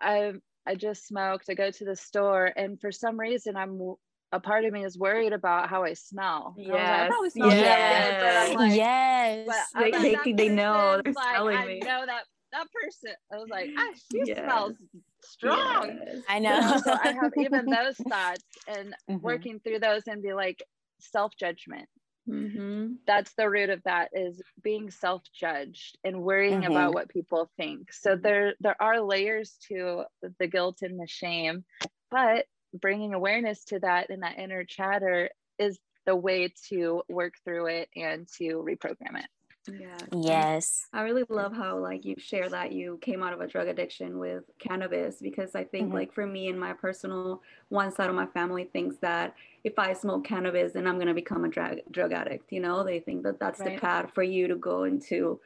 I 0.00 0.32
I 0.66 0.74
just 0.74 1.06
smoked. 1.06 1.46
I 1.48 1.54
go 1.54 1.70
to 1.70 1.84
the 1.84 1.96
store, 1.96 2.52
and 2.56 2.80
for 2.80 2.92
some 2.92 3.18
reason, 3.18 3.56
I'm 3.56 3.94
a 4.32 4.40
part 4.40 4.64
of 4.64 4.72
me 4.72 4.84
is 4.84 4.98
worried 4.98 5.32
about 5.32 5.68
how 5.68 5.84
I 5.84 5.94
smell. 5.94 6.54
Yes. 6.58 7.10
I, 7.10 7.20
like, 7.20 7.32
yes. 7.36 8.54
Like, 8.54 8.74
yes. 8.76 9.48
But 9.74 9.92
they, 9.92 10.16
they, 10.24 10.32
they 10.32 10.48
know 10.48 11.00
they're 11.02 11.12
like, 11.12 11.34
smelling 11.34 11.56
I 11.56 11.66
me. 11.66 11.78
know 11.80 12.04
that 12.04 12.24
that 12.52 12.66
person. 12.72 13.12
I 13.32 13.36
was 13.36 13.48
like, 13.50 13.70
ah, 13.76 13.90
she 14.10 14.22
yes. 14.26 14.38
smells 14.38 14.74
strong. 15.22 15.98
Yes. 16.06 16.22
I 16.28 16.38
know. 16.38 16.80
so 16.84 16.92
I 16.92 17.12
have 17.12 17.32
even 17.36 17.66
those 17.70 17.96
thoughts 17.96 18.44
and 18.66 18.94
mm-hmm. 19.10 19.24
working 19.24 19.60
through 19.60 19.80
those 19.80 20.02
and 20.06 20.22
be 20.22 20.32
like 20.32 20.62
self 20.98 21.32
judgment. 21.38 21.88
Mm-hmm. 22.28 22.92
That's 23.06 23.32
the 23.34 23.48
root 23.48 23.70
of 23.70 23.82
that 23.84 24.10
is 24.12 24.42
being 24.62 24.90
self-judged 24.90 25.98
and 26.04 26.22
worrying 26.22 26.60
mm-hmm. 26.60 26.72
about 26.72 26.94
what 26.94 27.08
people 27.08 27.50
think. 27.56 27.92
So 27.92 28.16
there 28.16 28.54
there 28.60 28.80
are 28.80 29.00
layers 29.00 29.56
to 29.68 30.04
the 30.38 30.46
guilt 30.46 30.78
and 30.82 31.00
the 31.00 31.06
shame, 31.06 31.64
but 32.10 32.46
bringing 32.74 33.14
awareness 33.14 33.64
to 33.64 33.78
that 33.80 34.10
and 34.10 34.22
that 34.22 34.38
inner 34.38 34.64
chatter 34.64 35.30
is 35.58 35.78
the 36.06 36.16
way 36.16 36.52
to 36.68 37.02
work 37.08 37.34
through 37.44 37.66
it 37.66 37.88
and 37.96 38.28
to 38.38 38.64
reprogram 38.66 39.18
it. 39.18 39.26
Yeah. 39.68 39.96
Yes. 40.12 40.86
I 40.92 41.02
really 41.02 41.24
love 41.28 41.52
how 41.52 41.78
like 41.78 42.04
you 42.04 42.14
share 42.18 42.48
that 42.48 42.72
you 42.72 42.98
came 43.00 43.22
out 43.22 43.32
of 43.32 43.40
a 43.40 43.46
drug 43.46 43.68
addiction 43.68 44.18
with 44.18 44.44
cannabis 44.58 45.16
because 45.20 45.54
I 45.54 45.64
think 45.64 45.88
mm-hmm. 45.88 45.96
like 45.96 46.12
for 46.12 46.26
me 46.26 46.48
and 46.48 46.58
my 46.58 46.72
personal 46.72 47.42
one 47.68 47.92
side 47.92 48.08
of 48.08 48.14
my 48.14 48.26
family 48.26 48.64
thinks 48.64 48.96
that 48.98 49.34
if 49.64 49.78
I 49.78 49.92
smoke 49.92 50.24
cannabis 50.24 50.72
then 50.72 50.86
I'm 50.86 50.96
going 50.96 51.08
to 51.08 51.14
become 51.14 51.44
a 51.44 51.48
drug 51.48 51.78
drug 51.90 52.12
addict, 52.12 52.52
you 52.52 52.60
know? 52.60 52.82
They 52.84 53.00
think 53.00 53.22
that 53.24 53.38
that's 53.38 53.60
right. 53.60 53.74
the 53.74 53.80
path 53.80 54.10
for 54.14 54.22
you 54.22 54.48
to 54.48 54.56
go 54.56 54.84
into 54.84 55.40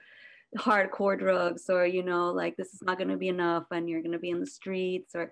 hardcore 0.59 1.19
drugs 1.19 1.71
or 1.71 1.87
you 1.87 2.03
know 2.03 2.31
like 2.31 2.57
this 2.57 2.75
is 2.75 2.83
not 2.83 2.99
going 2.99 3.09
to 3.09 3.17
be 3.17 3.29
enough 3.29 3.65
and 3.71 3.89
you're 3.89 4.03
going 4.03 4.13
to 4.13 4.19
be 4.19 4.29
in 4.29 4.41
the 4.41 4.47
streets 4.47 5.15
or 5.15 5.31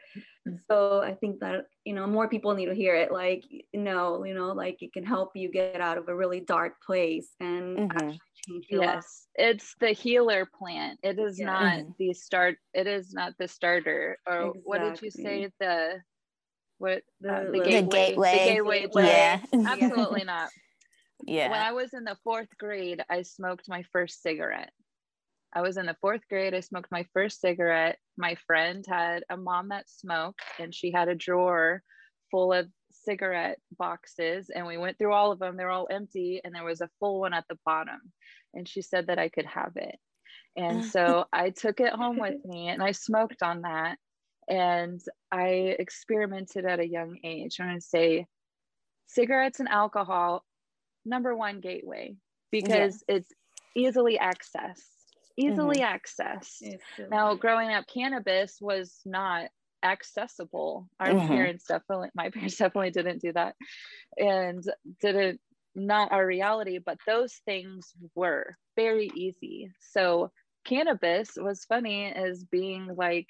mm-hmm. 0.48 0.54
so 0.70 1.02
i 1.02 1.12
think 1.12 1.38
that 1.40 1.66
you 1.84 1.92
know 1.92 2.06
more 2.06 2.26
people 2.26 2.54
need 2.54 2.66
to 2.66 2.74
hear 2.74 2.94
it 2.94 3.12
like 3.12 3.44
you 3.50 3.80
know 3.80 4.24
you 4.24 4.32
know 4.32 4.52
like 4.52 4.78
it 4.80 4.92
can 4.94 5.04
help 5.04 5.32
you 5.34 5.50
get 5.50 5.80
out 5.80 5.98
of 5.98 6.08
a 6.08 6.16
really 6.16 6.40
dark 6.40 6.80
place 6.80 7.34
and 7.38 7.78
mm-hmm. 7.78 8.08
change 8.08 8.66
your 8.70 8.82
yes 8.82 9.26
life. 9.38 9.50
it's 9.52 9.74
the 9.80 9.90
healer 9.90 10.48
plant 10.58 10.98
it 11.02 11.18
is 11.18 11.38
yeah. 11.38 11.46
not 11.46 11.78
mm-hmm. 11.78 11.90
the 11.98 12.14
start 12.14 12.56
it 12.72 12.86
is 12.86 13.12
not 13.12 13.34
the 13.38 13.46
starter 13.46 14.16
or 14.26 14.40
exactly. 14.40 14.62
what 14.64 14.80
did 14.80 15.02
you 15.02 15.10
say 15.10 15.50
the 15.60 16.00
what 16.78 17.02
the, 17.20 17.30
uh, 17.30 17.44
the, 17.44 17.58
the 17.58 17.64
gateway, 17.64 18.08
gateway 18.08 18.38
the 18.38 18.88
gateway 18.88 19.04
yeah 19.04 19.40
absolutely 19.66 20.24
not 20.24 20.48
yeah 21.26 21.50
when 21.50 21.60
i 21.60 21.72
was 21.72 21.92
in 21.92 22.04
the 22.04 22.16
fourth 22.24 22.48
grade 22.58 23.04
i 23.10 23.20
smoked 23.20 23.68
my 23.68 23.82
first 23.92 24.22
cigarette 24.22 24.72
I 25.52 25.62
was 25.62 25.76
in 25.76 25.86
the 25.86 25.96
fourth 26.00 26.22
grade. 26.28 26.54
I 26.54 26.60
smoked 26.60 26.92
my 26.92 27.04
first 27.12 27.40
cigarette. 27.40 27.98
My 28.16 28.36
friend 28.46 28.84
had 28.88 29.24
a 29.28 29.36
mom 29.36 29.70
that 29.70 29.90
smoked, 29.90 30.42
and 30.58 30.74
she 30.74 30.92
had 30.92 31.08
a 31.08 31.14
drawer 31.14 31.82
full 32.30 32.52
of 32.52 32.68
cigarette 32.92 33.58
boxes. 33.76 34.50
And 34.54 34.66
we 34.66 34.78
went 34.78 34.98
through 34.98 35.12
all 35.12 35.32
of 35.32 35.40
them. 35.40 35.56
They're 35.56 35.70
all 35.70 35.88
empty, 35.90 36.40
and 36.44 36.54
there 36.54 36.64
was 36.64 36.80
a 36.80 36.90
full 37.00 37.20
one 37.20 37.34
at 37.34 37.44
the 37.48 37.58
bottom. 37.66 38.00
And 38.54 38.68
she 38.68 38.82
said 38.82 39.08
that 39.08 39.18
I 39.18 39.28
could 39.28 39.46
have 39.46 39.72
it. 39.76 39.96
And 40.56 40.84
so 40.92 41.24
I 41.32 41.50
took 41.50 41.80
it 41.80 41.92
home 41.92 42.18
with 42.18 42.44
me 42.44 42.68
and 42.68 42.82
I 42.82 42.92
smoked 42.92 43.42
on 43.42 43.62
that. 43.62 43.98
And 44.48 45.00
I 45.30 45.76
experimented 45.78 46.64
at 46.64 46.80
a 46.80 46.88
young 46.88 47.18
age. 47.22 47.58
I'm 47.60 47.68
going 47.68 47.78
to 47.78 47.84
say 47.84 48.26
cigarettes 49.06 49.60
and 49.60 49.68
alcohol, 49.68 50.44
number 51.04 51.36
one 51.36 51.60
gateway, 51.60 52.16
because 52.50 53.04
yeah. 53.08 53.16
it's 53.16 53.28
easily 53.76 54.18
accessed 54.20 54.99
easily 55.40 55.78
mm-hmm. 55.78 55.94
accessed. 55.94 56.76
Now, 57.10 57.34
growing 57.34 57.70
up, 57.70 57.86
cannabis 57.92 58.58
was 58.60 59.00
not 59.04 59.48
accessible. 59.82 60.88
Our 60.98 61.08
mm-hmm. 61.08 61.28
parents 61.28 61.64
definitely, 61.66 62.10
my 62.14 62.30
parents 62.30 62.56
definitely 62.58 62.90
didn't 62.90 63.22
do 63.22 63.32
that 63.32 63.54
and 64.16 64.62
didn't, 65.00 65.40
not 65.74 66.12
our 66.12 66.26
reality, 66.26 66.78
but 66.84 66.98
those 67.06 67.34
things 67.44 67.92
were 68.14 68.56
very 68.76 69.10
easy. 69.14 69.70
So, 69.92 70.30
cannabis 70.64 71.30
was 71.36 71.64
funny 71.64 72.12
as 72.12 72.44
being 72.44 72.88
like 72.96 73.28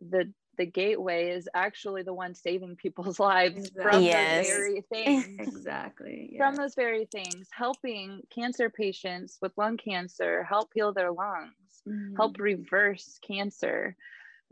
the 0.00 0.32
the 0.58 0.66
gateway 0.66 1.30
is 1.30 1.48
actually 1.54 2.02
the 2.02 2.12
one 2.12 2.34
saving 2.34 2.76
people's 2.76 3.18
lives 3.20 3.66
exactly. 3.66 3.82
from 3.82 4.02
yes. 4.02 4.48
those 4.48 4.56
very 4.56 4.84
things. 4.92 5.48
exactly. 5.48 6.30
Yeah. 6.32 6.38
From 6.38 6.56
those 6.56 6.74
very 6.74 7.06
things, 7.06 7.48
helping 7.52 8.22
cancer 8.34 8.68
patients 8.68 9.38
with 9.40 9.52
lung 9.56 9.76
cancer 9.76 10.42
help 10.42 10.70
heal 10.74 10.92
their 10.92 11.12
lungs, 11.12 11.82
mm. 11.88 12.16
help 12.16 12.38
reverse 12.38 13.18
cancer. 13.26 13.96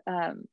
Um, 0.06 0.46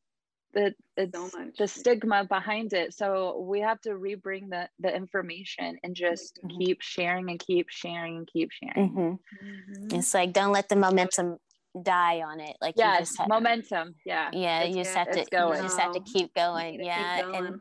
the 0.53 0.75
it's 0.97 1.17
so 1.17 1.29
the 1.57 1.67
stigma 1.67 2.25
behind 2.25 2.73
it. 2.73 2.93
So 2.93 3.39
we 3.39 3.61
have 3.61 3.81
to 3.81 3.91
rebring 3.91 4.49
the 4.49 4.69
the 4.79 4.95
information 4.95 5.77
and 5.83 5.95
just 5.95 6.37
mm-hmm. 6.37 6.59
keep 6.59 6.81
sharing 6.81 7.29
and 7.31 7.39
keep 7.39 7.69
sharing 7.69 8.17
and 8.17 8.27
keep 8.27 8.51
sharing. 8.51 8.89
Mm-hmm. 8.89 9.01
Mm-hmm. 9.01 9.95
It's 9.95 10.13
like 10.13 10.33
don't 10.33 10.51
let 10.51 10.69
the 10.69 10.75
momentum 10.75 11.37
die 11.81 12.21
on 12.21 12.39
it. 12.39 12.55
Like 12.61 12.75
yes, 12.77 12.99
you 12.99 13.05
just 13.05 13.19
have, 13.19 13.27
momentum. 13.29 13.95
Yeah. 14.05 14.29
Yeah. 14.31 14.61
It's, 14.61 14.75
you 14.75 14.83
just 14.83 14.95
have 14.95 15.11
to 15.11 15.25
going. 15.31 15.57
you 15.57 15.63
just 15.63 15.79
have 15.79 15.93
to 15.93 16.01
keep 16.01 16.33
going. 16.33 16.83
Yeah. 16.83 17.17
Keep 17.17 17.25
going. 17.25 17.45
And 17.45 17.59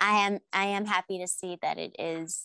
I 0.00 0.26
am 0.26 0.38
I 0.52 0.66
am 0.66 0.86
happy 0.86 1.18
to 1.20 1.28
see 1.28 1.58
that 1.62 1.78
it 1.78 1.94
is 1.98 2.42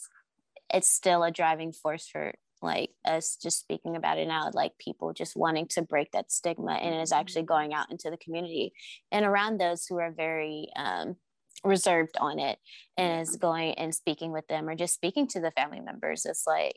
it's 0.71 0.89
still 0.89 1.23
a 1.23 1.31
driving 1.31 1.71
force 1.71 2.07
for 2.07 2.33
like 2.61 2.91
us 3.05 3.37
just 3.41 3.59
speaking 3.59 3.95
about 3.95 4.17
it 4.17 4.27
now, 4.27 4.51
like 4.53 4.77
people 4.77 5.13
just 5.13 5.35
wanting 5.35 5.67
to 5.69 5.81
break 5.81 6.11
that 6.11 6.31
stigma 6.31 6.73
and 6.73 6.93
it 6.93 7.01
is 7.01 7.11
actually 7.11 7.43
mm-hmm. 7.43 7.53
going 7.53 7.73
out 7.73 7.89
into 7.89 8.09
the 8.09 8.17
community 8.17 8.73
and 9.11 9.25
around 9.25 9.59
those 9.59 9.85
who 9.87 9.97
are 9.97 10.11
very 10.11 10.67
um, 10.75 11.15
reserved 11.63 12.17
on 12.19 12.39
it 12.39 12.59
and 12.97 13.21
is 13.21 13.37
going 13.37 13.73
and 13.75 13.95
speaking 13.95 14.31
with 14.31 14.47
them 14.47 14.67
or 14.67 14.75
just 14.75 14.93
speaking 14.93 15.27
to 15.27 15.39
the 15.39 15.51
family 15.51 15.79
members. 15.79 16.25
It's 16.25 16.45
like 16.45 16.75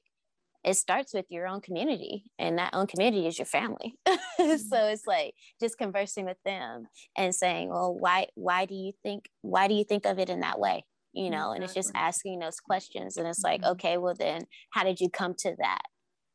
it 0.64 0.74
starts 0.74 1.12
with 1.12 1.26
your 1.28 1.46
own 1.46 1.60
community 1.60 2.24
and 2.38 2.58
that 2.58 2.74
own 2.74 2.86
community 2.86 3.26
is 3.26 3.38
your 3.38 3.46
family 3.46 3.94
mm-hmm. 4.08 4.56
so 4.56 4.86
it's 4.86 5.06
like 5.06 5.34
just 5.60 5.78
conversing 5.78 6.24
with 6.24 6.36
them 6.44 6.86
and 7.16 7.34
saying 7.34 7.68
well 7.68 7.94
why 7.98 8.26
why 8.34 8.64
do 8.64 8.74
you 8.74 8.92
think 9.02 9.28
why 9.42 9.68
do 9.68 9.74
you 9.74 9.84
think 9.84 10.06
of 10.06 10.18
it 10.18 10.30
in 10.30 10.40
that 10.40 10.58
way 10.58 10.84
you 11.12 11.30
know 11.30 11.52
exactly. 11.52 11.54
and 11.54 11.64
it's 11.64 11.74
just 11.74 11.92
asking 11.94 12.38
those 12.38 12.60
questions 12.60 13.16
and 13.16 13.26
it's 13.26 13.42
like 13.42 13.60
mm-hmm. 13.62 13.72
okay 13.72 13.98
well 13.98 14.14
then 14.18 14.42
how 14.70 14.84
did 14.84 15.00
you 15.00 15.08
come 15.10 15.34
to 15.36 15.54
that 15.58 15.82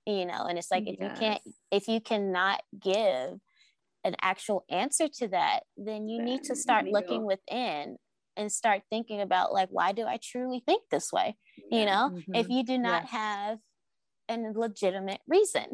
you 0.06 0.26
know 0.26 0.46
and 0.48 0.58
it's 0.58 0.72
like 0.72 0.88
if 0.88 0.98
yes. 1.00 1.12
you 1.12 1.20
can't 1.20 1.42
if 1.72 1.88
you 1.88 2.02
cannot 2.02 2.62
give 2.82 3.40
an 4.04 4.16
actual 4.22 4.64
answer 4.70 5.08
to 5.08 5.28
that 5.28 5.62
then 5.76 6.08
you 6.08 6.18
then 6.18 6.26
need 6.26 6.44
to 6.44 6.56
start 6.56 6.86
looking 6.86 7.26
within 7.26 7.98
and 8.38 8.52
start 8.52 8.84
thinking 8.90 9.20
about 9.20 9.52
like 9.52 9.68
why 9.72 9.92
do 9.92 10.06
i 10.06 10.20
truly 10.22 10.62
think 10.66 10.84
this 10.92 11.12
way 11.12 11.36
yeah. 11.72 11.80
you 11.80 11.86
know 11.86 12.12
mm-hmm. 12.14 12.36
if 12.36 12.48
you 12.50 12.64
do 12.64 12.78
not 12.78 13.06
have 13.06 13.58
and 14.30 14.56
legitimate 14.56 15.22
reason. 15.28 15.66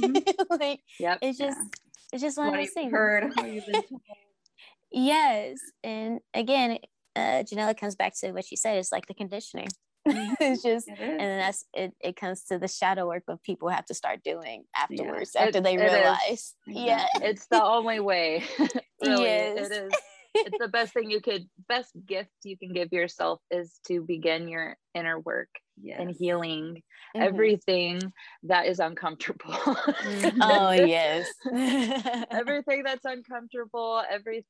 Mm-hmm. 0.00 0.42
like 0.60 0.80
yep. 0.98 1.18
it's 1.22 1.38
just 1.38 1.58
yeah. 1.58 1.68
it's 2.12 2.22
just 2.22 2.38
one 2.38 2.48
what 2.48 2.60
of 2.60 2.66
those 2.66 2.74
things. 2.74 2.92
Heard, 2.92 3.32
yes. 4.90 5.58
And 5.82 6.20
again, 6.34 6.78
uh 7.16 7.44
Janella 7.44 7.78
comes 7.78 7.94
back 7.94 8.14
to 8.20 8.32
what 8.32 8.44
she 8.44 8.56
said, 8.56 8.78
it's 8.78 8.92
like 8.92 9.06
the 9.06 9.14
conditioning. 9.14 9.68
Mm-hmm. 10.06 10.34
it's 10.40 10.62
just 10.62 10.88
it 10.88 10.98
and 10.98 11.20
then 11.20 11.38
that's 11.38 11.64
it, 11.72 11.94
it 12.00 12.16
comes 12.16 12.42
to 12.44 12.58
the 12.58 12.68
shadow 12.68 13.06
work 13.06 13.24
of 13.28 13.42
people 13.42 13.68
have 13.68 13.86
to 13.86 13.94
start 13.94 14.24
doing 14.24 14.64
afterwards 14.76 15.32
yeah. 15.34 15.42
after 15.42 15.58
it, 15.58 15.64
they 15.64 15.76
realize. 15.76 16.54
Yeah. 16.66 17.06
It's 17.16 17.46
the 17.46 17.62
only 17.62 18.00
way. 18.00 18.44
really. 19.00 19.24
Yes. 19.24 19.70
It 19.70 19.84
is 19.84 19.92
it's 20.34 20.58
the 20.58 20.68
best 20.68 20.92
thing 20.92 21.10
you 21.10 21.20
could 21.20 21.46
best 21.68 21.92
gift 22.06 22.30
you 22.44 22.56
can 22.56 22.72
give 22.72 22.92
yourself 22.92 23.40
is 23.50 23.78
to 23.86 24.00
begin 24.00 24.48
your 24.48 24.76
inner 24.94 25.18
work 25.20 25.48
yes. 25.80 25.98
and 26.00 26.14
healing 26.18 26.82
mm-hmm. 27.16 27.22
everything 27.22 28.00
that 28.44 28.66
is 28.66 28.78
uncomfortable 28.78 29.52
mm-hmm. 29.52 30.38
oh 30.42 30.70
yes 30.72 31.28
everything 32.30 32.82
that's 32.82 33.04
uncomfortable 33.04 34.02
every 34.10 34.44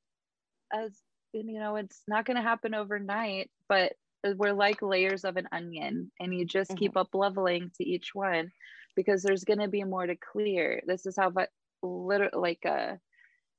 as 0.73 0.93
you 1.33 1.59
know 1.59 1.77
it's 1.77 2.03
not 2.07 2.25
going 2.25 2.37
to 2.37 2.43
happen 2.43 2.75
overnight 2.75 3.51
but 3.69 3.93
we're 4.37 4.53
like 4.53 4.83
layers 4.83 5.25
of 5.25 5.37
an 5.37 5.49
onion 5.51 6.11
and 6.21 6.35
you 6.35 6.45
just 6.45 6.71
mm-hmm. 6.71 6.79
keep 6.79 6.97
up 6.97 7.09
leveling 7.13 7.71
to 7.77 7.85
each 7.85 8.15
one 8.15 8.51
because 8.95 9.23
there's 9.23 9.45
going 9.45 9.59
to 9.59 9.69
be 9.69 9.85
more 9.85 10.07
to 10.07 10.17
clear 10.17 10.81
this 10.87 11.07
is 11.07 11.17
how 11.17 11.31
but 11.31 11.49
literally 11.83 12.31
like 12.35 12.61
a 12.65 12.71
uh, 12.71 12.97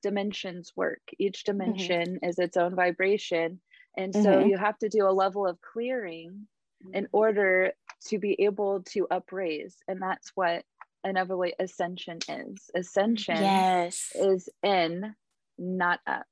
dimensions 0.03 0.71
work. 0.75 1.01
Each 1.17 1.43
mm-hmm. 1.43 1.57
dimension 1.57 2.15
mm-hmm. 2.15 2.29
is 2.29 2.37
its 2.37 2.57
own 2.57 2.75
vibration. 2.75 3.59
And 3.97 4.13
so 4.13 4.21
mm-hmm. 4.21 4.49
you 4.49 4.57
have 4.57 4.77
to 4.79 4.89
do 4.89 5.07
a 5.07 5.13
level 5.13 5.47
of 5.47 5.61
clearing 5.61 6.47
in 6.93 7.07
order 7.11 7.71
to 8.07 8.19
be 8.19 8.41
able 8.43 8.83
to 8.83 9.07
upraise. 9.09 9.77
And 9.87 10.01
that's 10.01 10.31
what 10.35 10.65
inevitably 11.03 11.53
ascension 11.59 12.19
is. 12.27 12.69
Ascension 12.75 13.37
yes. 13.37 14.11
is 14.15 14.49
in, 14.61 15.15
not 15.57 15.99
up. 16.05 16.25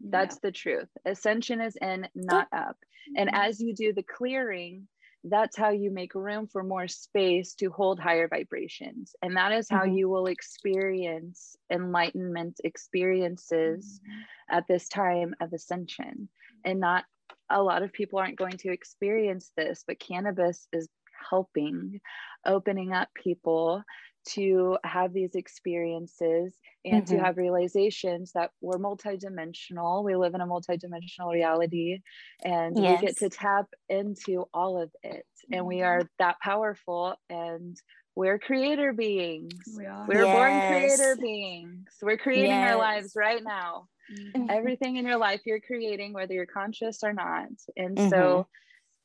That's 0.00 0.38
the 0.40 0.50
truth. 0.50 0.88
Ascension 1.04 1.60
is 1.60 1.76
in, 1.80 2.08
not 2.14 2.48
up. 2.52 2.76
And 3.16 3.28
mm-hmm. 3.28 3.40
as 3.40 3.60
you 3.60 3.74
do 3.74 3.92
the 3.92 4.02
clearing, 4.02 4.88
that's 5.24 5.56
how 5.56 5.70
you 5.70 5.90
make 5.90 6.14
room 6.14 6.46
for 6.46 6.62
more 6.62 6.88
space 6.88 7.54
to 7.54 7.70
hold 7.70 8.00
higher 8.00 8.28
vibrations. 8.28 9.14
And 9.22 9.36
that 9.36 9.52
is 9.52 9.68
how 9.68 9.82
mm-hmm. 9.82 9.96
you 9.96 10.08
will 10.08 10.26
experience 10.26 11.56
enlightenment 11.70 12.60
experiences 12.64 14.00
mm-hmm. 14.02 14.56
at 14.56 14.66
this 14.66 14.88
time 14.88 15.34
of 15.40 15.52
ascension. 15.52 16.28
And 16.64 16.80
not 16.80 17.04
a 17.48 17.62
lot 17.62 17.82
of 17.82 17.92
people 17.92 18.18
aren't 18.18 18.38
going 18.38 18.56
to 18.58 18.72
experience 18.72 19.52
this, 19.56 19.84
but 19.86 20.00
cannabis 20.00 20.66
is 20.72 20.88
helping 21.30 22.00
opening 22.44 22.92
up 22.92 23.08
people 23.14 23.84
to 24.30 24.78
have 24.84 25.12
these 25.12 25.34
experiences 25.34 26.54
and 26.84 27.04
mm-hmm. 27.04 27.16
to 27.16 27.22
have 27.22 27.36
realizations 27.36 28.32
that 28.32 28.50
we're 28.60 28.78
multidimensional. 28.78 30.04
We 30.04 30.16
live 30.16 30.34
in 30.34 30.40
a 30.40 30.46
multidimensional 30.46 31.32
reality 31.32 32.00
and 32.44 32.76
yes. 32.76 33.00
we 33.00 33.06
get 33.06 33.16
to 33.18 33.28
tap 33.28 33.66
into 33.88 34.46
all 34.52 34.80
of 34.80 34.90
it. 35.02 35.24
Mm-hmm. 35.24 35.54
And 35.54 35.66
we 35.66 35.76
mm-hmm. 35.76 35.86
are 35.86 36.08
that 36.18 36.40
powerful 36.40 37.14
and 37.30 37.76
we're 38.14 38.38
creator 38.38 38.92
beings. 38.92 39.54
We 39.76 39.86
are. 39.86 40.06
We're 40.06 40.24
yes. 40.24 40.36
born 40.36 40.80
creator 40.80 41.16
beings. 41.20 41.88
We're 42.02 42.18
creating 42.18 42.50
yes. 42.50 42.72
our 42.72 42.78
lives 42.78 43.12
right 43.16 43.42
now. 43.42 43.88
Mm-hmm. 44.12 44.50
Everything 44.50 44.96
in 44.96 45.06
your 45.06 45.16
life 45.16 45.40
you're 45.46 45.60
creating, 45.60 46.12
whether 46.12 46.34
you're 46.34 46.46
conscious 46.46 47.02
or 47.02 47.12
not. 47.12 47.48
And 47.76 47.98
so 47.98 48.04
mm-hmm. 48.04 48.40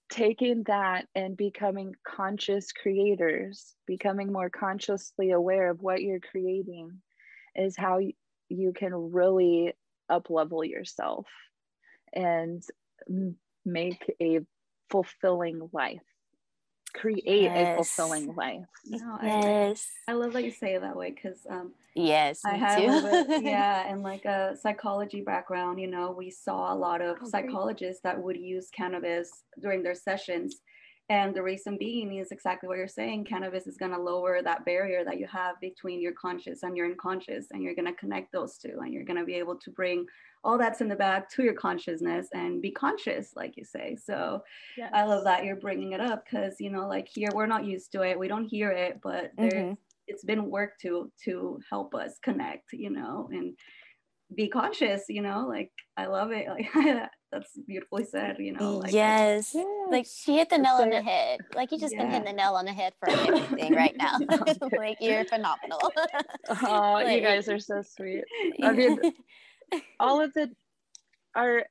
Taking 0.10 0.64
that 0.64 1.08
and 1.16 1.36
becoming 1.36 1.96
conscious 2.06 2.72
creators, 2.72 3.76
becoming 3.86 4.32
more 4.32 4.50
consciously 4.50 5.32
aware 5.32 5.70
of 5.70 5.82
what 5.82 6.02
you're 6.02 6.20
creating 6.20 7.02
is 7.56 7.76
how 7.76 8.00
you 8.50 8.74
can 8.74 8.94
really 9.12 9.74
up 10.10 10.30
level 10.30 10.64
yourself 10.64 11.26
and 12.14 12.64
make 13.66 14.14
a 14.22 14.40
fulfilling 14.90 15.70
life. 15.74 16.02
Create 16.94 17.24
yes. 17.26 17.74
a 17.74 17.76
fulfilling 17.76 18.36
life. 18.36 18.66
No, 18.86 19.20
yes. 19.22 19.88
I, 20.08 20.14
I, 20.14 20.16
love 20.16 20.34
that 20.34 20.44
you 20.44 20.52
say 20.52 20.76
it 20.76 20.82
that 20.82 20.96
way 20.96 21.12
because 21.12 21.38
um 21.50 21.74
yes 21.98 22.42
i 22.46 22.56
have 22.56 22.80
a, 22.80 23.40
yeah 23.42 23.90
and 23.90 24.04
like 24.04 24.26
a 24.26 24.56
psychology 24.62 25.22
background 25.22 25.80
you 25.80 25.88
know 25.88 26.12
we 26.12 26.30
saw 26.30 26.74
a 26.74 26.76
lot 26.76 27.02
of 27.02 27.18
oh, 27.22 27.30
psychologists 27.30 28.02
great. 28.02 28.14
that 28.14 28.22
would 28.22 28.38
use 28.38 28.70
cannabis 28.76 29.30
during 29.60 29.84
their 29.84 29.96
sessions 29.96 30.58
and 31.10 31.34
the 31.34 31.42
reason 31.42 31.78
being 31.78 32.18
is 32.18 32.32
exactly 32.32 32.68
what 32.68 32.78
you're 32.78 32.88
saying. 32.88 33.24
Cannabis 33.24 33.66
is 33.66 33.78
going 33.78 33.94
to 33.94 34.00
lower 34.00 34.42
that 34.42 34.66
barrier 34.66 35.06
that 35.06 35.18
you 35.18 35.26
have 35.28 35.56
between 35.62 36.02
your 36.02 36.12
conscious 36.12 36.64
and 36.64 36.76
your 36.76 36.86
unconscious, 36.86 37.48
and 37.52 37.64
you're 37.64 37.76
going 37.76 37.86
to 37.86 37.94
connect 37.94 38.34
those 38.34 38.58
two, 38.58 38.80
and 38.82 38.94
you're 38.94 39.06
going 39.06 39.20
to 39.20 39.26
be 39.26 39.36
able 39.36 39.56
to 39.56 39.72
bring 39.72 40.06
all 40.44 40.58
that's 40.58 40.82
in 40.82 40.90
the 40.90 40.96
back 40.96 41.30
to 41.32 41.44
your 41.44 41.54
consciousness 41.54 42.28
and 42.34 42.62
be 42.62 42.72
conscious, 42.72 43.32
like 43.38 43.56
you 43.56 43.64
say. 43.64 43.96
So 44.04 44.44
yes. 44.78 44.92
I 44.94 45.06
love 45.06 45.24
that 45.24 45.46
you're 45.46 45.56
bringing 45.56 45.94
it 45.94 46.02
up 46.02 46.26
because 46.26 46.56
you 46.60 46.70
know, 46.70 46.88
like 46.88 47.08
here, 47.08 47.30
we're 47.34 47.48
not 47.48 47.66
used 47.66 47.94
to 47.94 48.02
it, 48.02 48.20
we 48.20 48.28
don't 48.28 48.46
hear 48.46 48.72
it, 48.72 49.00
but 49.02 49.34
mm-hmm. 49.38 49.74
It's 50.08 50.24
been 50.24 50.50
work 50.50 50.72
to 50.82 51.12
to 51.26 51.60
help 51.70 51.94
us 51.94 52.18
connect, 52.24 52.74
you 52.74 52.90
know, 52.90 53.30
and 53.32 53.54
be 54.36 54.50
conscious 54.50 55.04
you 55.08 55.22
know 55.22 55.48
like 55.48 55.72
i 55.96 56.06
love 56.06 56.32
it. 56.32 56.48
Like 56.76 57.10
that's 57.32 57.60
beautifully 57.68 58.06
said 58.06 58.38
you 58.40 58.54
know 58.54 58.78
like, 58.78 58.94
yes. 58.94 59.54
Like 59.90 60.06
she 60.06 60.38
hit 60.38 60.50
the 60.50 60.58
nail 60.58 60.76
on 60.76 60.90
the 60.90 61.02
head. 61.02 61.42
Like 61.54 61.74
you 61.74 61.78
just 61.78 61.94
yeah. 61.94 62.04
been 62.04 62.12
hitting 62.12 62.26
the 62.26 62.34
nail 62.34 62.54
on 62.54 62.64
the 62.64 62.72
head 62.72 62.94
for 63.00 63.10
everything 63.12 63.74
right 63.74 63.96
now. 63.98 64.18
Like 64.78 64.98
you're 65.02 65.26
phenomenal. 65.26 65.92
Oh 66.50 66.92
like, 66.94 67.18
you 67.18 67.22
guys 67.22 67.50
are 67.50 67.60
so 67.60 67.82
sweet. 67.82 68.24
I 68.64 68.72
mean 68.72 69.00
all 70.00 70.22
of 70.22 70.34
the 70.34 70.52
our 71.36 71.66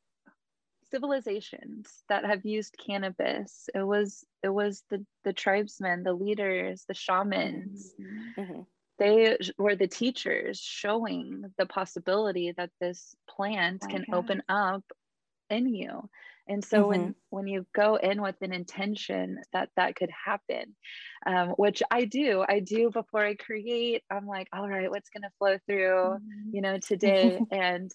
civilizations 0.96 2.02
that 2.08 2.24
have 2.24 2.44
used 2.44 2.76
cannabis 2.84 3.68
it 3.74 3.86
was 3.86 4.24
it 4.42 4.48
was 4.48 4.82
the 4.90 5.04
the 5.24 5.32
tribesmen 5.32 6.02
the 6.02 6.12
leaders 6.12 6.84
the 6.88 6.94
shamans 6.94 7.92
mm-hmm. 8.00 8.40
mm-hmm 8.40 8.60
they 8.98 9.36
were 9.58 9.76
the 9.76 9.86
teachers 9.86 10.58
showing 10.58 11.44
the 11.58 11.66
possibility 11.66 12.52
that 12.56 12.70
this 12.80 13.14
plant 13.28 13.82
oh, 13.84 13.88
can 13.88 14.04
God. 14.10 14.16
open 14.16 14.42
up 14.48 14.84
in 15.50 15.72
you 15.72 16.08
and 16.48 16.64
so 16.64 16.78
mm-hmm. 16.78 16.88
when 16.88 17.14
when 17.30 17.46
you 17.46 17.66
go 17.74 17.96
in 17.96 18.20
with 18.20 18.36
an 18.40 18.52
intention 18.52 19.38
that 19.52 19.68
that 19.76 19.94
could 19.94 20.10
happen 20.24 20.74
um, 21.26 21.50
which 21.50 21.82
i 21.90 22.04
do 22.04 22.44
i 22.48 22.58
do 22.58 22.90
before 22.90 23.24
i 23.24 23.34
create 23.34 24.02
i'm 24.10 24.26
like 24.26 24.48
all 24.52 24.68
right 24.68 24.90
what's 24.90 25.10
going 25.10 25.22
to 25.22 25.30
flow 25.38 25.56
through 25.66 26.16
mm-hmm. 26.16 26.50
you 26.52 26.60
know 26.60 26.78
today 26.78 27.40
and 27.52 27.92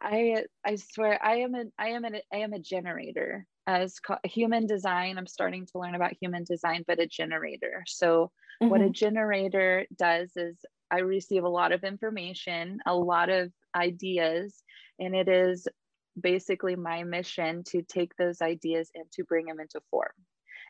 i 0.00 0.44
i 0.64 0.76
swear 0.76 1.18
i 1.24 1.36
am 1.36 1.54
a 1.54 1.64
i 1.78 1.88
am 1.88 2.04
an 2.04 2.16
i 2.32 2.38
am 2.38 2.52
a 2.52 2.58
generator 2.58 3.46
as 3.66 3.98
co- 3.98 4.18
human 4.24 4.66
design 4.66 5.18
i'm 5.18 5.26
starting 5.26 5.66
to 5.66 5.78
learn 5.78 5.94
about 5.94 6.12
human 6.20 6.44
design 6.44 6.84
but 6.86 7.00
a 7.00 7.06
generator 7.06 7.82
so 7.86 8.30
Mm-hmm. 8.62 8.70
What 8.70 8.80
a 8.80 8.84
mm-hmm. 8.84 8.92
generator 8.92 9.86
does 9.96 10.30
is 10.36 10.56
I 10.90 11.00
receive 11.00 11.44
a 11.44 11.48
lot 11.48 11.72
of 11.72 11.84
information, 11.84 12.78
a 12.86 12.94
lot 12.94 13.28
of 13.28 13.52
ideas, 13.74 14.62
and 14.98 15.14
it 15.14 15.28
is 15.28 15.66
basically 16.18 16.76
my 16.76 17.02
mission 17.02 17.64
to 17.64 17.82
take 17.82 18.16
those 18.16 18.40
ideas 18.40 18.90
and 18.94 19.04
to 19.12 19.24
bring 19.24 19.46
them 19.46 19.60
into 19.60 19.80
form. 19.90 20.12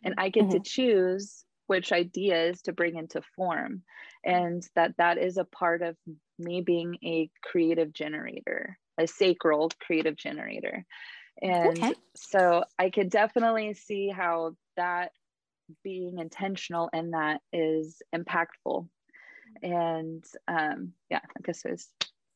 And 0.03 0.15
I 0.19 0.31
get 0.31 0.45
mm-hmm. 0.45 0.53
to 0.53 0.61
choose 0.61 1.45
which 1.69 1.93
ideas 1.93 2.63
to 2.63 2.73
bring 2.73 2.97
into 2.97 3.21
form 3.37 3.83
and 4.25 4.63
that 4.77 4.95
that 4.99 5.19
is 5.19 5.37
a 5.37 5.45
part 5.45 5.83
of 5.83 5.97
me 6.39 6.61
being 6.61 6.97
a 7.05 7.29
creative 7.43 7.93
generator 7.93 8.79
a 8.99 9.07
sacral 9.07 9.71
creative 9.81 10.17
generator 10.17 10.85
and 11.43 11.79
okay. 11.79 11.95
so 12.15 12.65
i 12.79 12.91
could 12.91 13.11
definitely 13.11 13.75
see 13.75 14.09
how 14.09 14.55
that 14.77 15.13
being 15.83 16.19
intentional 16.19 16.89
in 16.93 17.11
that 17.11 17.41
is 17.53 18.01
impactful 18.15 18.89
and 19.63 20.25
um 20.49 20.93
yeah 21.11 21.21
i 21.37 21.41
guess 21.45 21.65
it 21.65 21.71
was 21.71 21.89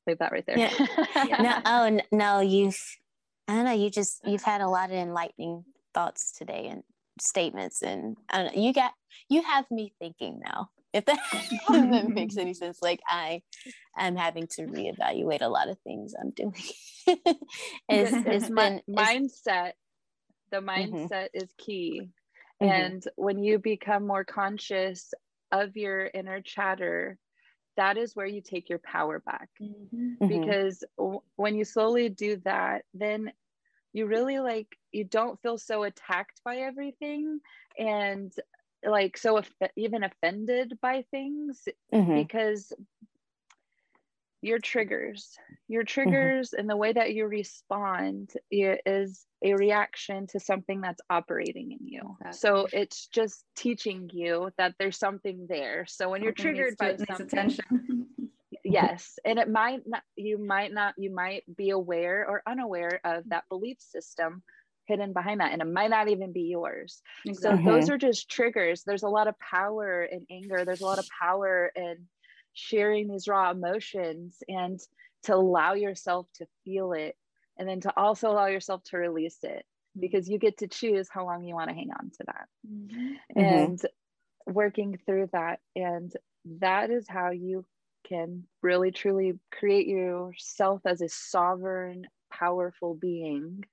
leave 0.06 0.18
that 0.18 0.32
right 0.32 0.44
there 0.46 0.58
yeah. 0.58 0.72
yeah. 1.26 1.42
no 1.42 1.60
oh 1.64 2.00
no 2.12 2.40
you've 2.40 2.80
i 3.48 3.54
don't 3.54 3.64
know 3.64 3.72
you 3.72 3.90
just 3.90 4.20
you've 4.24 4.42
had 4.42 4.60
a 4.60 4.68
lot 4.68 4.90
of 4.90 4.96
enlightening 4.96 5.64
thoughts 5.94 6.32
today 6.32 6.68
and 6.68 6.82
statements 7.20 7.82
and 7.82 8.16
i 8.30 8.42
don't 8.42 8.56
know 8.56 8.62
you 8.62 8.72
got 8.72 8.92
you 9.28 9.42
have 9.42 9.70
me 9.70 9.92
thinking 9.98 10.40
now 10.42 10.70
if 10.92 11.04
that, 11.04 11.18
if 11.32 11.90
that 11.90 12.08
makes 12.08 12.36
any 12.36 12.54
sense 12.62 12.78
like 12.82 13.00
i 13.08 13.42
am 13.96 14.16
having 14.16 14.46
to 14.46 14.62
reevaluate 14.62 15.42
a 15.42 15.48
lot 15.48 15.68
of 15.68 15.78
things 15.80 16.14
i'm 16.20 16.30
doing 16.30 16.54
it's, 17.88 18.12
it's 18.26 18.48
been 18.48 18.80
mindset 18.88 19.72
the 20.50 20.58
mm-hmm. 20.58 20.68
mindset 20.68 21.10
mm-hmm. 21.10 21.42
is 21.42 21.52
key 21.58 22.10
Mm-hmm. 22.62 22.72
And 22.72 23.04
when 23.16 23.42
you 23.42 23.58
become 23.58 24.06
more 24.06 24.24
conscious 24.24 25.12
of 25.50 25.76
your 25.76 26.06
inner 26.12 26.40
chatter, 26.40 27.18
that 27.76 27.96
is 27.96 28.14
where 28.14 28.26
you 28.26 28.42
take 28.42 28.68
your 28.68 28.80
power 28.80 29.20
back. 29.20 29.48
Mm-hmm. 29.60 30.26
Because 30.26 30.84
w- 30.98 31.22
when 31.36 31.56
you 31.56 31.64
slowly 31.64 32.08
do 32.08 32.36
that, 32.44 32.82
then 32.92 33.32
you 33.92 34.06
really 34.06 34.38
like, 34.38 34.68
you 34.92 35.04
don't 35.04 35.40
feel 35.40 35.58
so 35.58 35.84
attacked 35.84 36.40
by 36.44 36.58
everything 36.58 37.40
and 37.78 38.32
like 38.84 39.16
so 39.16 39.38
off- 39.38 39.52
even 39.76 40.02
offended 40.02 40.78
by 40.80 41.04
things 41.10 41.68
mm-hmm. 41.92 42.14
because 42.16 42.72
your 44.42 44.58
triggers 44.58 45.36
your 45.68 45.82
mm-hmm. 45.82 45.92
triggers 46.10 46.50
mm-hmm. 46.50 46.60
and 46.60 46.70
the 46.70 46.76
way 46.76 46.92
that 46.92 47.12
you 47.12 47.26
respond 47.26 48.30
is 48.50 49.26
a 49.44 49.54
reaction 49.54 50.26
to 50.26 50.40
something 50.40 50.80
that's 50.80 51.00
operating 51.10 51.72
in 51.72 51.86
you 51.86 52.16
exactly. 52.20 52.38
so 52.38 52.66
it's 52.72 53.06
just 53.08 53.44
teaching 53.54 54.10
you 54.12 54.50
that 54.56 54.74
there's 54.78 54.98
something 54.98 55.46
there 55.48 55.84
so 55.86 56.08
when 56.08 56.22
you're 56.22 56.32
triggered 56.32 56.76
by 56.78 56.96
something 56.96 57.26
attention 57.26 58.06
yes 58.64 59.18
and 59.24 59.38
it 59.38 59.48
might 59.48 59.82
not 59.86 60.02
you 60.16 60.38
might 60.38 60.72
not 60.72 60.94
you 60.96 61.12
might 61.12 61.42
be 61.56 61.70
aware 61.70 62.26
or 62.26 62.42
unaware 62.46 63.00
of 63.04 63.28
that 63.28 63.44
belief 63.48 63.78
system 63.80 64.42
hidden 64.90 65.12
behind 65.12 65.40
that 65.40 65.52
and 65.52 65.62
it 65.62 65.72
might 65.72 65.90
not 65.90 66.08
even 66.08 66.32
be 66.32 66.42
yours 66.42 67.00
exactly. 67.24 67.64
so 67.64 67.70
those 67.70 67.88
are 67.88 67.96
just 67.96 68.28
triggers 68.28 68.82
there's 68.82 69.04
a 69.04 69.08
lot 69.08 69.28
of 69.28 69.38
power 69.38 70.02
in 70.02 70.26
anger 70.30 70.64
there's 70.64 70.80
a 70.80 70.86
lot 70.86 70.98
of 70.98 71.06
power 71.08 71.70
in 71.76 71.96
sharing 72.54 73.06
these 73.06 73.28
raw 73.28 73.52
emotions 73.52 74.42
and 74.48 74.80
to 75.22 75.34
allow 75.34 75.74
yourself 75.74 76.26
to 76.34 76.44
feel 76.64 76.92
it 76.92 77.14
and 77.56 77.68
then 77.68 77.80
to 77.80 77.92
also 77.96 78.30
allow 78.30 78.46
yourself 78.46 78.82
to 78.82 78.96
release 78.96 79.38
it 79.44 79.64
because 79.98 80.28
you 80.28 80.38
get 80.38 80.58
to 80.58 80.66
choose 80.66 81.08
how 81.08 81.24
long 81.24 81.44
you 81.44 81.54
want 81.54 81.68
to 81.68 81.74
hang 81.74 81.90
on 81.92 82.10
to 82.10 82.24
that 82.26 82.48
mm-hmm. 82.68 83.12
and 83.38 83.78
mm-hmm. 83.78 84.52
working 84.52 84.98
through 85.06 85.28
that 85.32 85.60
and 85.76 86.12
that 86.58 86.90
is 86.90 87.06
how 87.08 87.30
you 87.30 87.64
can 88.08 88.44
really 88.62 88.90
truly 88.90 89.38
create 89.52 89.86
yourself 89.86 90.80
as 90.84 91.00
a 91.00 91.08
sovereign 91.08 92.06
powerful 92.32 92.94
being 92.94 93.64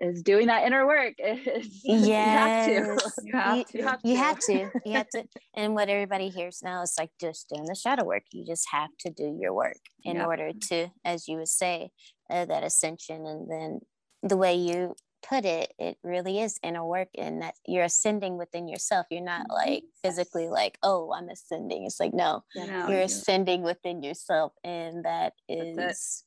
is 0.00 0.22
doing 0.22 0.46
that 0.46 0.66
inner 0.66 0.86
work. 0.86 1.14
It's, 1.22 1.80
yes. 1.84 2.68
you 2.68 2.82
have 2.82 3.06
to. 3.06 3.22
You 3.24 3.32
have 3.32 3.66
to. 3.66 3.78
You 3.78 3.84
have 3.84 4.00
to. 4.00 4.08
You 4.08 4.16
have 4.16 4.38
to. 4.40 4.80
You 4.84 4.92
have 4.92 5.08
to. 5.10 5.24
And 5.54 5.74
what 5.74 5.88
everybody 5.88 6.28
hears 6.28 6.60
now 6.62 6.82
is 6.82 6.94
like 6.98 7.10
just 7.20 7.48
doing 7.48 7.66
the 7.66 7.74
shadow 7.74 8.04
work. 8.04 8.24
You 8.32 8.44
just 8.44 8.66
have 8.70 8.90
to 9.00 9.10
do 9.10 9.36
your 9.40 9.52
work 9.52 9.80
in 10.04 10.16
yeah. 10.16 10.26
order 10.26 10.52
to, 10.68 10.88
as 11.04 11.28
you 11.28 11.36
would 11.38 11.48
say, 11.48 11.90
uh, 12.30 12.44
that 12.46 12.62
ascension. 12.62 13.26
And 13.26 13.50
then 13.50 13.80
the 14.22 14.36
way 14.36 14.54
you 14.54 14.94
put 15.28 15.44
it, 15.44 15.72
it 15.78 15.98
really 16.02 16.40
is 16.40 16.58
inner 16.62 16.84
work 16.84 17.08
and 17.16 17.42
that 17.42 17.54
you're 17.66 17.84
ascending 17.84 18.38
within 18.38 18.68
yourself. 18.68 19.06
You're 19.10 19.22
not 19.22 19.42
mm-hmm. 19.42 19.70
like 19.70 19.84
physically 20.02 20.48
like, 20.48 20.78
oh, 20.82 21.12
I'm 21.12 21.28
ascending. 21.28 21.84
It's 21.84 22.00
like, 22.00 22.14
no, 22.14 22.44
no 22.56 22.88
you're 22.88 23.02
ascending 23.02 23.62
within 23.62 24.02
yourself. 24.02 24.52
And 24.64 25.04
that 25.04 25.34
is, 25.48 26.24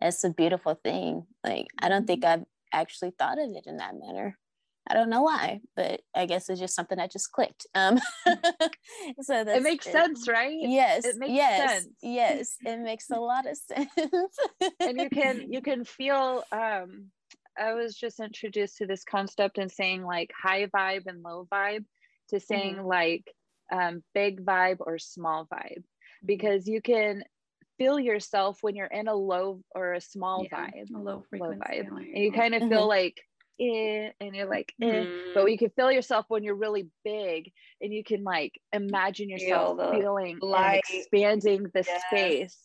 it's 0.00 0.24
a 0.24 0.30
beautiful 0.30 0.74
thing. 0.74 1.26
Like, 1.44 1.66
I 1.80 1.88
don't 1.88 2.06
think 2.06 2.24
mm-hmm. 2.24 2.40
I've 2.40 2.46
actually 2.72 3.12
thought 3.18 3.38
of 3.38 3.50
it 3.50 3.66
in 3.66 3.78
that 3.78 3.94
manner. 3.98 4.38
I 4.88 4.94
don't 4.94 5.10
know 5.10 5.22
why, 5.22 5.60
but 5.76 6.00
I 6.14 6.26
guess 6.26 6.48
it's 6.48 6.58
just 6.58 6.74
something 6.74 6.98
that 6.98 7.12
just 7.12 7.30
clicked. 7.30 7.66
Um, 7.74 8.00
so 9.22 9.40
it 9.40 9.62
makes 9.62 9.86
it. 9.86 9.92
sense, 9.92 10.26
right? 10.26 10.56
Yes, 10.58 11.04
it 11.04 11.16
makes 11.18 11.32
yes, 11.32 11.70
sense. 11.72 11.94
Yes, 12.02 12.56
it 12.64 12.80
makes 12.80 13.08
a 13.10 13.20
lot 13.20 13.46
of 13.48 13.56
sense. 13.58 13.88
and 14.80 15.00
you 15.00 15.08
can 15.08 15.52
you 15.52 15.62
can 15.62 15.84
feel. 15.84 16.42
Um, 16.50 17.10
I 17.56 17.74
was 17.74 17.94
just 17.94 18.18
introduced 18.18 18.78
to 18.78 18.86
this 18.86 19.04
concept 19.04 19.58
and 19.58 19.70
saying 19.70 20.04
like 20.04 20.32
high 20.36 20.66
vibe 20.66 21.06
and 21.06 21.22
low 21.22 21.46
vibe 21.52 21.84
to 22.30 22.40
saying 22.40 22.76
mm-hmm. 22.76 22.86
like 22.86 23.32
um, 23.70 24.02
big 24.14 24.44
vibe 24.44 24.78
or 24.80 24.98
small 24.98 25.46
vibe 25.46 25.84
because 26.24 26.66
you 26.66 26.80
can 26.80 27.24
feel 27.78 27.98
yourself 27.98 28.58
when 28.60 28.76
you're 28.76 28.86
in 28.86 29.08
a 29.08 29.14
low 29.14 29.60
or 29.74 29.94
a 29.94 30.00
small 30.00 30.46
yeah, 30.50 30.66
vibe, 30.66 30.94
a 30.94 30.98
low 30.98 31.24
frequency, 31.28 31.58
low 31.58 31.66
vibe, 31.66 31.88
and 31.88 32.22
you 32.24 32.32
kind 32.32 32.54
of 32.54 32.62
mm-hmm. 32.62 32.72
feel 32.72 32.88
like 32.88 33.20
eh, 33.60 34.10
and 34.20 34.34
you're 34.34 34.48
like 34.48 34.72
eh. 34.80 34.86
mm-hmm. 34.86 35.30
but 35.34 35.50
you 35.50 35.58
can 35.58 35.70
feel 35.70 35.90
yourself 35.90 36.26
when 36.28 36.42
you're 36.42 36.54
really 36.54 36.88
big 37.04 37.50
and 37.80 37.92
you 37.92 38.04
can 38.04 38.24
like 38.24 38.60
imagine 38.72 39.28
yourself 39.28 39.78
Feel 39.78 39.92
feeling 39.92 40.38
light. 40.40 40.82
and 40.90 41.00
expanding 41.00 41.62
the 41.74 41.84
yes. 41.86 42.02
space 42.08 42.58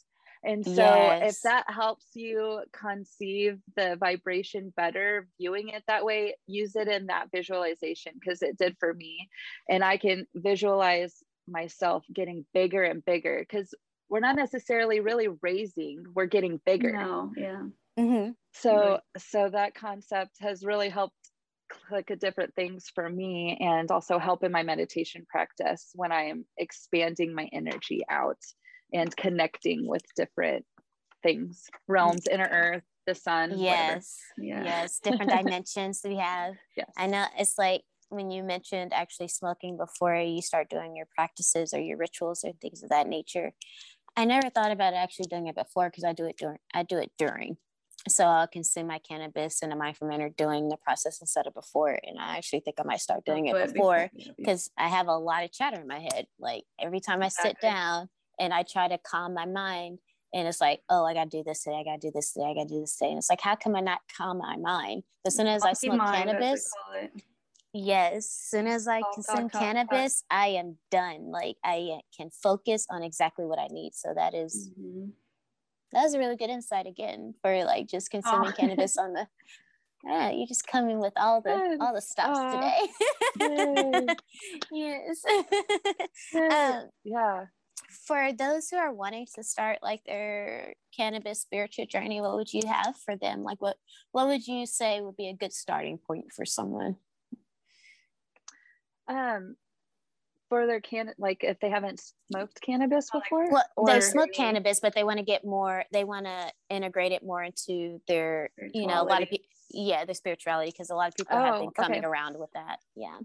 and 0.43 0.63
so 0.63 0.71
yes. 0.75 1.35
if 1.35 1.41
that 1.41 1.65
helps 1.67 2.05
you 2.13 2.61
conceive 2.71 3.59
the 3.75 3.97
vibration 3.99 4.71
better, 4.75 5.27
viewing 5.39 5.69
it 5.69 5.83
that 5.87 6.05
way, 6.05 6.35
use 6.45 6.75
it 6.75 6.87
in 6.87 7.07
that 7.07 7.27
visualization 7.33 8.13
because 8.19 8.41
it 8.41 8.57
did 8.57 8.77
for 8.79 8.93
me. 8.93 9.29
And 9.69 9.83
I 9.83 9.97
can 9.97 10.25
visualize 10.35 11.15
myself 11.47 12.05
getting 12.13 12.45
bigger 12.53 12.83
and 12.83 13.03
bigger 13.03 13.39
because 13.39 13.73
we're 14.09 14.19
not 14.19 14.35
necessarily 14.35 14.99
really 14.99 15.27
raising, 15.41 16.03
we're 16.15 16.25
getting 16.25 16.59
bigger. 16.65 16.91
No, 16.91 17.31
yeah. 17.35 17.63
Mm-hmm. 17.99 18.31
So 18.53 18.75
right. 18.75 19.01
so 19.17 19.49
that 19.49 19.75
concept 19.75 20.37
has 20.39 20.63
really 20.63 20.89
helped 20.89 21.15
click 21.69 22.11
at 22.11 22.19
different 22.19 22.53
things 22.55 22.91
for 22.93 23.09
me 23.09 23.57
and 23.59 23.91
also 23.91 24.19
help 24.19 24.43
in 24.43 24.51
my 24.51 24.63
meditation 24.63 25.25
practice 25.29 25.91
when 25.95 26.11
I 26.11 26.23
am 26.23 26.45
expanding 26.57 27.33
my 27.33 27.49
energy 27.51 28.03
out 28.09 28.39
and 28.93 29.15
connecting 29.17 29.87
with 29.87 30.03
different 30.15 30.65
things, 31.23 31.65
realms, 31.87 32.27
inner 32.27 32.47
earth, 32.49 32.83
the 33.05 33.15
sun. 33.15 33.53
Yes. 33.57 34.17
Yeah. 34.37 34.63
Yes. 34.63 34.99
Different 34.99 35.31
dimensions 35.31 36.01
we 36.03 36.17
have. 36.17 36.55
Yes. 36.77 36.91
I 36.97 37.07
know 37.07 37.25
it's 37.37 37.57
like 37.57 37.81
when 38.09 38.29
you 38.29 38.43
mentioned 38.43 38.93
actually 38.93 39.27
smoking 39.27 39.77
before 39.77 40.15
you 40.15 40.41
start 40.41 40.69
doing 40.69 40.95
your 40.95 41.07
practices 41.15 41.73
or 41.73 41.79
your 41.79 41.97
rituals 41.97 42.43
or 42.43 42.51
things 42.61 42.83
of 42.83 42.89
that 42.89 43.07
nature. 43.07 43.51
I 44.17 44.25
never 44.25 44.49
thought 44.49 44.71
about 44.71 44.93
actually 44.93 45.27
doing 45.27 45.47
it 45.47 45.55
before 45.55 45.89
because 45.89 46.03
I 46.03 46.11
do 46.11 46.25
it 46.25 46.37
during 46.37 46.57
I 46.73 46.83
do 46.83 46.97
it 46.97 47.11
during. 47.17 47.57
So 48.09 48.25
I'll 48.25 48.47
consume 48.47 48.87
my 48.87 48.99
cannabis 48.99 49.61
and 49.61 49.71
a 49.71 49.75
mindful 49.75 50.07
manner 50.07 50.29
doing 50.29 50.69
the 50.69 50.77
process 50.77 51.19
instead 51.21 51.45
of 51.45 51.53
before. 51.53 51.99
And 52.03 52.17
I 52.19 52.37
actually 52.37 52.61
think 52.61 52.77
I 52.79 52.83
might 52.83 53.01
start 53.01 53.25
doing 53.25 53.47
it 53.47 53.73
before 53.73 54.09
because 54.37 54.71
I 54.77 54.87
have 54.87 55.07
a 55.07 55.17
lot 55.17 55.43
of 55.43 55.51
chatter 55.51 55.79
in 55.79 55.87
my 55.87 55.99
head. 55.99 56.27
Like 56.39 56.63
every 56.79 56.99
time 56.99 57.21
I 57.21 57.27
sit 57.27 57.57
down, 57.61 58.09
and 58.39 58.53
I 58.53 58.63
try 58.63 58.87
to 58.87 58.97
calm 58.97 59.33
my 59.33 59.45
mind. 59.45 59.99
And 60.33 60.47
it's 60.47 60.61
like, 60.61 60.81
oh, 60.89 61.05
I 61.05 61.13
gotta 61.13 61.29
do 61.29 61.43
this 61.43 61.63
today. 61.63 61.77
I 61.77 61.83
gotta 61.83 61.99
do 61.99 62.11
this 62.13 62.33
today. 62.33 62.45
I 62.45 62.53
gotta 62.53 62.67
do 62.67 62.81
this 62.81 62.95
today. 62.97 63.09
And 63.09 63.17
it's 63.17 63.29
like, 63.29 63.41
how 63.41 63.55
come 63.55 63.75
I 63.75 63.79
not 63.79 64.01
calm 64.15 64.39
my 64.39 64.57
mind? 64.57 65.03
As 65.25 65.35
soon 65.35 65.47
as 65.47 65.63
I 65.63 65.73
smoke 65.73 65.99
cannabis, 65.99 66.71
yes, 67.77 68.15
as 68.15 68.29
soon 68.29 68.67
as 68.67 68.87
I 68.87 69.01
consume 69.13 69.49
cannabis, 69.49 70.23
I 70.29 70.47
am 70.47 70.77
done. 70.91 71.31
Like 71.31 71.57
I 71.63 71.99
can 72.15 72.29
focus 72.29 72.85
on 72.89 73.03
exactly 73.03 73.45
what 73.45 73.59
I 73.59 73.67
need. 73.69 73.93
So 73.93 74.13
that 74.15 74.33
is, 74.33 74.71
mm-hmm. 74.79 75.09
that 75.93 76.05
is 76.05 76.13
a 76.13 76.19
really 76.19 76.37
good 76.37 76.49
insight 76.49 76.87
again 76.87 77.33
for 77.41 77.63
like 77.63 77.87
just 77.87 78.11
consuming 78.11 78.49
oh. 78.49 78.55
cannabis 78.57 78.97
on 78.97 79.13
the 79.13 79.27
yeah, 80.03 80.29
you 80.29 80.45
just 80.47 80.67
coming 80.67 80.99
with 80.99 81.13
all 81.17 81.41
the 81.41 81.77
all 81.81 81.93
the 81.93 82.01
stops 82.01 82.39
today. 82.53 84.15
yes. 84.71 85.23
um, 86.35 86.89
yeah 87.03 87.45
for 88.05 88.31
those 88.33 88.69
who 88.69 88.77
are 88.77 88.93
wanting 88.93 89.25
to 89.35 89.43
start 89.43 89.79
like 89.81 90.01
their 90.05 90.73
cannabis 90.95 91.41
spiritual 91.41 91.85
journey 91.85 92.19
what 92.21 92.35
would 92.35 92.51
you 92.51 92.61
have 92.67 92.95
for 93.05 93.15
them 93.15 93.43
like 93.43 93.61
what 93.61 93.77
what 94.11 94.27
would 94.27 94.45
you 94.45 94.65
say 94.65 95.01
would 95.01 95.15
be 95.15 95.29
a 95.29 95.35
good 95.35 95.53
starting 95.53 95.97
point 95.97 96.25
for 96.35 96.45
someone 96.45 96.95
um 99.07 99.55
for 100.49 100.65
their 100.65 100.79
can 100.79 101.13
like 101.17 101.43
if 101.43 101.59
they 101.59 101.69
haven't 101.69 102.01
smoked 102.31 102.61
cannabis 102.61 103.09
before 103.11 103.51
well 103.51 103.65
or... 103.75 103.87
they 103.87 103.99
smoke 103.99 104.29
cannabis 104.33 104.79
but 104.79 104.95
they 104.95 105.03
want 105.03 105.17
to 105.17 105.25
get 105.25 105.43
more 105.43 105.83
they 105.91 106.03
want 106.03 106.25
to 106.25 106.51
integrate 106.69 107.11
it 107.11 107.23
more 107.23 107.43
into 107.43 108.01
their 108.07 108.49
you 108.73 108.87
know 108.87 109.01
a 109.01 109.03
lot 109.03 109.21
of 109.21 109.29
people 109.29 109.45
yeah 109.71 110.05
the 110.05 110.13
spirituality 110.13 110.71
because 110.71 110.89
a 110.89 110.95
lot 110.95 111.09
of 111.09 111.15
people 111.15 111.37
oh, 111.37 111.43
have 111.43 111.59
been 111.59 111.71
coming 111.71 111.99
okay. 111.99 112.07
around 112.07 112.37
with 112.39 112.49
that 112.53 112.77
yeah 112.95 113.17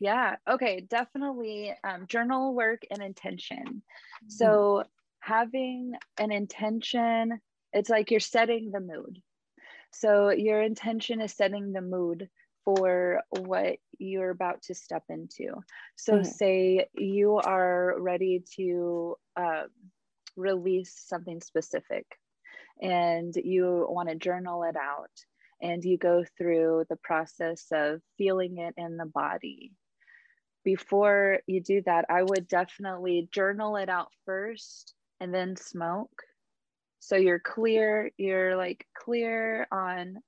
yeah. 0.00 0.36
Okay. 0.48 0.80
Definitely 0.80 1.74
um, 1.84 2.06
journal 2.08 2.54
work 2.54 2.82
and 2.90 3.02
intention. 3.02 3.62
Mm-hmm. 3.64 4.28
So 4.28 4.84
having 5.20 5.92
an 6.18 6.32
intention, 6.32 7.38
it's 7.72 7.90
like 7.90 8.10
you're 8.10 8.18
setting 8.18 8.72
the 8.72 8.80
mood. 8.80 9.20
So 9.92 10.30
your 10.30 10.62
intention 10.62 11.20
is 11.20 11.32
setting 11.32 11.72
the 11.72 11.82
mood 11.82 12.30
for 12.64 13.22
what 13.30 13.76
you're 13.98 14.30
about 14.30 14.62
to 14.62 14.74
step 14.74 15.04
into. 15.08 15.54
So, 15.96 16.14
mm-hmm. 16.14 16.24
say 16.24 16.86
you 16.94 17.36
are 17.36 17.96
ready 17.98 18.44
to 18.56 19.16
uh, 19.36 19.64
release 20.36 21.04
something 21.06 21.40
specific 21.40 22.06
and 22.80 23.34
you 23.36 23.86
want 23.90 24.08
to 24.08 24.14
journal 24.14 24.62
it 24.62 24.76
out, 24.76 25.10
and 25.60 25.84
you 25.84 25.98
go 25.98 26.24
through 26.38 26.86
the 26.88 26.96
process 26.96 27.66
of 27.72 28.00
feeling 28.16 28.56
it 28.56 28.72
in 28.78 28.96
the 28.96 29.04
body 29.04 29.72
before 30.64 31.38
you 31.46 31.60
do 31.60 31.82
that, 31.82 32.06
I 32.08 32.22
would 32.22 32.48
definitely 32.48 33.28
journal 33.32 33.76
it 33.76 33.88
out 33.88 34.12
first 34.26 34.94
and 35.20 35.32
then 35.32 35.56
smoke. 35.56 36.22
So 37.00 37.16
you're 37.16 37.40
clear, 37.40 38.10
you're 38.18 38.56
like 38.56 38.86
clear 38.94 39.66
on 39.72 40.18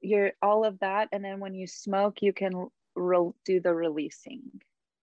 your 0.00 0.32
all 0.42 0.64
of 0.64 0.78
that. 0.80 1.08
And 1.12 1.24
then 1.24 1.40
when 1.40 1.54
you 1.54 1.66
smoke, 1.66 2.22
you 2.22 2.32
can 2.32 2.68
re- 2.94 3.32
do 3.44 3.60
the 3.60 3.74
releasing. 3.74 4.42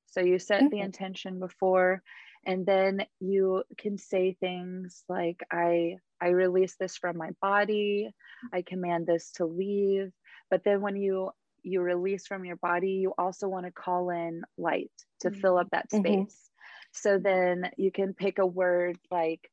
So 0.08 0.22
you 0.22 0.40
set 0.40 0.62
mm-hmm. 0.62 0.70
the 0.70 0.80
intention 0.80 1.40
before, 1.40 2.02
and 2.46 2.66
then 2.66 3.06
you 3.20 3.64
can 3.78 3.98
say 3.98 4.36
things 4.40 5.04
like, 5.10 5.44
I 5.52 5.98
I 6.20 6.30
release 6.30 6.76
this 6.76 6.98
from 6.98 7.18
my 7.18 7.32
body, 7.42 8.10
I 8.52 8.62
command 8.62 9.06
this 9.06 9.32
to 9.34 9.46
leave. 9.46 10.12
But 10.50 10.64
then 10.64 10.82
when 10.82 10.96
you 10.96 11.32
you 11.64 11.82
release 11.82 12.26
from 12.26 12.46
your 12.46 12.56
body, 12.56 12.92
you 12.92 13.14
also 13.18 13.48
want 13.48 13.66
to 13.66 13.72
call 13.72 14.10
in 14.10 14.44
light 14.58 14.92
to 15.22 15.30
mm-hmm. 15.30 15.40
fill 15.42 15.58
up 15.58 15.70
that 15.72 15.90
mm-hmm. 15.90 16.04
space. 16.04 16.36
Mm-hmm. 16.36 16.94
So 16.94 17.20
then 17.20 17.70
you 17.78 17.92
can 17.92 18.14
pick 18.14 18.40
a 18.40 18.46
word 18.46 18.98
like 19.12 19.52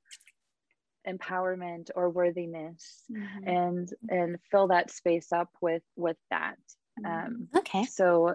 empowerment 1.08 1.90
or 1.94 2.10
worthiness 2.10 3.02
mm-hmm. 3.10 3.48
and 3.48 3.88
and 4.08 4.38
fill 4.50 4.68
that 4.68 4.90
space 4.90 5.32
up 5.32 5.50
with 5.60 5.82
with 5.96 6.16
that. 6.30 6.56
Mm-hmm. 7.04 7.26
Um, 7.26 7.48
okay. 7.56 7.84
So 7.84 8.34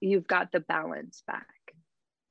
you've 0.00 0.26
got 0.26 0.52
the 0.52 0.60
balance 0.60 1.22
back. 1.26 1.46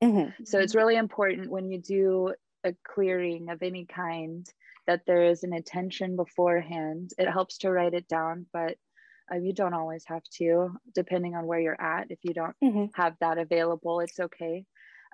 Mm-hmm. 0.03 0.43
So 0.45 0.59
it's 0.59 0.75
really 0.75 0.95
important 0.95 1.49
when 1.49 1.69
you 1.69 1.79
do 1.79 2.33
a 2.63 2.73
clearing 2.85 3.49
of 3.49 3.61
any 3.61 3.85
kind 3.85 4.47
that 4.87 5.01
there 5.05 5.23
is 5.25 5.43
an 5.43 5.53
intention 5.53 6.15
beforehand. 6.15 7.11
It 7.17 7.29
helps 7.29 7.59
to 7.59 7.71
write 7.71 7.93
it 7.93 8.07
down, 8.07 8.47
but 8.51 8.75
uh, 9.31 9.37
you 9.37 9.53
don't 9.53 9.73
always 9.73 10.03
have 10.07 10.23
to, 10.37 10.71
depending 10.95 11.35
on 11.35 11.45
where 11.45 11.59
you're 11.59 11.79
at. 11.79 12.09
If 12.09 12.19
you 12.23 12.33
don't 12.33 12.55
mm-hmm. 12.63 12.85
have 12.95 13.15
that 13.19 13.37
available, 13.37 13.99
it's 13.99 14.19
okay. 14.19 14.65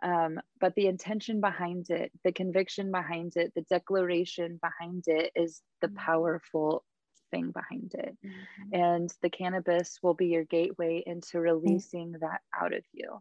Um, 0.04 0.40
but 0.60 0.76
the 0.76 0.88
intention 0.88 1.42
behind 1.42 1.90
it, 1.90 2.12
the 2.24 2.32
conviction 2.32 2.92
behind 2.92 3.34
it, 3.36 3.54
the 3.56 3.66
declaration 3.70 4.60
behind 4.62 5.04
it 5.08 5.32
is 5.36 5.62
the 5.82 5.88
mm-hmm. 5.88 5.98
powerful 5.98 6.84
thing 7.32 7.52
behind 7.52 7.94
it. 7.94 8.18
Mm-hmm. 8.26 8.82
And 8.82 9.14
the 9.22 9.30
cannabis 9.30 10.00
will 10.04 10.14
be 10.14 10.28
your 10.28 10.44
gateway 10.44 11.04
into 11.06 11.40
releasing 11.40 12.10
mm-hmm. 12.10 12.26
that 12.26 12.42
out 12.60 12.74
of 12.74 12.84
you. 12.92 13.20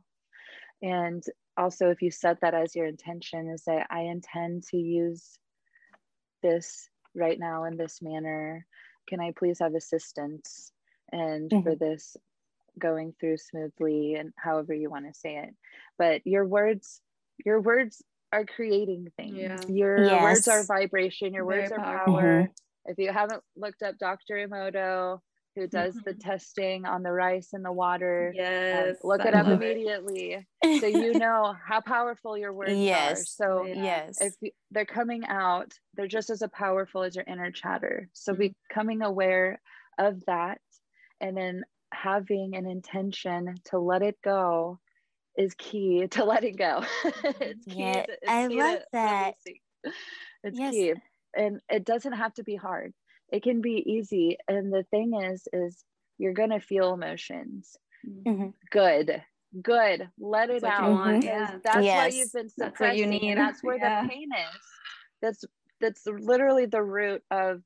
And 0.82 1.22
also, 1.56 1.90
if 1.90 2.02
you 2.02 2.10
set 2.10 2.40
that 2.40 2.54
as 2.54 2.74
your 2.74 2.86
intention, 2.86 3.48
is 3.48 3.62
that 3.66 3.86
I 3.90 4.00
intend 4.00 4.64
to 4.70 4.76
use 4.76 5.38
this 6.42 6.88
right 7.14 7.38
now 7.38 7.64
in 7.64 7.76
this 7.76 8.02
manner. 8.02 8.66
Can 9.08 9.20
I 9.20 9.32
please 9.36 9.60
have 9.60 9.74
assistance? 9.74 10.72
and 11.12 11.50
mm-hmm. 11.50 11.62
for 11.62 11.76
this 11.76 12.16
going 12.78 13.14
through 13.18 13.36
smoothly 13.36 14.14
and 14.14 14.32
however 14.36 14.74
you 14.74 14.90
want 14.90 15.06
to 15.06 15.18
say 15.18 15.36
it 15.36 15.54
but 15.98 16.26
your 16.26 16.44
words 16.44 17.00
your 17.44 17.60
words 17.60 18.02
are 18.32 18.44
creating 18.44 19.06
things 19.16 19.36
yeah. 19.36 19.58
your 19.68 20.04
yes. 20.04 20.22
words 20.22 20.48
are 20.48 20.64
vibration 20.64 21.32
your 21.32 21.46
Very 21.46 21.60
words 21.60 21.72
are 21.72 21.78
power, 21.78 22.02
power. 22.04 22.22
Mm-hmm. 22.22 22.90
if 22.90 22.98
you 22.98 23.12
haven't 23.12 23.42
looked 23.56 23.82
up 23.82 23.96
dr 23.98 24.34
emoto 24.34 25.20
who 25.56 25.68
does 25.68 25.94
mm-hmm. 25.94 26.10
the 26.10 26.14
testing 26.14 26.84
on 26.84 27.04
the 27.04 27.12
rice 27.12 27.50
and 27.52 27.64
the 27.64 27.72
water 27.72 28.28
um, 28.30 28.34
yes 28.36 28.88
um, 28.88 28.94
look 29.04 29.24
it 29.24 29.34
up 29.34 29.46
immediately 29.46 30.44
it. 30.62 30.80
so 30.80 30.86
you 30.86 31.14
know 31.14 31.54
how 31.64 31.80
powerful 31.80 32.36
your 32.36 32.52
words 32.52 32.72
yes. 32.72 33.20
are 33.20 33.24
so 33.24 33.64
yes 33.64 34.20
if 34.20 34.34
you, 34.40 34.50
they're 34.72 34.84
coming 34.84 35.24
out 35.26 35.72
they're 35.94 36.08
just 36.08 36.30
as 36.30 36.42
powerful 36.52 37.02
as 37.02 37.14
your 37.14 37.24
inner 37.28 37.52
chatter 37.52 38.08
so 38.12 38.32
mm-hmm. 38.32 38.48
becoming 38.68 39.02
aware 39.02 39.60
of 39.98 40.24
that 40.26 40.58
and 41.20 41.36
then 41.36 41.62
having 41.94 42.56
an 42.56 42.66
intention 42.66 43.54
to 43.66 43.78
let 43.78 44.02
it 44.02 44.16
go 44.22 44.78
is 45.36 45.54
key 45.54 46.06
to 46.10 46.24
letting 46.24 46.56
go. 46.56 46.84
it's 47.04 47.64
key. 47.64 47.80
Yeah, 47.80 48.02
to, 48.02 48.12
it's 48.12 48.30
I 48.30 48.48
key 48.48 48.58
love 48.58 48.78
that. 48.92 49.34
It's 50.42 50.58
yes. 50.58 50.72
key. 50.72 50.94
And 51.36 51.60
it 51.68 51.84
doesn't 51.84 52.12
have 52.12 52.34
to 52.34 52.44
be 52.44 52.56
hard. 52.56 52.92
It 53.32 53.42
can 53.42 53.60
be 53.60 53.82
easy. 53.86 54.36
And 54.46 54.72
the 54.72 54.84
thing 54.90 55.20
is, 55.22 55.48
is 55.52 55.84
you're 56.18 56.34
gonna 56.34 56.60
feel 56.60 56.94
emotions. 56.94 57.76
Mm-hmm. 58.06 58.50
Good. 58.70 59.22
Good. 59.62 60.08
Let 60.18 60.50
it 60.50 60.64
out. 60.64 60.82
Mm-hmm. 60.82 61.22
Yeah. 61.22 61.56
That's 61.62 61.84
yes. 61.84 61.96
why 61.96 62.18
you've 62.18 62.32
been 62.32 62.48
suppressing. 62.48 62.58
That's 62.58 62.80
what 62.80 62.96
you 62.96 63.06
need. 63.06 63.38
That's 63.38 63.62
where 63.62 63.78
yeah. 63.78 64.02
the 64.02 64.08
pain 64.08 64.28
is. 64.32 64.60
That's 65.22 65.44
that's 65.80 66.06
literally 66.06 66.66
the 66.66 66.82
root 66.82 67.22
of 67.30 67.62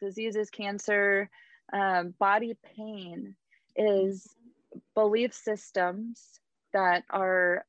diseases, 0.00 0.50
cancer, 0.50 1.30
um, 1.72 2.14
body 2.18 2.56
pain 2.76 3.34
is 3.78 4.28
belief 4.94 5.32
systems 5.32 6.40
that 6.72 7.04
are 7.10 7.64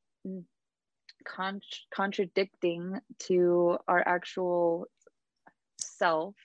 con- 1.26 1.62
contradicting 1.93 2.99
to 3.20 3.78
our 3.88 4.03
actual 4.05 4.86
self 5.78 6.36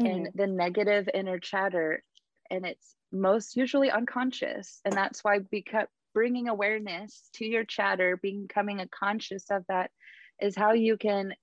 mm-hmm. 0.00 0.06
and 0.06 0.28
the 0.34 0.46
negative 0.46 1.08
inner 1.14 1.38
chatter 1.38 2.02
and 2.50 2.64
it's 2.66 2.94
most 3.12 3.56
usually 3.56 3.90
unconscious. 3.90 4.80
And 4.84 4.94
that's 4.94 5.24
why 5.24 5.38
because 5.50 5.86
bringing 6.14 6.48
awareness 6.48 7.28
to 7.34 7.44
your 7.44 7.64
chatter 7.64 8.16
becoming 8.16 8.80
a 8.80 8.88
conscious 8.88 9.44
of 9.50 9.64
that 9.68 9.90
is 10.40 10.56
how 10.56 10.72
you 10.72 10.96
can 10.96 11.34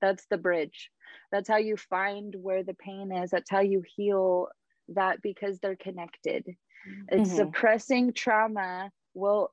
that's 0.00 0.26
the 0.26 0.38
bridge. 0.38 0.90
That's 1.30 1.48
how 1.48 1.58
you 1.58 1.76
find 1.76 2.34
where 2.34 2.62
the 2.62 2.74
pain 2.74 3.12
is. 3.12 3.30
That's 3.30 3.50
how 3.50 3.60
you 3.60 3.82
heal 3.96 4.48
that 4.88 5.22
because 5.22 5.58
they're 5.58 5.76
connected 5.76 6.56
mm-hmm. 6.88 7.20
it's 7.20 7.34
suppressing 7.34 8.12
trauma 8.12 8.90
will 9.14 9.52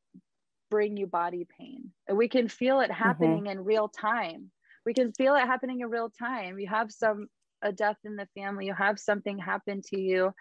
bring 0.70 0.98
you 0.98 1.08
body 1.08 1.48
pain 1.58 1.92
and 2.08 2.18
we 2.18 2.28
can 2.28 2.48
feel 2.48 2.80
it 2.80 2.92
mm-hmm. 2.92 3.04
happening 3.04 3.44
mm-hmm. 3.44 3.60
in 3.60 3.64
real 3.64 3.88
time 3.88 4.52
we 4.86 4.94
can 4.94 5.12
feel 5.14 5.36
it 5.36 5.46
happening 5.46 5.82
in 5.82 5.90
real 5.90 6.10
time 6.10 6.60
you 6.60 6.68
have 6.68 6.92
some 6.92 7.28
a 7.62 7.72
death 7.72 7.98
in 8.04 8.16
the 8.16 8.28
family 8.36 8.66
you 8.66 8.74
have 8.74 9.00
something 9.00 9.38
happen 9.38 9.82
to 9.82 10.00
you 10.00 10.32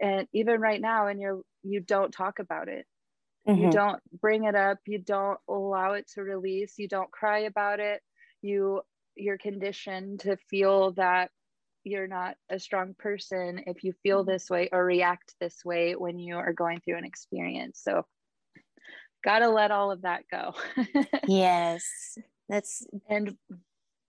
and 0.00 0.26
even 0.32 0.60
right 0.60 0.80
now 0.80 1.06
and 1.06 1.20
you're 1.20 1.40
you 1.62 1.80
don't 1.80 2.12
talk 2.12 2.38
about 2.38 2.68
it 2.68 2.86
mm-hmm. 3.48 3.62
you 3.62 3.70
don't 3.70 4.00
bring 4.20 4.44
it 4.44 4.54
up 4.54 4.78
you 4.86 4.98
don't 4.98 5.38
allow 5.48 5.92
it 5.92 6.08
to 6.08 6.22
release 6.22 6.74
you 6.76 6.88
don't 6.88 7.10
cry 7.10 7.40
about 7.40 7.80
it 7.80 8.00
you 8.42 8.80
you're 9.14 9.38
conditioned 9.38 10.20
to 10.20 10.36
feel 10.50 10.92
that 10.92 11.30
you're 11.86 12.08
not 12.08 12.34
a 12.50 12.58
strong 12.58 12.94
person 12.98 13.62
if 13.66 13.84
you 13.84 13.92
feel 14.02 14.22
mm-hmm. 14.22 14.32
this 14.32 14.50
way 14.50 14.68
or 14.72 14.84
react 14.84 15.34
this 15.40 15.64
way 15.64 15.94
when 15.94 16.18
you 16.18 16.36
are 16.36 16.52
going 16.52 16.80
through 16.80 16.98
an 16.98 17.04
experience 17.04 17.80
so 17.82 18.04
gotta 19.24 19.48
let 19.48 19.70
all 19.70 19.90
of 19.92 20.02
that 20.02 20.22
go 20.30 20.52
yes 21.26 22.18
that's 22.48 22.84
and 23.08 23.36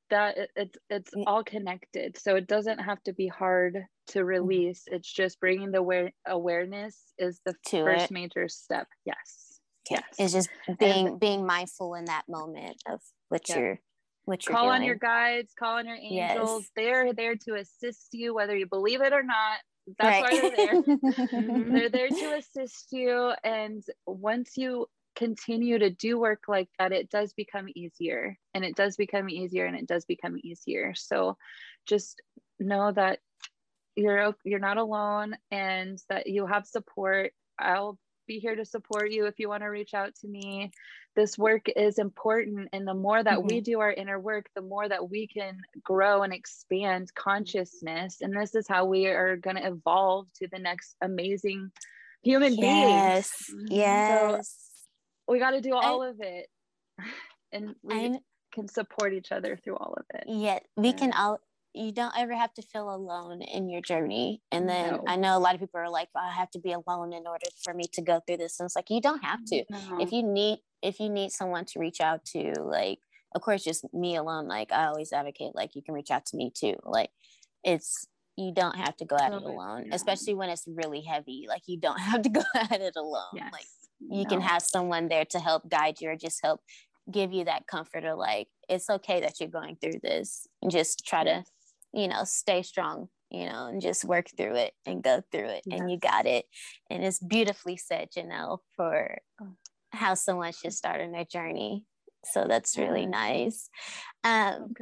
that 0.09 0.37
it's 0.55 0.77
it's 0.89 1.11
all 1.27 1.43
connected 1.43 2.17
so 2.17 2.35
it 2.35 2.47
doesn't 2.47 2.79
have 2.79 3.01
to 3.03 3.13
be 3.13 3.27
hard 3.27 3.77
to 4.07 4.19
mm-hmm. 4.19 4.27
release 4.27 4.83
it's 4.87 5.11
just 5.11 5.39
bringing 5.39 5.71
the 5.71 5.79
aware- 5.79 6.13
awareness 6.25 6.97
is 7.19 7.39
the 7.45 7.53
to 7.65 7.83
first 7.83 8.05
it. 8.05 8.11
major 8.11 8.47
step 8.47 8.87
yes 9.05 9.59
okay. 9.91 10.01
yes 10.01 10.15
it's 10.17 10.33
just 10.33 10.79
being 10.79 11.07
and, 11.09 11.19
being 11.19 11.45
mindful 11.45 11.93
in 11.93 12.05
that 12.05 12.23
moment 12.27 12.81
of 12.89 12.99
what 13.29 13.47
yeah. 13.49 13.57
you're 13.57 13.79
what 14.27 14.45
call 14.45 14.65
doing. 14.65 14.75
on 14.75 14.83
your 14.83 14.95
guides 14.95 15.53
call 15.57 15.77
on 15.77 15.87
your 15.87 15.95
angels 15.95 16.61
yes. 16.61 16.71
they're 16.75 17.13
there 17.13 17.35
to 17.35 17.55
assist 17.55 18.09
you 18.13 18.33
whether 18.33 18.55
you 18.55 18.67
believe 18.67 19.01
it 19.01 19.13
or 19.13 19.23
not 19.23 19.59
that's 19.97 20.21
right. 20.21 20.43
why 20.43 20.49
they're 20.55 20.81
there 20.81 21.63
they're 21.69 21.89
there 21.89 22.09
to 22.09 22.37
assist 22.37 22.87
you 22.91 23.31
and 23.43 23.83
once 24.05 24.57
you 24.57 24.85
continue 25.17 25.79
to 25.79 25.89
do 25.89 26.19
work 26.19 26.43
like 26.47 26.69
that, 26.77 26.91
it 26.91 27.09
does 27.09 27.33
become 27.33 27.67
easier 27.75 28.37
and 28.53 28.63
it 28.63 28.75
does 28.75 28.95
become 28.95 29.29
easier 29.29 29.65
and 29.65 29.75
it 29.75 29.87
does 29.87 30.05
become 30.05 30.37
easier. 30.43 30.93
So 30.95 31.37
just 31.87 32.21
know 32.59 32.91
that 32.91 33.19
you're 33.95 34.35
you're 34.43 34.59
not 34.59 34.77
alone 34.77 35.35
and 35.49 35.97
that 36.09 36.27
you 36.27 36.45
have 36.45 36.67
support. 36.67 37.33
I'll 37.59 37.97
be 38.27 38.39
here 38.39 38.55
to 38.55 38.65
support 38.65 39.11
you 39.11 39.25
if 39.25 39.39
you 39.39 39.49
want 39.49 39.63
to 39.63 39.67
reach 39.67 39.93
out 39.93 40.13
to 40.15 40.27
me. 40.27 40.71
This 41.15 41.37
work 41.37 41.67
is 41.75 41.97
important 41.97 42.69
and 42.73 42.87
the 42.87 42.93
more 42.93 43.23
that 43.23 43.39
mm-hmm. 43.39 43.47
we 43.47 43.61
do 43.61 43.79
our 43.79 43.91
inner 43.91 44.19
work, 44.19 44.49
the 44.55 44.61
more 44.61 44.87
that 44.87 45.09
we 45.09 45.27
can 45.27 45.59
grow 45.83 46.23
and 46.23 46.33
expand 46.33 47.13
consciousness 47.15 48.17
and 48.21 48.35
this 48.35 48.53
is 48.53 48.67
how 48.67 48.85
we 48.85 49.07
are 49.07 49.37
going 49.37 49.55
to 49.55 49.67
evolve 49.67 50.27
to 50.35 50.47
the 50.47 50.59
next 50.59 50.95
amazing 51.01 51.71
human 52.21 52.55
being. 52.55 52.61
yes. 52.61 53.45
beings. 53.47 53.69
Yes. 53.71 54.55
So 55.27 55.33
we 55.33 55.39
got 55.39 55.51
to 55.51 55.61
do 55.61 55.73
all 55.73 56.03
I, 56.03 56.09
of 56.09 56.15
it 56.19 56.47
and 57.51 57.75
we 57.81 58.05
I'm, 58.05 58.17
can 58.53 58.67
support 58.67 59.13
each 59.13 59.31
other 59.31 59.57
through 59.57 59.77
all 59.77 59.93
of 59.97 60.05
it 60.15 60.23
yeah 60.27 60.59
we 60.75 60.89
yeah. 60.89 60.93
can 60.95 61.13
all 61.13 61.39
you 61.73 61.91
don't 61.91 62.13
ever 62.17 62.35
have 62.35 62.53
to 62.55 62.61
feel 62.61 62.93
alone 62.93 63.41
in 63.41 63.69
your 63.69 63.81
journey. 63.81 64.41
And 64.51 64.67
then 64.67 64.93
no. 64.93 65.03
i 65.07 65.15
know 65.15 65.37
a 65.37 65.39
lot 65.39 65.53
of 65.53 65.59
people 65.59 65.79
are 65.79 65.89
like 65.89 66.09
well, 66.13 66.23
i 66.25 66.31
have 66.31 66.49
to 66.51 66.59
be 66.59 66.71
alone 66.71 67.13
in 67.13 67.27
order 67.27 67.45
for 67.63 67.73
me 67.73 67.85
to 67.93 68.01
go 68.01 68.21
through 68.25 68.37
this. 68.37 68.59
And 68.59 68.67
it's 68.67 68.75
like 68.75 68.89
you 68.89 69.01
don't 69.01 69.23
have 69.23 69.43
to. 69.45 69.63
No. 69.69 69.99
if 69.99 70.11
you 70.11 70.23
need 70.23 70.59
if 70.81 70.99
you 70.99 71.09
need 71.09 71.31
someone 71.31 71.65
to 71.65 71.79
reach 71.79 72.01
out 72.01 72.25
to 72.25 72.53
like 72.59 72.99
of 73.35 73.41
course 73.41 73.63
just 73.63 73.85
me 73.93 74.15
alone 74.15 74.47
like 74.47 74.71
i 74.71 74.85
always 74.85 75.11
advocate 75.11 75.53
like 75.53 75.75
you 75.75 75.81
can 75.81 75.93
reach 75.93 76.11
out 76.11 76.25
to 76.27 76.37
me 76.37 76.51
too. 76.53 76.75
Like 76.83 77.09
it's 77.63 78.07
you 78.35 78.53
don't 78.53 78.75
have 78.75 78.95
to 78.97 79.05
go 79.05 79.15
at 79.15 79.33
it 79.33 79.41
alone 79.41 79.89
especially 79.91 80.35
when 80.35 80.49
it's 80.49 80.65
really 80.67 81.01
heavy. 81.01 81.45
Like 81.47 81.63
you 81.67 81.79
don't 81.79 81.99
have 82.11 82.21
to 82.23 82.29
go 82.29 82.43
at 82.55 82.81
it 82.81 82.95
alone. 82.95 83.33
Yes. 83.33 83.51
like 83.51 83.65
you 83.99 84.25
can 84.25 84.41
have 84.41 84.61
someone 84.61 85.07
there 85.07 85.25
to 85.25 85.39
help 85.39 85.67
guide 85.69 85.99
you 85.99 86.09
or 86.09 86.15
just 86.15 86.39
help 86.43 86.61
give 87.09 87.31
you 87.31 87.45
that 87.45 87.67
comfort 87.67 88.03
or 88.03 88.15
like 88.15 88.47
it's 88.69 88.89
okay 88.89 89.21
that 89.21 89.39
you're 89.39 89.49
going 89.49 89.77
through 89.81 89.99
this. 90.03 90.47
And 90.61 90.71
just 90.71 91.05
try 91.05 91.23
yes. 91.23 91.45
to 91.45 91.51
you 91.97 92.07
know 92.07 92.23
stay 92.23 92.61
strong 92.61 93.09
you 93.29 93.45
know 93.45 93.67
and 93.67 93.81
just 93.81 94.05
work 94.05 94.27
through 94.37 94.55
it 94.55 94.73
and 94.85 95.03
go 95.03 95.21
through 95.31 95.49
it 95.49 95.63
yes. 95.65 95.79
and 95.79 95.91
you 95.91 95.97
got 95.97 96.25
it 96.25 96.45
and 96.89 97.03
it's 97.03 97.19
beautifully 97.19 97.75
said 97.75 98.07
Janelle, 98.15 98.59
for 98.75 99.17
how 99.91 100.13
someone 100.13 100.53
should 100.53 100.73
start 100.73 101.01
on 101.01 101.11
their 101.11 101.25
journey 101.25 101.83
so 102.23 102.45
that's 102.47 102.77
really 102.77 103.05
nice 103.05 103.69
um 104.23 104.73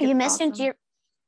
you 0.00 0.14
mentioned 0.14 0.52
awesome. 0.52 0.64
your 0.64 0.74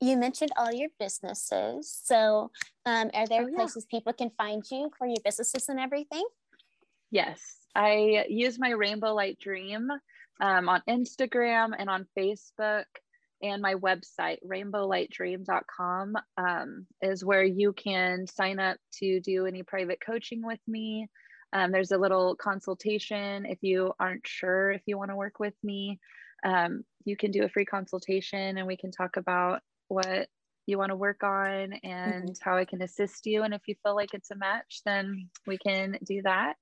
you 0.00 0.16
mentioned 0.16 0.50
all 0.56 0.72
your 0.72 0.90
businesses 1.00 2.00
so 2.04 2.50
um, 2.84 3.10
are 3.14 3.26
there 3.26 3.46
oh, 3.50 3.54
places 3.54 3.86
yeah. 3.90 3.98
people 3.98 4.12
can 4.12 4.30
find 4.38 4.62
you 4.70 4.90
for 4.96 5.06
your 5.06 5.16
businesses 5.24 5.68
and 5.68 5.80
everything 5.80 6.24
Yes, 7.10 7.40
I 7.74 8.26
use 8.28 8.58
my 8.58 8.70
Rainbow 8.70 9.14
Light 9.14 9.38
Dream 9.38 9.88
um, 10.40 10.68
on 10.68 10.82
Instagram 10.88 11.72
and 11.78 11.88
on 11.88 12.06
Facebook. 12.18 12.84
And 13.42 13.60
my 13.60 13.74
website, 13.74 14.38
rainbowlightdream.com, 14.46 16.16
um, 16.38 16.86
is 17.02 17.24
where 17.24 17.44
you 17.44 17.72
can 17.72 18.26
sign 18.26 18.58
up 18.58 18.78
to 18.94 19.20
do 19.20 19.46
any 19.46 19.62
private 19.62 20.00
coaching 20.04 20.44
with 20.44 20.60
me. 20.66 21.08
Um, 21.52 21.70
there's 21.70 21.92
a 21.92 21.98
little 21.98 22.34
consultation 22.34 23.46
if 23.46 23.62
you 23.62 23.92
aren't 24.00 24.26
sure 24.26 24.72
if 24.72 24.82
you 24.86 24.98
want 24.98 25.10
to 25.10 25.16
work 25.16 25.38
with 25.38 25.54
me. 25.62 26.00
Um, 26.44 26.84
you 27.04 27.16
can 27.16 27.30
do 27.30 27.44
a 27.44 27.48
free 27.48 27.64
consultation 27.64 28.58
and 28.58 28.66
we 28.66 28.76
can 28.76 28.90
talk 28.90 29.16
about 29.16 29.60
what 29.88 30.28
you 30.66 30.78
want 30.78 30.90
to 30.90 30.96
work 30.96 31.22
on 31.22 31.72
and 31.84 32.24
mm-hmm. 32.24 32.32
how 32.42 32.56
I 32.56 32.64
can 32.64 32.82
assist 32.82 33.26
you. 33.26 33.42
And 33.42 33.54
if 33.54 33.62
you 33.66 33.74
feel 33.82 33.94
like 33.94 34.14
it's 34.14 34.30
a 34.30 34.36
match, 34.36 34.80
then 34.84 35.28
we 35.46 35.58
can 35.58 35.98
do 36.04 36.22
that 36.22 36.56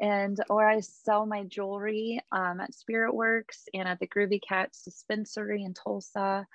and 0.00 0.38
or 0.48 0.68
I 0.68 0.80
sell 0.80 1.26
my 1.26 1.44
jewelry 1.44 2.20
um, 2.32 2.60
at 2.60 2.74
Spirit 2.74 3.14
Works 3.14 3.64
and 3.74 3.88
at 3.88 3.98
the 4.00 4.06
Groovy 4.06 4.40
Cats 4.46 4.82
dispensary 4.82 5.64
in 5.64 5.74
Tulsa. 5.74 6.46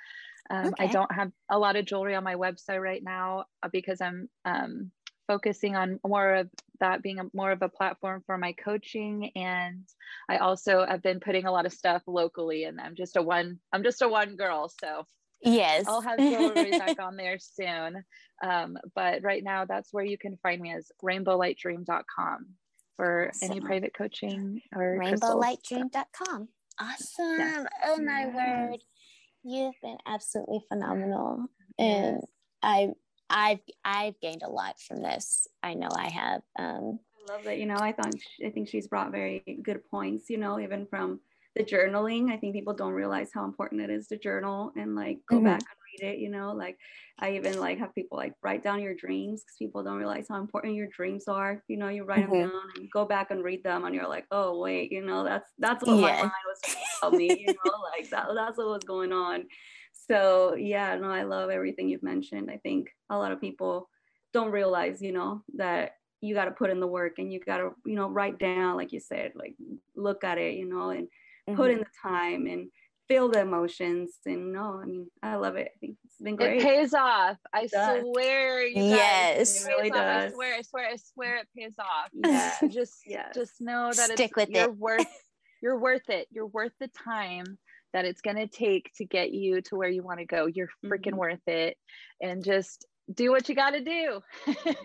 Um, 0.50 0.68
okay. 0.68 0.86
I 0.86 0.88
don't 0.88 1.12
have 1.12 1.32
a 1.50 1.58
lot 1.58 1.76
of 1.76 1.86
jewelry 1.86 2.16
on 2.16 2.24
my 2.24 2.36
website 2.36 2.82
right 2.82 3.04
now 3.04 3.46
uh, 3.62 3.70
because 3.72 4.02
I'm 4.02 4.30
um, 4.46 4.92
focusing 5.28 5.76
on 5.76 6.00
more 6.06 6.36
of 6.36 6.50
that 6.80 7.02
being 7.02 7.20
a, 7.20 7.24
more 7.34 7.52
of 7.52 7.62
a 7.62 7.70
platform 7.70 8.24
for 8.26 8.38
my 8.38 8.54
coaching 8.54 9.32
and 9.36 9.84
I 10.30 10.38
also 10.38 10.86
have 10.86 11.02
been 11.02 11.20
putting 11.20 11.46
a 11.46 11.52
lot 11.52 11.66
of 11.66 11.74
stuff 11.74 12.02
locally 12.08 12.66
and 12.66 12.80
I'm 12.80 12.96
just 12.96 13.16
a 13.16 13.22
one 13.22 13.60
I'm 13.72 13.84
just 13.84 14.02
a 14.02 14.10
one 14.10 14.36
girl 14.36 14.70
so 14.82 15.06
yes 15.42 15.86
I'll 15.88 16.02
have 16.02 16.20
jewelry 16.20 16.72
back 16.72 17.00
on 17.00 17.16
there 17.16 17.38
soon 17.40 18.04
um, 18.44 18.78
but 18.96 19.24
right 19.24 19.44
now 19.44 19.66
that's 19.66 19.94
where 19.94 20.04
you 20.04 20.18
can 20.18 20.38
find 20.44 20.62
me 20.62 20.74
as 20.74 20.92
rainbowlightdream.com 21.02 22.48
for 22.98 23.30
awesome. 23.30 23.52
any 23.52 23.62
private 23.62 23.94
coaching 23.96 24.62
or 24.76 24.98
rainbowlightdream.com. 25.00 26.48
Awesome. 26.80 27.40
Yes. 27.40 27.66
Oh 27.86 28.02
my 28.02 28.32
yes. 28.34 28.36
word. 28.36 28.80
You've 29.44 29.76
been 29.82 29.98
absolutely 30.06 30.62
phenomenal. 30.70 31.46
And. 31.78 32.22
I 32.64 32.94
I've 33.30 33.60
I've 33.84 34.20
gained 34.22 34.44
a 34.44 34.50
lot 34.50 34.80
from 34.80 35.02
this. 35.02 35.48
I 35.62 35.74
know 35.74 35.90
I 35.96 36.10
have. 36.10 36.42
Um 36.58 37.00
I 37.30 37.34
love 37.34 37.44
that. 37.46 37.58
You 37.58 37.66
know, 37.66 37.78
I 37.78 37.92
thought 37.92 38.14
I 38.46 38.50
think 38.50 38.70
she's 38.70 38.88
brought 38.88 39.12
very 39.12 39.60
good 39.64 39.82
points, 39.90 40.30
you 40.30 40.38
know, 40.38 40.60
even 40.60 40.88
from 40.88 41.20
the 41.56 41.64
journaling. 41.64 42.32
I 42.32 42.38
think 42.38 42.54
people 42.54 42.74
don't 42.74 42.94
realize 42.94 43.30
how 43.34 43.46
important 43.46 43.82
it 43.82 43.90
is 43.90 44.08
to 44.08 44.18
journal 44.18 44.72
and 44.76 44.96
like 44.96 45.20
go 45.30 45.38
mm-hmm. 45.38 45.46
back 45.46 45.62
read 45.94 46.08
it 46.14 46.20
you 46.20 46.30
know 46.30 46.52
like 46.54 46.78
i 47.20 47.32
even 47.32 47.60
like 47.60 47.78
have 47.78 47.94
people 47.96 48.18
like 48.18 48.34
write 48.42 48.64
down 48.64 48.82
your 48.82 48.96
dreams 48.96 49.42
because 49.42 49.56
people 49.58 49.84
don't 49.84 49.98
realize 49.98 50.28
how 50.30 50.40
important 50.40 50.76
your 50.76 50.88
dreams 50.88 51.28
are 51.28 51.64
you 51.68 51.78
know 51.78 51.90
you 51.90 52.04
write 52.04 52.26
mm-hmm. 52.26 52.40
them 52.40 52.50
down 52.50 52.62
and 52.78 52.92
go 52.92 53.06
back 53.06 53.32
and 53.32 53.44
read 53.44 53.64
them 53.64 53.86
and 53.86 53.96
you're 53.96 54.08
like 54.08 54.26
oh 54.32 54.60
wait 54.60 54.92
you 54.92 55.06
know 55.06 55.24
that's 55.24 55.50
that's 55.60 55.86
what 55.86 55.96
yeah. 55.96 56.02
my 56.02 56.22
mind 56.22 56.32
was 56.48 56.76
telling 57.00 57.18
me 57.18 57.28
you 57.40 57.48
know 57.48 57.72
like 57.98 58.10
that 58.10 58.28
that's 58.36 58.58
what 58.58 58.68
was 58.68 58.84
going 58.84 59.12
on 59.12 59.44
so 59.92 60.56
yeah 60.56 60.96
no 60.96 61.10
i 61.10 61.24
love 61.24 61.50
everything 61.50 61.88
you've 61.88 62.04
mentioned 62.04 62.50
i 62.52 62.58
think 62.58 62.90
a 63.10 63.18
lot 63.18 63.32
of 63.32 63.40
people 63.40 63.90
don't 64.34 64.52
realize 64.52 65.02
you 65.02 65.12
know 65.12 65.44
that 65.56 65.94
you 66.22 66.34
got 66.34 66.46
to 66.46 66.52
put 66.52 66.70
in 66.70 66.80
the 66.80 66.88
work 66.88 67.20
and 67.20 67.32
you 67.32 67.40
got 67.40 67.58
to 67.58 67.72
you 67.86 67.96
know 67.96 68.10
write 68.10 68.40
down 68.40 68.76
like 68.76 68.92
you 68.92 69.00
said 69.00 69.32
like 69.36 69.56
look 69.96 70.24
at 70.24 70.38
it 70.38 70.56
you 70.56 70.68
know 70.68 70.90
and 70.90 71.08
mm-hmm. 71.48 71.56
put 71.56 71.70
in 71.70 71.80
the 71.80 71.86
time 72.02 72.48
and 72.48 72.70
feel 73.08 73.30
the 73.30 73.42
emotions. 73.42 74.18
And 74.26 74.54
no, 74.54 74.80
I 74.82 74.86
mean, 74.86 75.08
I 75.22 75.36
love 75.36 75.56
it. 75.56 75.72
I 75.76 75.78
think 75.80 75.98
it's 76.06 76.18
been 76.18 76.36
great. 76.36 76.58
It 76.58 76.64
pays 76.64 76.94
off. 76.94 77.38
I 77.54 77.68
swear. 77.68 78.66
You 78.66 78.76
guys, 78.76 78.86
yes, 78.86 79.66
it 79.66 79.68
really 79.70 79.90
does. 79.90 80.32
I 80.32 80.34
swear. 80.34 80.56
I 80.56 80.62
swear. 80.62 80.88
I 80.90 80.96
swear 80.96 81.38
it 81.38 81.48
pays 81.58 81.76
off. 81.80 82.10
Yeah. 82.14 82.58
just, 82.70 83.02
yeah. 83.06 83.32
just 83.34 83.60
know 83.60 83.92
that 83.94 84.12
Stick 84.12 84.32
it's, 84.32 84.36
with 84.36 84.50
you're 84.50 84.64
it. 84.64 84.78
worth. 84.78 85.08
You're 85.62 85.80
worth 85.80 86.10
it. 86.10 86.28
You're 86.30 86.48
worth 86.48 86.74
the 86.82 86.90
time 86.90 87.58
that 87.94 88.04
it's 88.04 88.20
going 88.20 88.36
to 88.36 88.48
take 88.48 88.92
to 88.98 89.06
get 89.06 89.32
you 89.32 89.62
to 89.62 89.78
where 89.78 89.88
you 89.88 90.04
want 90.04 90.20
to 90.20 90.26
go. 90.26 90.46
You're 90.46 90.68
freaking 90.84 91.12
mm-hmm. 91.12 91.18
worth 91.20 91.48
it. 91.48 91.78
And 92.22 92.44
just 92.44 92.86
do 93.12 93.32
what 93.32 93.50
you 93.50 93.56
got 93.56 93.72
to 93.72 93.82
do. 93.82 94.22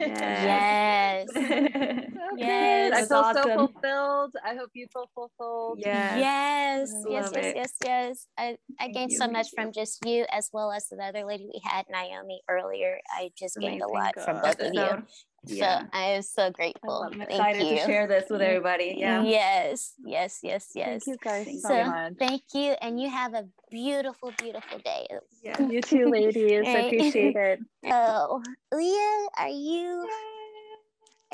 yes. 0.00 1.26
yes. 1.34 2.06
yes. 2.36 2.92
I 2.92 3.06
feel 3.06 3.16
awesome. 3.18 3.42
so 3.42 3.56
fulfilled. 3.68 4.34
I 4.44 4.54
hope 4.54 4.70
you 4.74 4.86
feel 4.92 5.08
fulfilled. 5.14 5.78
Yeah. 5.80 6.18
Yes. 6.18 6.92
Yes. 7.08 7.30
Yes. 7.34 7.52
Yes. 7.54 7.72
Yes. 7.84 8.26
I, 8.36 8.56
I 8.80 8.88
gained 8.88 9.12
you, 9.12 9.18
so 9.18 9.28
much 9.28 9.48
from 9.54 9.72
just 9.72 10.04
you 10.04 10.26
as 10.32 10.50
well 10.52 10.72
as 10.72 10.88
the 10.88 11.02
other 11.02 11.24
lady 11.24 11.46
we 11.46 11.60
had, 11.64 11.86
Naomi, 11.90 12.40
earlier. 12.48 12.98
I 13.10 13.30
just 13.38 13.56
gained 13.56 13.82
Amazing 13.82 13.96
a 13.96 13.98
lot 13.98 14.14
God. 14.14 14.24
from 14.24 14.40
both 14.42 14.60
of 14.60 14.74
you. 14.74 15.02
Yeah. 15.48 15.80
So 15.80 15.88
I 15.92 16.02
am 16.02 16.22
so 16.22 16.50
grateful. 16.50 17.08
I'm 17.12 17.20
excited 17.20 17.60
to 17.60 17.76
share 17.78 18.06
this 18.06 18.24
with 18.30 18.40
mm-hmm. 18.40 18.48
everybody. 18.48 18.94
Yeah. 18.98 19.22
Yes. 19.22 19.94
Yes. 20.04 20.40
Yes. 20.42 20.70
Yes. 20.74 21.04
Thank 21.04 21.06
you 21.06 21.16
guys 21.22 21.62
so, 21.62 21.68
so 21.68 21.84
much. 21.84 22.12
Thank 22.18 22.42
you. 22.54 22.74
And 22.80 23.00
you 23.00 23.08
have 23.10 23.34
a 23.34 23.46
beautiful, 23.70 24.32
beautiful 24.38 24.78
day. 24.78 25.06
Yeah. 25.42 25.60
You 25.60 25.80
too, 25.80 26.06
ladies. 26.10 26.62
I 26.66 26.70
appreciate 26.70 27.36
it. 27.36 27.60
So 27.84 28.42
Leah, 28.72 29.28
are 29.38 29.48
you 29.48 30.08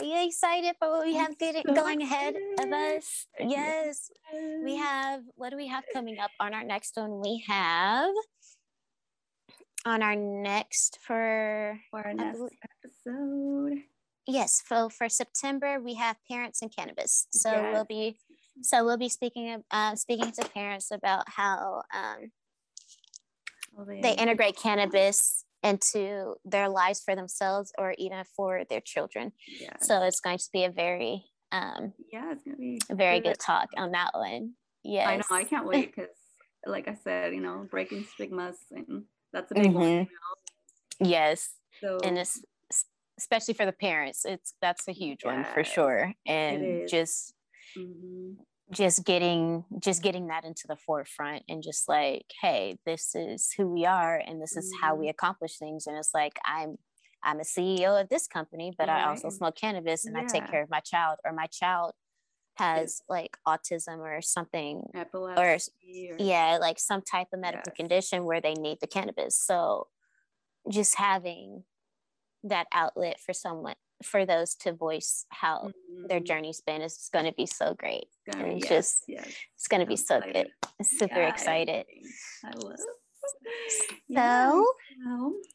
are 0.01 0.05
you 0.05 0.27
excited 0.27 0.75
for 0.79 0.91
what 0.91 1.07
we 1.07 1.15
have 1.15 1.35
so 1.39 1.75
going 1.75 2.03
ahead 2.03 2.35
of 2.61 2.73
us? 2.73 3.27
Yes. 3.39 4.11
We 4.65 4.77
have 4.77 5.23
what 5.37 5.51
do 5.51 5.57
we 5.57 5.69
have 5.69 5.85
coming 5.93 6.19
up 6.19 6.31
on 6.41 6.53
our 6.53 6.65
next 6.65 6.97
one? 6.97 7.21
We 7.21 7.45
have 7.47 8.11
on 9.87 10.03
our 10.03 10.17
next 10.17 10.99
for, 11.03 11.79
for 11.91 12.01
our 12.01 12.15
next 12.15 12.41
episode 12.41 13.44
yes 14.35 14.63
so 14.67 14.89
for 14.89 15.09
september 15.09 15.81
we 15.81 15.95
have 15.95 16.17
parents 16.31 16.63
and 16.63 16.75
cannabis. 16.75 17.27
So 17.31 17.71
we'll 17.73 17.85
be 17.85 18.19
so 18.63 18.85
we'll 18.85 18.97
be 18.97 19.09
speaking 19.09 19.53
of 19.53 19.63
uh, 19.71 19.95
speaking 19.97 20.31
to 20.33 20.49
parents 20.49 20.91
about 20.91 21.29
how 21.29 21.83
um, 21.93 22.31
they, 23.87 24.01
they 24.01 24.15
integrate 24.15 24.57
cannabis 24.57 25.45
into 25.63 26.35
their 26.45 26.69
lives 26.69 27.01
for 27.05 27.17
themselves 27.17 27.73
or 27.79 27.95
even 27.99 28.23
for 28.37 28.65
their 28.69 28.81
children. 28.81 29.33
Yeah. 29.61 29.77
so 29.81 30.03
it's 30.03 30.21
going 30.21 30.39
to 30.39 30.49
be 30.53 30.65
a 30.65 30.71
very 30.71 31.25
um, 31.53 31.93
yeah 32.13 32.33
it's 32.33 32.45
going 32.45 32.57
to 32.57 32.61
be 32.61 32.81
a 32.91 32.95
very 32.95 33.21
good, 33.21 33.31
good 33.31 33.41
talk 33.41 33.69
on 33.77 33.93
that 33.93 34.11
one. 34.15 34.53
Yeah 34.83 35.09
i 35.09 35.17
know 35.17 35.23
i 35.31 35.45
can't 35.45 35.67
wait 35.67 35.95
because 35.95 36.11
like 36.67 36.89
i 36.89 36.95
said 36.95 37.35
you 37.35 37.41
know 37.41 37.67
breaking 37.71 38.07
stigmas 38.15 38.57
and 38.71 39.05
that's 39.33 39.51
a 39.51 39.55
big 39.55 39.65
mm-hmm. 39.65 39.75
one 39.75 39.91
you 39.91 39.99
know? 39.99 41.09
yes. 41.09 41.51
So 41.81 41.99
and 42.05 42.19
it's 42.19 42.41
especially 43.19 43.55
for 43.55 43.67
the 43.67 43.73
parents 43.73 44.25
it's 44.25 44.55
that's 44.61 44.89
a 44.89 44.93
huge 44.93 45.21
yes, 45.25 45.35
one 45.35 45.45
for 45.45 45.65
sure 45.65 46.13
and 46.27 46.89
just 46.89 47.35
mm-hmm. 47.77 48.33
just 48.73 49.05
getting 49.05 49.65
just 49.79 50.03
getting 50.03 50.29
that 50.29 50.45
into 50.45 50.65
the 50.67 50.77
forefront 50.77 51.43
and 51.49 51.63
just 51.63 51.89
like 51.89 52.27
hey 52.41 52.77
this 52.87 53.15
is 53.15 53.53
who 53.57 53.67
we 53.67 53.85
are 53.87 54.21
and 54.27 54.41
this 54.41 54.57
is 54.57 54.67
mm-hmm. 54.67 54.85
how 54.85 54.95
we 54.95 55.07
mm-hmm. 55.07 55.11
accomplish 55.11 55.59
things 55.59 55.87
and 55.87 55.97
it's 55.97 56.15
like 56.15 56.39
i'm 56.45 56.77
i'm 57.23 57.41
a 57.41 57.45
ceo 57.45 58.01
of 58.01 58.09
this 58.09 58.27
company 58.27 58.73
but 58.77 58.89
right. 58.89 59.05
i 59.05 59.09
also 59.09 59.29
smoke 59.31 59.57
cannabis 59.57 60.07
and 60.07 60.17
yeah. 60.17 60.23
i 60.23 60.27
take 60.27 60.49
care 60.51 60.63
of 60.63 60.71
my 60.71 60.81
child 60.81 61.19
or 61.25 61.33
my 61.33 61.47
child 61.47 61.93
has 62.57 63.03
like 63.09 63.37
autism 63.47 63.99
or 63.99 64.23
something 64.23 64.85
Epilepsy 64.95 66.11
or, 66.11 66.15
or 66.15 66.19
yeah 66.19 66.59
like 66.61 66.79
some 66.79 67.03
type 67.03 67.27
of 67.33 67.41
medical 67.41 67.65
yes. 67.71 67.77
condition 67.77 68.25
where 68.25 68.41
they 68.41 68.55
need 68.55 68.79
the 68.81 68.87
cannabis 68.87 69.37
so 69.37 69.89
just 70.71 70.95
having 70.97 71.65
that 72.45 72.67
outlet 72.73 73.19
for 73.21 73.33
someone 73.33 73.75
for 74.03 74.27
those 74.27 74.55
to 74.55 74.73
voice 74.73 75.25
how 75.31 75.59
mm-hmm. 75.59 76.07
their 76.09 76.21
journey's 76.21 76.61
been 76.61 76.83
is 76.83 77.09
going 77.13 77.25
to 77.25 77.33
be 77.33 77.47
so 77.47 77.75
great 77.75 78.07
and 78.33 78.53
it's 78.53 78.69
yes, 78.69 78.69
just 78.69 79.05
yes. 79.09 79.35
it's 79.57 79.69
going 79.69 79.81
to 79.81 79.87
be 79.87 79.97
so 79.97 80.21
good 80.21 80.49
super 80.83 81.23
excited 81.23 81.87
I, 82.45 82.51
love 82.57 82.79
so 82.79 83.97
yeah. 84.09 84.61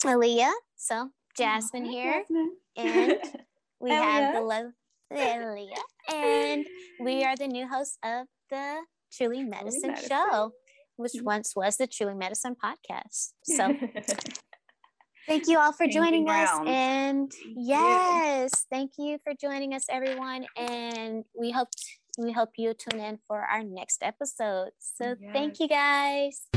Aaliyah 0.04 0.54
so 0.76 1.10
Jasmine 1.38 1.86
oh, 1.86 1.92
here 1.92 2.24
Jasmine. 2.28 2.52
and 2.78 3.18
we 3.80 3.92
have 3.92 4.34
the 4.34 4.42
love 4.42 4.72
Aaliyah 5.14 6.14
and 6.14 6.66
we 7.00 7.24
are 7.24 7.36
the 7.36 7.48
new 7.48 7.68
hosts 7.68 7.98
of 8.04 8.28
the 8.50 8.78
Truly 9.12 9.44
Medicine, 9.44 9.82
Truly 9.82 9.94
Medicine. 9.94 10.10
Show 10.10 10.52
which 10.96 11.14
mm-hmm. 11.14 11.26
once 11.26 11.56
was 11.56 11.78
the 11.78 11.88
Truly 11.88 12.16
Medicine 12.16 12.56
podcast 12.56 13.32
so 13.44 13.74
Thank 15.30 15.48
you 15.48 15.60
all 15.60 15.74
for 15.74 15.86
joining 15.86 16.28
us. 16.28 16.50
And 16.66 17.32
yes, 17.56 18.66
thank 18.72 18.94
you 18.98 19.20
for 19.24 19.34
joining 19.40 19.76
us, 19.76 19.86
everyone. 19.88 20.48
And 20.58 21.24
we 21.40 21.52
hope 21.52 21.68
we 22.18 22.32
hope 22.32 22.50
you 22.58 22.74
tune 22.74 23.00
in 23.00 23.20
for 23.28 23.42
our 23.42 23.64
next 23.64 24.02
episode. 24.02 24.72
So 24.80 25.16
yes. 25.22 25.30
thank 25.32 25.60
you 25.60 25.68
guys. 25.68 26.48